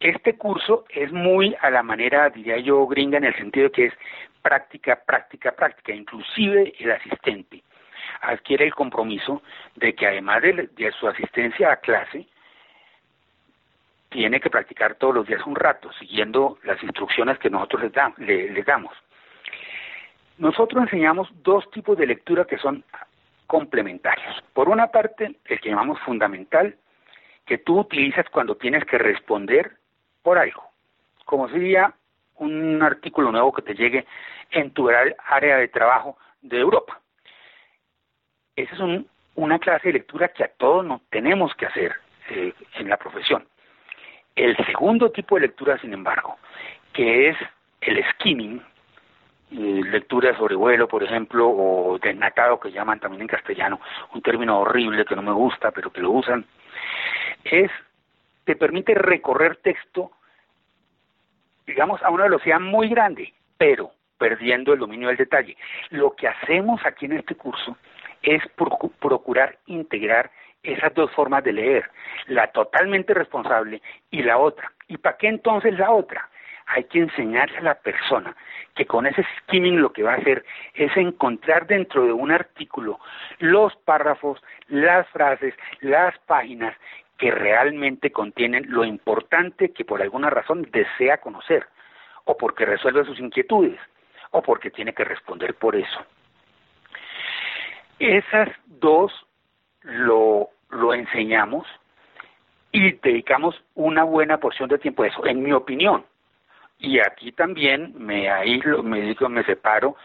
este 0.00 0.36
curso 0.36 0.84
es 0.90 1.12
muy 1.12 1.56
a 1.60 1.70
la 1.70 1.82
manera, 1.82 2.30
diría 2.30 2.58
yo, 2.58 2.86
gringa, 2.86 3.18
en 3.18 3.24
el 3.24 3.36
sentido 3.36 3.70
que 3.72 3.86
es 3.86 3.94
práctica, 4.42 5.02
práctica, 5.04 5.52
práctica. 5.52 5.92
Inclusive 5.92 6.72
el 6.78 6.92
asistente 6.92 7.62
adquiere 8.20 8.64
el 8.64 8.74
compromiso 8.74 9.42
de 9.76 9.94
que 9.94 10.06
además 10.06 10.42
de, 10.42 10.92
su 10.98 11.08
asistencia 11.08 11.72
a 11.72 11.76
clase, 11.76 12.26
tiene 14.08 14.40
que 14.40 14.50
practicar 14.50 14.94
todos 14.94 15.14
los 15.14 15.26
días 15.26 15.44
un 15.46 15.54
rato, 15.54 15.92
siguiendo 15.98 16.58
las 16.62 16.82
instrucciones 16.82 17.38
que 17.38 17.50
nosotros 17.50 17.92
les, 18.18 18.52
les 18.52 18.64
damos. 18.64 18.94
Nosotros 20.38 20.84
enseñamos 20.84 21.28
dos 21.42 21.70
tipos 21.72 21.98
de 21.98 22.06
lectura 22.06 22.46
que 22.46 22.56
son 22.58 22.84
complementarios. 23.46 24.42
Por 24.52 24.68
una 24.68 24.86
parte, 24.86 25.36
el 25.44 25.60
que 25.60 25.68
llamamos 25.68 25.98
fundamental, 26.00 26.76
que 27.44 27.58
tú 27.58 27.80
utilizas 27.80 28.26
cuando 28.30 28.56
tienes 28.56 28.84
que 28.84 28.98
responder 28.98 29.77
por 30.28 30.38
algo, 30.38 30.62
como 31.24 31.48
sería 31.48 31.90
un 32.36 32.82
artículo 32.82 33.32
nuevo 33.32 33.50
que 33.50 33.62
te 33.62 33.74
llegue 33.74 34.04
en 34.50 34.72
tu 34.72 34.90
área 34.90 35.56
de 35.56 35.68
trabajo 35.68 36.18
de 36.42 36.58
Europa. 36.58 37.00
Esa 38.54 38.74
es 38.74 39.06
una 39.36 39.58
clase 39.58 39.88
de 39.88 39.94
lectura 39.94 40.28
que 40.28 40.44
a 40.44 40.48
todos 40.48 40.84
nos 40.84 41.00
tenemos 41.08 41.54
que 41.54 41.64
hacer 41.64 41.94
eh, 42.28 42.52
en 42.74 42.90
la 42.90 42.98
profesión. 42.98 43.48
El 44.36 44.54
segundo 44.66 45.10
tipo 45.10 45.36
de 45.36 45.46
lectura, 45.46 45.78
sin 45.78 45.94
embargo, 45.94 46.36
que 46.92 47.30
es 47.30 47.36
el 47.80 48.04
skimming, 48.10 48.60
eh, 49.52 49.80
lectura 49.90 50.32
de 50.32 50.36
sobrevuelo, 50.36 50.88
por 50.88 51.04
ejemplo, 51.04 51.48
o 51.48 51.98
desnatado, 51.98 52.60
que 52.60 52.70
llaman 52.70 53.00
también 53.00 53.22
en 53.22 53.28
castellano, 53.28 53.80
un 54.12 54.20
término 54.20 54.60
horrible 54.60 55.06
que 55.06 55.16
no 55.16 55.22
me 55.22 55.32
gusta, 55.32 55.70
pero 55.70 55.90
que 55.90 56.02
lo 56.02 56.10
usan, 56.10 56.44
es 57.44 57.70
te 58.48 58.56
permite 58.56 58.94
recorrer 58.94 59.56
texto, 59.56 60.10
digamos, 61.68 62.02
a 62.02 62.10
una 62.10 62.24
velocidad 62.24 62.58
muy 62.60 62.88
grande, 62.88 63.32
pero 63.58 63.92
perdiendo 64.16 64.72
el 64.72 64.80
dominio 64.80 65.08
del 65.08 65.18
detalle. 65.18 65.56
Lo 65.90 66.16
que 66.16 66.26
hacemos 66.26 66.80
aquí 66.84 67.04
en 67.04 67.12
este 67.12 67.34
curso 67.34 67.76
es 68.22 68.42
procurar 68.98 69.58
integrar 69.66 70.30
esas 70.62 70.92
dos 70.94 71.10
formas 71.12 71.44
de 71.44 71.52
leer, 71.52 71.88
la 72.26 72.48
totalmente 72.48 73.14
responsable 73.14 73.80
y 74.10 74.22
la 74.22 74.38
otra. 74.38 74.72
¿Y 74.88 74.96
para 74.96 75.16
qué 75.18 75.28
entonces 75.28 75.78
la 75.78 75.90
otra? 75.90 76.28
Hay 76.66 76.84
que 76.84 76.98
enseñarle 76.98 77.58
a 77.58 77.62
la 77.62 77.74
persona 77.76 78.34
que 78.74 78.86
con 78.86 79.06
ese 79.06 79.24
skimming 79.38 79.80
lo 79.80 79.92
que 79.92 80.02
va 80.02 80.12
a 80.14 80.16
hacer 80.16 80.44
es 80.74 80.94
encontrar 80.96 81.66
dentro 81.66 82.04
de 82.04 82.12
un 82.12 82.30
artículo 82.30 82.98
los 83.38 83.74
párrafos, 83.76 84.42
las 84.68 85.06
frases, 85.08 85.54
las 85.80 86.18
páginas 86.20 86.74
que 87.18 87.30
realmente 87.32 88.12
contienen 88.12 88.66
lo 88.68 88.84
importante 88.84 89.72
que 89.72 89.84
por 89.84 90.00
alguna 90.00 90.30
razón 90.30 90.68
desea 90.70 91.18
conocer, 91.18 91.66
o 92.24 92.36
porque 92.36 92.64
resuelve 92.64 93.04
sus 93.04 93.18
inquietudes, 93.18 93.78
o 94.30 94.40
porque 94.40 94.70
tiene 94.70 94.94
que 94.94 95.04
responder 95.04 95.54
por 95.54 95.74
eso. 95.74 95.98
Esas 97.98 98.48
dos 98.66 99.12
lo, 99.82 100.50
lo 100.70 100.94
enseñamos 100.94 101.66
y 102.70 102.92
dedicamos 102.92 103.60
una 103.74 104.04
buena 104.04 104.38
porción 104.38 104.68
de 104.68 104.78
tiempo 104.78 105.02
a 105.02 105.08
eso, 105.08 105.26
en 105.26 105.42
mi 105.42 105.52
opinión. 105.52 106.04
Y 106.78 107.00
aquí 107.00 107.32
también 107.32 107.94
me 107.96 108.30
aíslo, 108.30 108.84
me 108.84 109.00
digo, 109.00 109.28
me 109.28 109.42
separo 109.42 109.96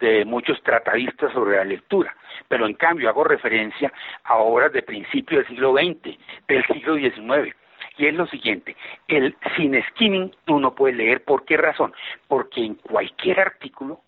de 0.00 0.24
muchos 0.24 0.60
tratadistas 0.62 1.32
sobre 1.32 1.56
la 1.56 1.64
lectura, 1.64 2.14
pero 2.48 2.66
en 2.66 2.74
cambio 2.74 3.08
hago 3.08 3.24
referencia 3.24 3.92
a 4.24 4.38
obras 4.38 4.72
de 4.72 4.82
principio 4.82 5.38
del 5.38 5.46
siglo 5.46 5.74
XX, 5.74 6.18
del 6.48 6.66
siglo 6.66 6.96
XIX. 6.96 7.54
Y 7.96 8.06
es 8.06 8.14
lo 8.14 8.26
siguiente, 8.26 8.76
el 9.08 9.36
sin 9.56 9.80
skimming 9.90 10.34
tú 10.46 10.58
no 10.58 10.74
puedes 10.74 10.96
leer, 10.96 11.22
¿por 11.22 11.44
qué 11.44 11.56
razón? 11.56 11.92
Porque 12.28 12.64
en 12.64 12.74
cualquier 12.76 13.40
artículo 13.40 14.00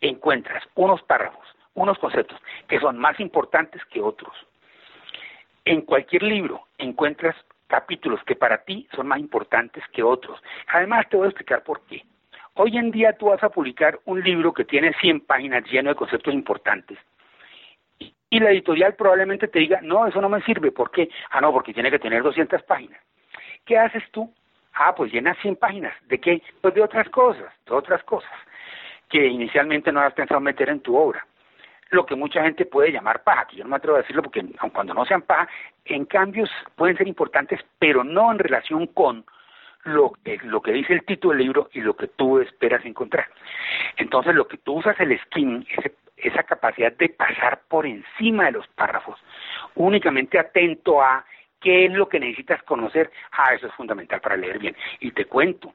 encuentras 0.00 0.62
unos 0.74 1.02
párrafos, 1.02 1.46
unos 1.74 1.98
conceptos 1.98 2.40
que 2.68 2.80
son 2.80 2.98
más 2.98 3.20
importantes 3.20 3.84
que 3.86 4.00
otros. 4.00 4.34
En 5.64 5.82
cualquier 5.82 6.22
libro 6.22 6.66
encuentras 6.78 7.36
capítulos 7.66 8.20
que 8.24 8.36
para 8.36 8.64
ti 8.64 8.88
son 8.94 9.08
más 9.08 9.18
importantes 9.18 9.82
que 9.92 10.02
otros. 10.02 10.40
Además 10.68 11.08
te 11.08 11.16
voy 11.16 11.26
a 11.26 11.30
explicar 11.30 11.62
por 11.62 11.80
qué. 11.86 12.04
Hoy 12.54 12.76
en 12.76 12.90
día 12.90 13.12
tú 13.14 13.26
vas 13.26 13.42
a 13.42 13.48
publicar 13.48 13.98
un 14.04 14.22
libro 14.22 14.52
que 14.52 14.64
tiene 14.64 14.92
100 15.00 15.20
páginas 15.22 15.64
lleno 15.70 15.90
de 15.90 15.96
conceptos 15.96 16.32
importantes 16.32 16.98
y 18.34 18.40
la 18.40 18.50
editorial 18.50 18.94
probablemente 18.94 19.46
te 19.46 19.60
diga, 19.60 19.78
no, 19.80 20.08
eso 20.08 20.20
no 20.20 20.28
me 20.28 20.42
sirve. 20.42 20.72
¿Por 20.72 20.90
qué? 20.90 21.08
Ah, 21.30 21.40
no, 21.40 21.52
porque 21.52 21.72
tiene 21.72 21.88
que 21.88 22.00
tener 22.00 22.20
200 22.20 22.64
páginas. 22.64 23.00
¿Qué 23.64 23.78
haces 23.78 24.02
tú? 24.10 24.28
Ah, 24.72 24.92
pues 24.92 25.12
llenas 25.12 25.38
100 25.38 25.54
páginas. 25.54 25.94
¿De 26.08 26.18
qué? 26.18 26.42
Pues 26.60 26.74
de 26.74 26.82
otras 26.82 27.08
cosas, 27.10 27.52
de 27.64 27.72
otras 27.72 28.02
cosas 28.02 28.32
que 29.08 29.24
inicialmente 29.24 29.92
no 29.92 30.00
has 30.00 30.14
pensado 30.14 30.40
meter 30.40 30.68
en 30.68 30.80
tu 30.80 30.96
obra. 30.96 31.24
Lo 31.90 32.04
que 32.04 32.16
mucha 32.16 32.42
gente 32.42 32.66
puede 32.66 32.90
llamar 32.90 33.22
paja, 33.22 33.46
que 33.46 33.54
yo 33.54 33.62
no 33.62 33.70
me 33.70 33.76
atrevo 33.76 33.98
a 33.98 34.00
decirlo 34.00 34.22
porque 34.22 34.42
aun 34.58 34.70
cuando 34.70 34.94
no 34.94 35.04
sean 35.04 35.22
paja, 35.22 35.48
en 35.84 36.04
cambios 36.04 36.50
pueden 36.74 36.96
ser 36.96 37.06
importantes, 37.06 37.60
pero 37.78 38.02
no 38.02 38.32
en 38.32 38.40
relación 38.40 38.88
con 38.88 39.24
lo 39.84 40.12
que, 40.24 40.38
lo 40.44 40.60
que 40.60 40.72
dice 40.72 40.92
el 40.92 41.04
título 41.04 41.34
del 41.34 41.44
libro 41.44 41.68
y 41.72 41.80
lo 41.80 41.94
que 41.94 42.08
tú 42.08 42.40
esperas 42.40 42.84
encontrar. 42.84 43.26
Entonces, 43.96 44.34
lo 44.34 44.48
que 44.48 44.58
tú 44.58 44.74
usas 44.74 44.98
el 45.00 45.18
skin, 45.20 45.66
esa 46.16 46.42
capacidad 46.42 46.92
de 46.92 47.08
pasar 47.10 47.62
por 47.68 47.86
encima 47.86 48.46
de 48.46 48.52
los 48.52 48.66
párrafos, 48.68 49.18
únicamente 49.74 50.38
atento 50.38 51.02
a 51.02 51.24
qué 51.60 51.86
es 51.86 51.92
lo 51.92 52.08
que 52.08 52.20
necesitas 52.20 52.62
conocer, 52.62 53.10
ah, 53.32 53.54
eso 53.54 53.66
es 53.66 53.74
fundamental 53.74 54.20
para 54.20 54.36
leer 54.36 54.58
bien. 54.58 54.76
Y 55.00 55.12
te 55.12 55.26
cuento 55.26 55.74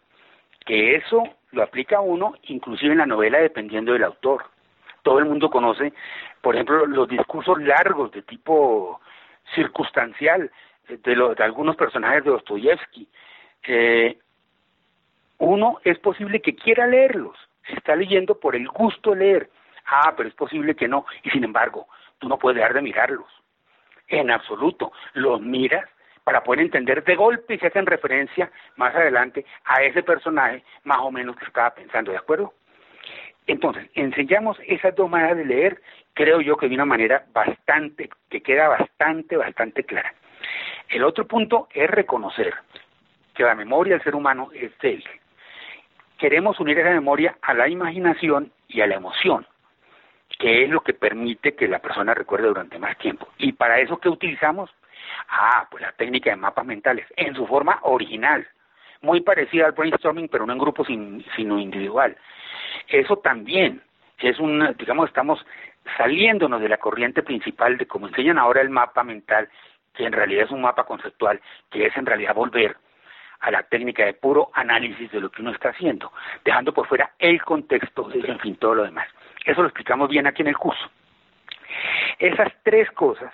que 0.65 0.95
eso 0.95 1.23
lo 1.51 1.63
aplica 1.63 1.99
uno 1.99 2.35
inclusive 2.43 2.91
en 2.91 2.99
la 2.99 3.05
novela 3.05 3.39
dependiendo 3.39 3.93
del 3.93 4.03
autor. 4.03 4.45
Todo 5.01 5.19
el 5.19 5.25
mundo 5.25 5.49
conoce, 5.49 5.93
por 6.41 6.55
ejemplo, 6.55 6.85
los 6.85 7.07
discursos 7.07 7.59
largos 7.61 8.11
de 8.11 8.21
tipo 8.21 8.99
circunstancial 9.55 10.51
de, 10.87 10.97
de 10.97 11.43
algunos 11.43 11.75
personajes 11.75 12.23
de 12.23 12.31
Dostoyevsky, 12.31 13.07
eh, 13.63 14.17
uno 15.39 15.79
es 15.83 15.97
posible 15.99 16.41
que 16.41 16.55
quiera 16.55 16.87
leerlos, 16.87 17.37
se 17.67 17.73
está 17.73 17.95
leyendo 17.95 18.39
por 18.39 18.55
el 18.55 18.67
gusto 18.67 19.11
de 19.11 19.17
leer. 19.17 19.49
Ah, 19.85 20.13
pero 20.15 20.29
es 20.29 20.35
posible 20.35 20.75
que 20.75 20.87
no, 20.87 21.05
y 21.23 21.29
sin 21.29 21.43
embargo, 21.43 21.87
tú 22.19 22.27
no 22.27 22.37
puedes 22.37 22.57
dejar 22.57 22.73
de 22.73 22.81
mirarlos. 22.81 23.27
En 24.07 24.29
absoluto, 24.31 24.91
los 25.13 25.41
miras 25.41 25.87
para 26.23 26.43
poder 26.43 26.61
entender 26.61 27.03
de 27.03 27.15
golpe 27.15 27.55
y 27.55 27.57
se 27.57 27.67
hacen 27.67 27.85
referencia 27.85 28.51
más 28.75 28.93
adelante 28.95 29.45
a 29.65 29.81
ese 29.81 30.03
personaje 30.03 30.63
más 30.83 30.99
o 30.99 31.11
menos 31.11 31.35
que 31.35 31.45
estaba 31.45 31.73
pensando, 31.73 32.11
¿de 32.11 32.17
acuerdo? 32.17 32.53
Entonces, 33.47 33.89
enseñamos 33.95 34.59
esas 34.67 34.95
dos 34.95 35.09
maneras 35.09 35.37
de 35.37 35.45
leer, 35.45 35.81
creo 36.13 36.39
yo 36.39 36.55
que 36.55 36.69
de 36.69 36.75
una 36.75 36.85
manera 36.85 37.25
bastante, 37.33 38.09
que 38.29 38.41
queda 38.41 38.67
bastante, 38.67 39.37
bastante 39.37 39.83
clara. 39.83 40.13
El 40.87 41.03
otro 41.03 41.25
punto 41.25 41.67
es 41.73 41.89
reconocer 41.89 42.53
que 43.39 43.45
la 43.45 43.55
memoria 43.55 43.93
del 43.93 44.03
ser 44.03 44.15
humano 44.15 44.49
es 44.53 44.77
débil. 44.79 45.07
Queremos 46.17 46.59
unir 46.59 46.77
esa 46.77 46.89
memoria 46.89 47.37
a 47.41 47.53
la 47.53 47.69
imaginación 47.69 48.51
y 48.67 48.81
a 48.81 48.87
la 48.87 48.95
emoción, 48.95 49.47
que 50.37 50.65
es 50.65 50.69
lo 50.69 50.81
que 50.81 50.93
permite 50.93 51.55
que 51.55 51.69
la 51.69 51.79
persona 51.79 52.13
recuerde 52.13 52.49
durante 52.49 52.77
más 52.77 52.97
tiempo. 52.97 53.29
Y 53.37 53.53
para 53.53 53.79
eso, 53.79 53.97
¿qué 53.97 54.09
utilizamos? 54.09 54.69
Ah, 55.29 55.65
pues 55.71 55.81
la 55.81 55.93
técnica 55.93 56.31
de 56.31 56.35
mapas 56.35 56.65
mentales, 56.65 57.05
en 57.15 57.33
su 57.33 57.47
forma 57.47 57.79
original, 57.83 58.45
muy 59.03 59.21
parecida 59.21 59.67
al 59.67 59.71
brainstorming, 59.71 60.27
pero 60.27 60.45
no 60.45 60.51
en 60.51 60.59
grupo 60.59 60.83
sino 60.83 61.57
individual. 61.57 62.17
Eso 62.89 63.19
también 63.19 63.81
es 64.17 64.37
un, 64.37 64.75
digamos, 64.77 65.07
estamos 65.07 65.45
saliéndonos 65.95 66.59
de 66.59 66.67
la 66.67 66.77
corriente 66.77 67.23
principal 67.23 67.77
de 67.77 67.85
cómo 67.85 68.09
enseñan 68.09 68.37
ahora 68.37 68.59
el 68.59 68.69
mapa 68.69 69.05
mental, 69.05 69.47
que 69.93 70.03
en 70.03 70.11
realidad 70.11 70.43
es 70.43 70.51
un 70.51 70.59
mapa 70.59 70.83
conceptual, 70.83 71.39
que 71.71 71.85
es 71.85 71.95
en 71.95 72.05
realidad 72.05 72.35
volver 72.35 72.75
a 73.39 73.51
la 73.51 73.63
técnica 73.63 74.05
de 74.05 74.13
puro 74.13 74.49
análisis 74.53 75.11
de 75.11 75.21
lo 75.21 75.29
que 75.29 75.41
uno 75.41 75.51
está 75.51 75.69
haciendo, 75.69 76.11
dejando 76.43 76.73
por 76.73 76.87
fuera 76.87 77.11
el 77.19 77.41
contexto 77.41 78.09
y 78.13 78.29
en 78.29 78.39
fin 78.39 78.55
todo 78.55 78.75
lo 78.75 78.83
demás. 78.83 79.07
Eso 79.45 79.61
lo 79.61 79.67
explicamos 79.67 80.09
bien 80.09 80.27
aquí 80.27 80.41
en 80.41 80.49
el 80.49 80.57
curso. 80.57 80.89
Esas 82.17 82.51
tres 82.63 82.89
cosas 82.91 83.33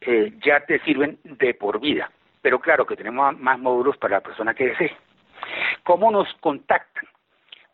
eh, 0.00 0.32
ya 0.42 0.60
te 0.60 0.78
sirven 0.80 1.18
de 1.24 1.54
por 1.54 1.80
vida, 1.80 2.10
pero 2.40 2.60
claro 2.60 2.86
que 2.86 2.96
tenemos 2.96 3.38
más 3.38 3.58
módulos 3.58 3.96
para 3.98 4.16
la 4.16 4.20
persona 4.20 4.54
que 4.54 4.68
desee. 4.68 4.96
¿Cómo 5.82 6.10
nos 6.10 6.32
contactan? 6.34 7.04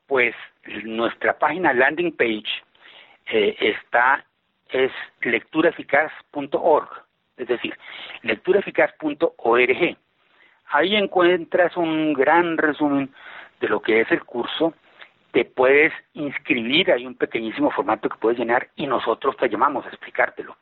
Pues 0.06 0.34
nuestra 0.84 1.38
página 1.38 1.72
landing 1.72 2.16
page 2.16 2.48
eh, 3.26 3.56
está 3.60 4.24
es 4.70 4.92
lecturaeficaz.org, 5.22 6.88
es 7.36 7.48
decir, 7.48 7.76
lecturaeficaz.org 8.22 9.96
Ahí 10.70 10.96
encuentras 10.96 11.76
un 11.76 12.12
gran 12.12 12.56
resumen 12.58 13.10
de 13.60 13.68
lo 13.68 13.80
que 13.80 14.00
es 14.00 14.10
el 14.10 14.24
curso. 14.24 14.74
Te 15.32 15.44
puedes 15.44 15.92
inscribir, 16.14 16.92
hay 16.92 17.06
un 17.06 17.14
pequeñísimo 17.14 17.70
formato 17.70 18.08
que 18.08 18.18
puedes 18.18 18.38
llenar 18.38 18.68
y 18.76 18.86
nosotros 18.86 19.36
te 19.36 19.48
llamamos 19.48 19.86
a 19.86 19.88
explicártelo. 19.88 20.56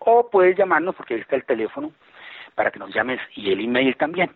O 0.00 0.30
puedes 0.30 0.56
llamarnos 0.56 0.94
porque 0.94 1.14
ahí 1.14 1.20
está 1.20 1.36
el 1.36 1.44
teléfono 1.44 1.92
para 2.54 2.70
que 2.70 2.78
nos 2.78 2.92
llames 2.94 3.20
y 3.34 3.52
el 3.52 3.60
email 3.60 3.96
también. 3.96 4.30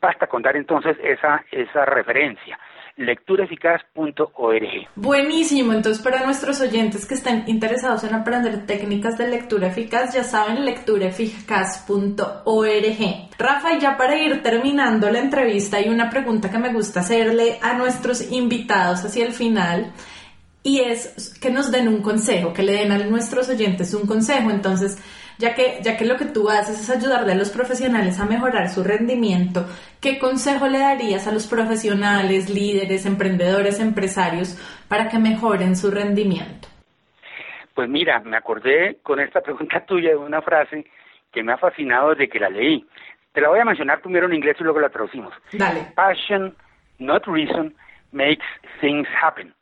Basta 0.00 0.26
contar 0.26 0.56
entonces 0.56 0.96
esa, 1.02 1.44
esa 1.50 1.84
referencia 1.84 2.58
lecturaeficaz.org. 3.00 4.88
Buenísimo, 4.94 5.72
entonces 5.72 6.02
para 6.02 6.24
nuestros 6.24 6.60
oyentes 6.60 7.06
que 7.06 7.14
estén 7.14 7.44
interesados 7.46 8.04
en 8.04 8.14
aprender 8.14 8.66
técnicas 8.66 9.16
de 9.16 9.28
lectura 9.28 9.68
eficaz, 9.68 10.14
ya 10.14 10.22
saben, 10.22 10.66
lecturaeficaz.org. 10.66 13.38
Rafa, 13.38 13.72
y 13.72 13.80
ya 13.80 13.96
para 13.96 14.16
ir 14.16 14.42
terminando 14.42 15.10
la 15.10 15.20
entrevista, 15.20 15.78
hay 15.78 15.88
una 15.88 16.10
pregunta 16.10 16.50
que 16.50 16.58
me 16.58 16.72
gusta 16.72 17.00
hacerle 17.00 17.58
a 17.62 17.72
nuestros 17.72 18.30
invitados 18.30 19.02
hacia 19.04 19.24
el 19.24 19.32
final. 19.32 19.92
Y 20.62 20.80
es 20.80 21.38
que 21.40 21.50
nos 21.50 21.72
den 21.72 21.88
un 21.88 22.02
consejo, 22.02 22.52
que 22.52 22.62
le 22.62 22.72
den 22.72 22.92
a 22.92 22.98
nuestros 22.98 23.48
oyentes 23.48 23.94
un 23.94 24.06
consejo. 24.06 24.50
Entonces, 24.50 24.98
ya 25.40 25.54
que, 25.54 25.78
ya 25.82 25.96
que 25.96 26.04
lo 26.04 26.16
que 26.16 26.26
tú 26.26 26.50
haces 26.50 26.78
es 26.78 26.90
ayudarle 26.90 27.32
a 27.32 27.34
los 27.34 27.50
profesionales 27.50 28.20
a 28.20 28.26
mejorar 28.26 28.68
su 28.68 28.84
rendimiento, 28.84 29.64
¿qué 30.00 30.18
consejo 30.18 30.68
le 30.68 30.78
darías 30.78 31.26
a 31.26 31.32
los 31.32 31.46
profesionales, 31.46 32.50
líderes, 32.50 33.06
emprendedores, 33.06 33.80
empresarios 33.80 34.58
para 34.86 35.08
que 35.08 35.18
mejoren 35.18 35.76
su 35.76 35.90
rendimiento? 35.90 36.68
Pues 37.74 37.88
mira, 37.88 38.20
me 38.20 38.36
acordé 38.36 38.98
con 39.02 39.18
esta 39.18 39.40
pregunta 39.46 39.80
tuya 39.86 40.10
de 40.10 40.16
una 40.16 40.42
frase 40.42 40.84
que 41.32 41.42
me 41.42 41.52
ha 41.52 41.56
fascinado 41.56 42.10
desde 42.10 42.28
que 42.28 42.38
la 42.38 42.50
leí. 42.50 42.86
Te 43.32 43.40
la 43.40 43.48
voy 43.48 43.60
a 43.60 43.64
mencionar 43.64 44.02
primero 44.02 44.26
en 44.26 44.34
inglés 44.34 44.56
y 44.60 44.64
luego 44.64 44.80
la 44.80 44.90
traducimos. 44.90 45.32
Dale. 45.52 45.86
Passion, 45.94 46.54
not 46.98 47.24
reason, 47.26 47.74
makes 48.12 48.44
things 48.80 49.08
happen. 49.22 49.54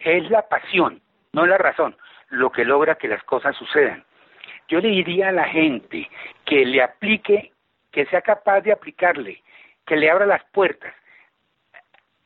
Es 0.00 0.28
la 0.30 0.42
pasión, 0.42 1.00
no 1.32 1.46
la 1.46 1.58
razón, 1.58 1.96
lo 2.30 2.50
que 2.50 2.64
logra 2.64 2.96
que 2.96 3.06
las 3.06 3.22
cosas 3.22 3.54
sucedan. 3.54 4.05
Yo 4.68 4.80
le 4.80 4.88
diría 4.88 5.28
a 5.28 5.32
la 5.32 5.44
gente 5.44 6.10
que 6.44 6.64
le 6.64 6.82
aplique, 6.82 7.52
que 7.92 8.06
sea 8.06 8.20
capaz 8.20 8.60
de 8.62 8.72
aplicarle, 8.72 9.42
que 9.86 9.96
le 9.96 10.10
abra 10.10 10.26
las 10.26 10.44
puertas 10.46 10.92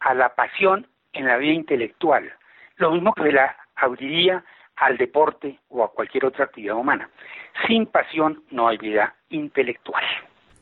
a 0.00 0.14
la 0.14 0.34
pasión 0.34 0.86
en 1.12 1.26
la 1.26 1.36
vida 1.36 1.52
intelectual, 1.52 2.32
lo 2.76 2.92
mismo 2.92 3.12
que 3.12 3.32
la 3.32 3.56
abriría 3.76 4.42
al 4.76 4.96
deporte 4.96 5.58
o 5.68 5.84
a 5.84 5.92
cualquier 5.92 6.24
otra 6.24 6.46
actividad 6.46 6.76
humana. 6.76 7.10
Sin 7.66 7.86
pasión 7.86 8.42
no 8.50 8.68
hay 8.68 8.78
vida 8.78 9.14
intelectual. 9.28 10.04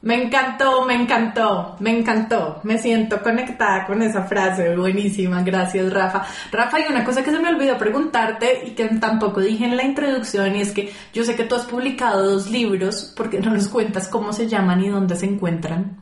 Me 0.01 0.15
encantó, 0.15 0.85
me 0.85 0.95
encantó, 0.95 1.75
me 1.81 1.91
encantó. 1.91 2.61
Me 2.63 2.79
siento 2.79 3.21
conectada 3.21 3.85
con 3.85 4.01
esa 4.01 4.23
frase. 4.23 4.77
Buenísima, 4.77 5.43
gracias 5.43 5.93
Rafa. 5.93 6.25
Rafa, 6.53 6.77
hay 6.77 6.85
una 6.89 7.05
cosa 7.05 7.25
que 7.25 7.33
se 7.33 7.41
me 7.41 7.49
olvidó 7.49 7.77
preguntarte 7.77 8.65
y 8.65 8.75
que 8.77 8.89
tampoco 9.01 9.41
dije 9.41 9.65
en 9.65 9.77
la 9.77 9.83
introducción 9.83 10.55
y 10.55 10.61
es 10.61 10.73
que 10.73 10.91
yo 11.13 11.25
sé 11.25 11.35
que 11.35 11.45
tú 11.45 11.57
has 11.57 11.67
publicado 11.67 12.25
dos 12.25 12.49
libros, 12.49 13.13
¿por 13.17 13.29
qué 13.29 13.41
no 13.41 13.51
nos 13.51 13.69
cuentas 13.69 14.09
cómo 14.09 14.33
se 14.33 14.47
llaman 14.47 14.81
y 14.85 14.89
dónde 14.89 15.17
se 15.17 15.27
encuentran? 15.27 15.97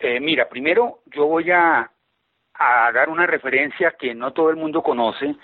Eh, 0.00 0.20
mira, 0.20 0.46
primero 0.46 1.00
yo 1.06 1.26
voy 1.26 1.50
a, 1.50 1.90
a 2.52 2.92
dar 2.92 3.08
una 3.08 3.26
referencia 3.26 3.94
que 3.98 4.14
no 4.14 4.34
todo 4.34 4.50
el 4.50 4.56
mundo 4.56 4.82
conoce 4.82 5.36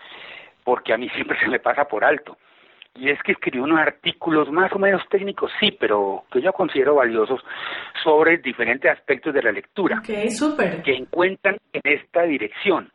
porque 0.63 0.93
a 0.93 0.99
mí 0.99 1.09
siempre 1.15 1.41
se 1.41 1.49
me 1.49 1.59
pasa 1.59 1.87
por 1.87 2.05
alto 2.05 2.37
y 2.97 3.11
es 3.11 3.21
que 3.23 3.33
escribió 3.33 3.65
unos 3.65 3.81
artículos 3.81 4.51
más 4.53 4.73
o 4.73 4.79
menos 4.79 5.03
técnicos, 5.09 5.51
sí, 5.59 5.77
pero 5.79 6.25
que 6.31 6.41
yo 6.41 6.53
considero 6.53 6.95
valiosos 6.95 7.45
sobre 8.03 8.39
diferentes 8.39 8.91
aspectos 8.91 9.35
de 9.35 9.43
la 9.43 9.53
lectura. 9.53 9.99
Ok, 9.99 10.31
súper. 10.31 10.83
Que 10.83 10.95
encuentran 10.95 11.59
en 11.73 11.83
esta 11.85 12.23
dirección. 12.23 12.91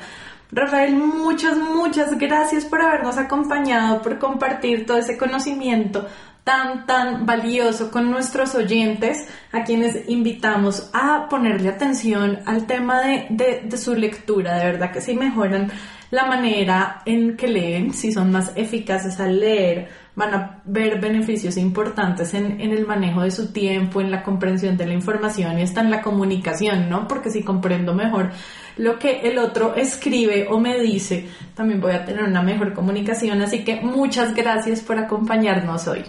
Rafael, 0.52 0.96
muchas, 0.96 1.58
muchas 1.58 2.18
gracias 2.18 2.66
por 2.66 2.82
habernos 2.82 3.18
acompañado, 3.18 4.02
por 4.02 4.18
compartir 4.18 4.86
todo 4.86 4.98
ese 4.98 5.18
conocimiento 5.18 6.08
tan, 6.44 6.86
tan 6.86 7.26
valioso 7.26 7.92
con 7.92 8.10
nuestros 8.10 8.56
oyentes, 8.56 9.30
a 9.52 9.64
quienes 9.64 10.10
invitamos 10.10 10.90
a 10.94 11.28
ponerle 11.30 11.70
atención 11.70 12.40
al 12.46 12.66
tema 12.66 13.02
de, 13.02 13.28
de, 13.30 13.62
de 13.64 13.78
su 13.78 13.96
lectura. 13.96 14.58
De 14.58 14.66
verdad 14.66 14.92
que 14.92 15.02
si 15.02 15.16
mejoran 15.16 15.72
la 16.12 16.26
manera 16.26 17.02
en 17.06 17.36
que 17.36 17.48
leen, 17.48 17.94
si 17.94 18.12
son 18.12 18.32
más 18.32 18.56
eficaces 18.56 19.20
al 19.20 19.40
leer, 19.40 19.88
van 20.16 20.34
a 20.34 20.62
ver 20.66 21.00
beneficios 21.00 21.58
importantes 21.58 22.34
en, 22.34 22.60
en, 22.60 22.72
el 22.72 22.86
manejo 22.86 23.22
de 23.22 23.32
su 23.32 23.54
tiempo, 23.54 24.02
en 24.02 24.12
la 24.12 24.22
comprensión 24.22 24.76
de 24.76 24.86
la 24.86 24.94
información 24.94 25.58
y 25.58 25.64
hasta 25.64 25.82
en 25.82 25.90
la 25.90 26.02
comunicación, 26.02 26.90
¿no? 26.90 27.08
Porque 27.08 27.30
si 27.30 27.44
comprendo 27.44 27.94
mejor 27.94 28.32
lo 28.78 29.00
que 29.00 29.22
el 29.22 29.38
otro 29.38 29.76
escribe 29.76 30.48
o 30.50 30.60
me 30.60 30.80
dice, 30.80 31.28
también 31.56 31.80
voy 31.80 31.94
a 31.94 32.04
tener 32.04 32.24
una 32.24 32.42
mejor 32.42 32.74
comunicación. 32.74 33.42
Así 33.42 33.64
que 33.64 33.80
muchas 33.82 34.36
gracias 34.36 34.82
por 34.82 34.98
acompañarnos 34.98 35.88
hoy. 35.88 36.04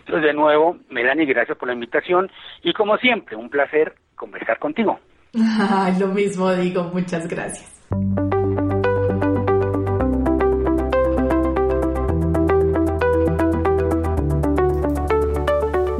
Entonces, 0.00 0.24
de 0.24 0.34
nuevo, 0.34 0.76
Melanie, 0.90 1.26
gracias 1.26 1.56
por 1.56 1.68
la 1.68 1.74
invitación 1.74 2.30
y 2.62 2.72
como 2.72 2.96
siempre, 2.98 3.36
un 3.36 3.48
placer 3.48 3.94
conversar 4.14 4.58
contigo. 4.58 4.98
lo 5.98 6.08
mismo 6.08 6.52
digo, 6.52 6.84
muchas 6.92 7.26
gracias. 7.26 7.80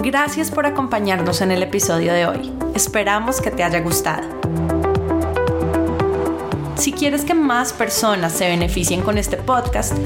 Gracias 0.03 0.51
por 0.51 0.67
acompañarnos 0.67 1.43
en 1.43 1.53
el 1.53 1.63
episodio 1.63 2.13
de 2.13 2.27
hoy. 2.27 2.53
Esperamos 2.75 3.41
que 3.41 3.53
te 3.53 3.63
haya 3.63 3.79
gustado. 3.79 4.25
Si 6.75 6.93
quieres 6.93 7.25
que 7.25 7.35
más 7.35 7.73
personas 7.73 8.33
se 8.33 8.49
beneficien 8.49 9.03
con 9.03 9.17
este 9.17 9.37
podcast, 9.37 9.97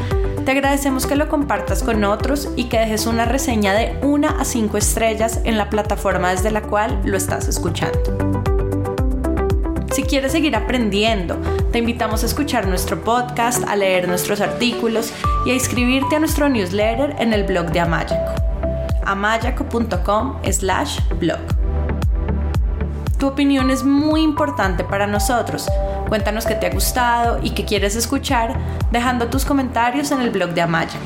te 0.44 0.50
agradecemos 0.50 1.06
que 1.06 1.16
lo 1.16 1.30
compartas 1.30 1.82
con 1.82 2.04
otros 2.04 2.50
y 2.56 2.64
que 2.64 2.78
dejes 2.78 3.06
una 3.06 3.24
reseña 3.24 3.72
de 3.72 3.98
1 4.02 4.28
a 4.38 4.44
5 4.44 4.76
estrellas 4.76 5.40
en 5.44 5.56
la 5.56 5.70
plataforma 5.70 6.30
desde 6.30 6.50
la 6.50 6.60
cual 6.60 7.00
lo 7.06 7.16
estás 7.16 7.48
escuchando. 7.48 7.98
Si 9.92 10.02
quieres 10.02 10.32
seguir 10.32 10.56
aprendiendo, 10.56 11.36
te 11.72 11.78
invitamos 11.78 12.22
a 12.22 12.26
escuchar 12.26 12.66
nuestro 12.66 13.02
podcast, 13.02 13.66
a 13.66 13.74
leer 13.76 14.08
nuestros 14.08 14.42
artículos 14.42 15.10
y 15.46 15.52
a 15.52 15.54
inscribirte 15.54 16.16
a 16.16 16.18
nuestro 16.18 16.50
newsletter 16.50 17.16
en 17.18 17.32
el 17.32 17.44
blog 17.44 17.72
de 17.72 17.80
Amayaco 17.80 18.45
amayaco.com 19.06 20.38
slash 20.50 21.00
blog. 21.18 21.40
Tu 23.18 23.26
opinión 23.26 23.70
es 23.70 23.82
muy 23.82 24.20
importante 24.20 24.84
para 24.84 25.06
nosotros. 25.06 25.66
Cuéntanos 26.08 26.44
qué 26.44 26.54
te 26.54 26.66
ha 26.66 26.70
gustado 26.70 27.38
y 27.42 27.50
qué 27.50 27.64
quieres 27.64 27.96
escuchar 27.96 28.54
dejando 28.90 29.28
tus 29.28 29.44
comentarios 29.44 30.10
en 30.10 30.20
el 30.20 30.30
blog 30.30 30.50
de 30.50 30.62
Amayaco. 30.62 30.96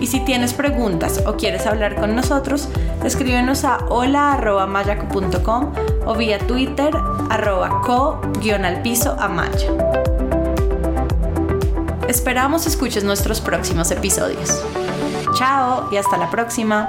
Y 0.00 0.06
si 0.06 0.20
tienes 0.20 0.54
preguntas 0.54 1.22
o 1.26 1.36
quieres 1.36 1.66
hablar 1.66 1.96
con 1.96 2.14
nosotros, 2.14 2.68
escríbenos 3.04 3.64
a 3.64 3.78
hola.mayaco.com 3.88 5.72
o 6.06 6.14
vía 6.14 6.38
Twitter 6.38 6.94
arroba 7.28 7.82
co-al 7.82 8.82
amaya. 9.18 9.68
Esperamos 12.08 12.66
escuches 12.66 13.04
nuestros 13.04 13.40
próximos 13.40 13.90
episodios. 13.90 14.64
Chao 15.40 15.88
y 15.90 15.96
hasta 15.96 16.18
la 16.18 16.28
próxima. 16.28 16.86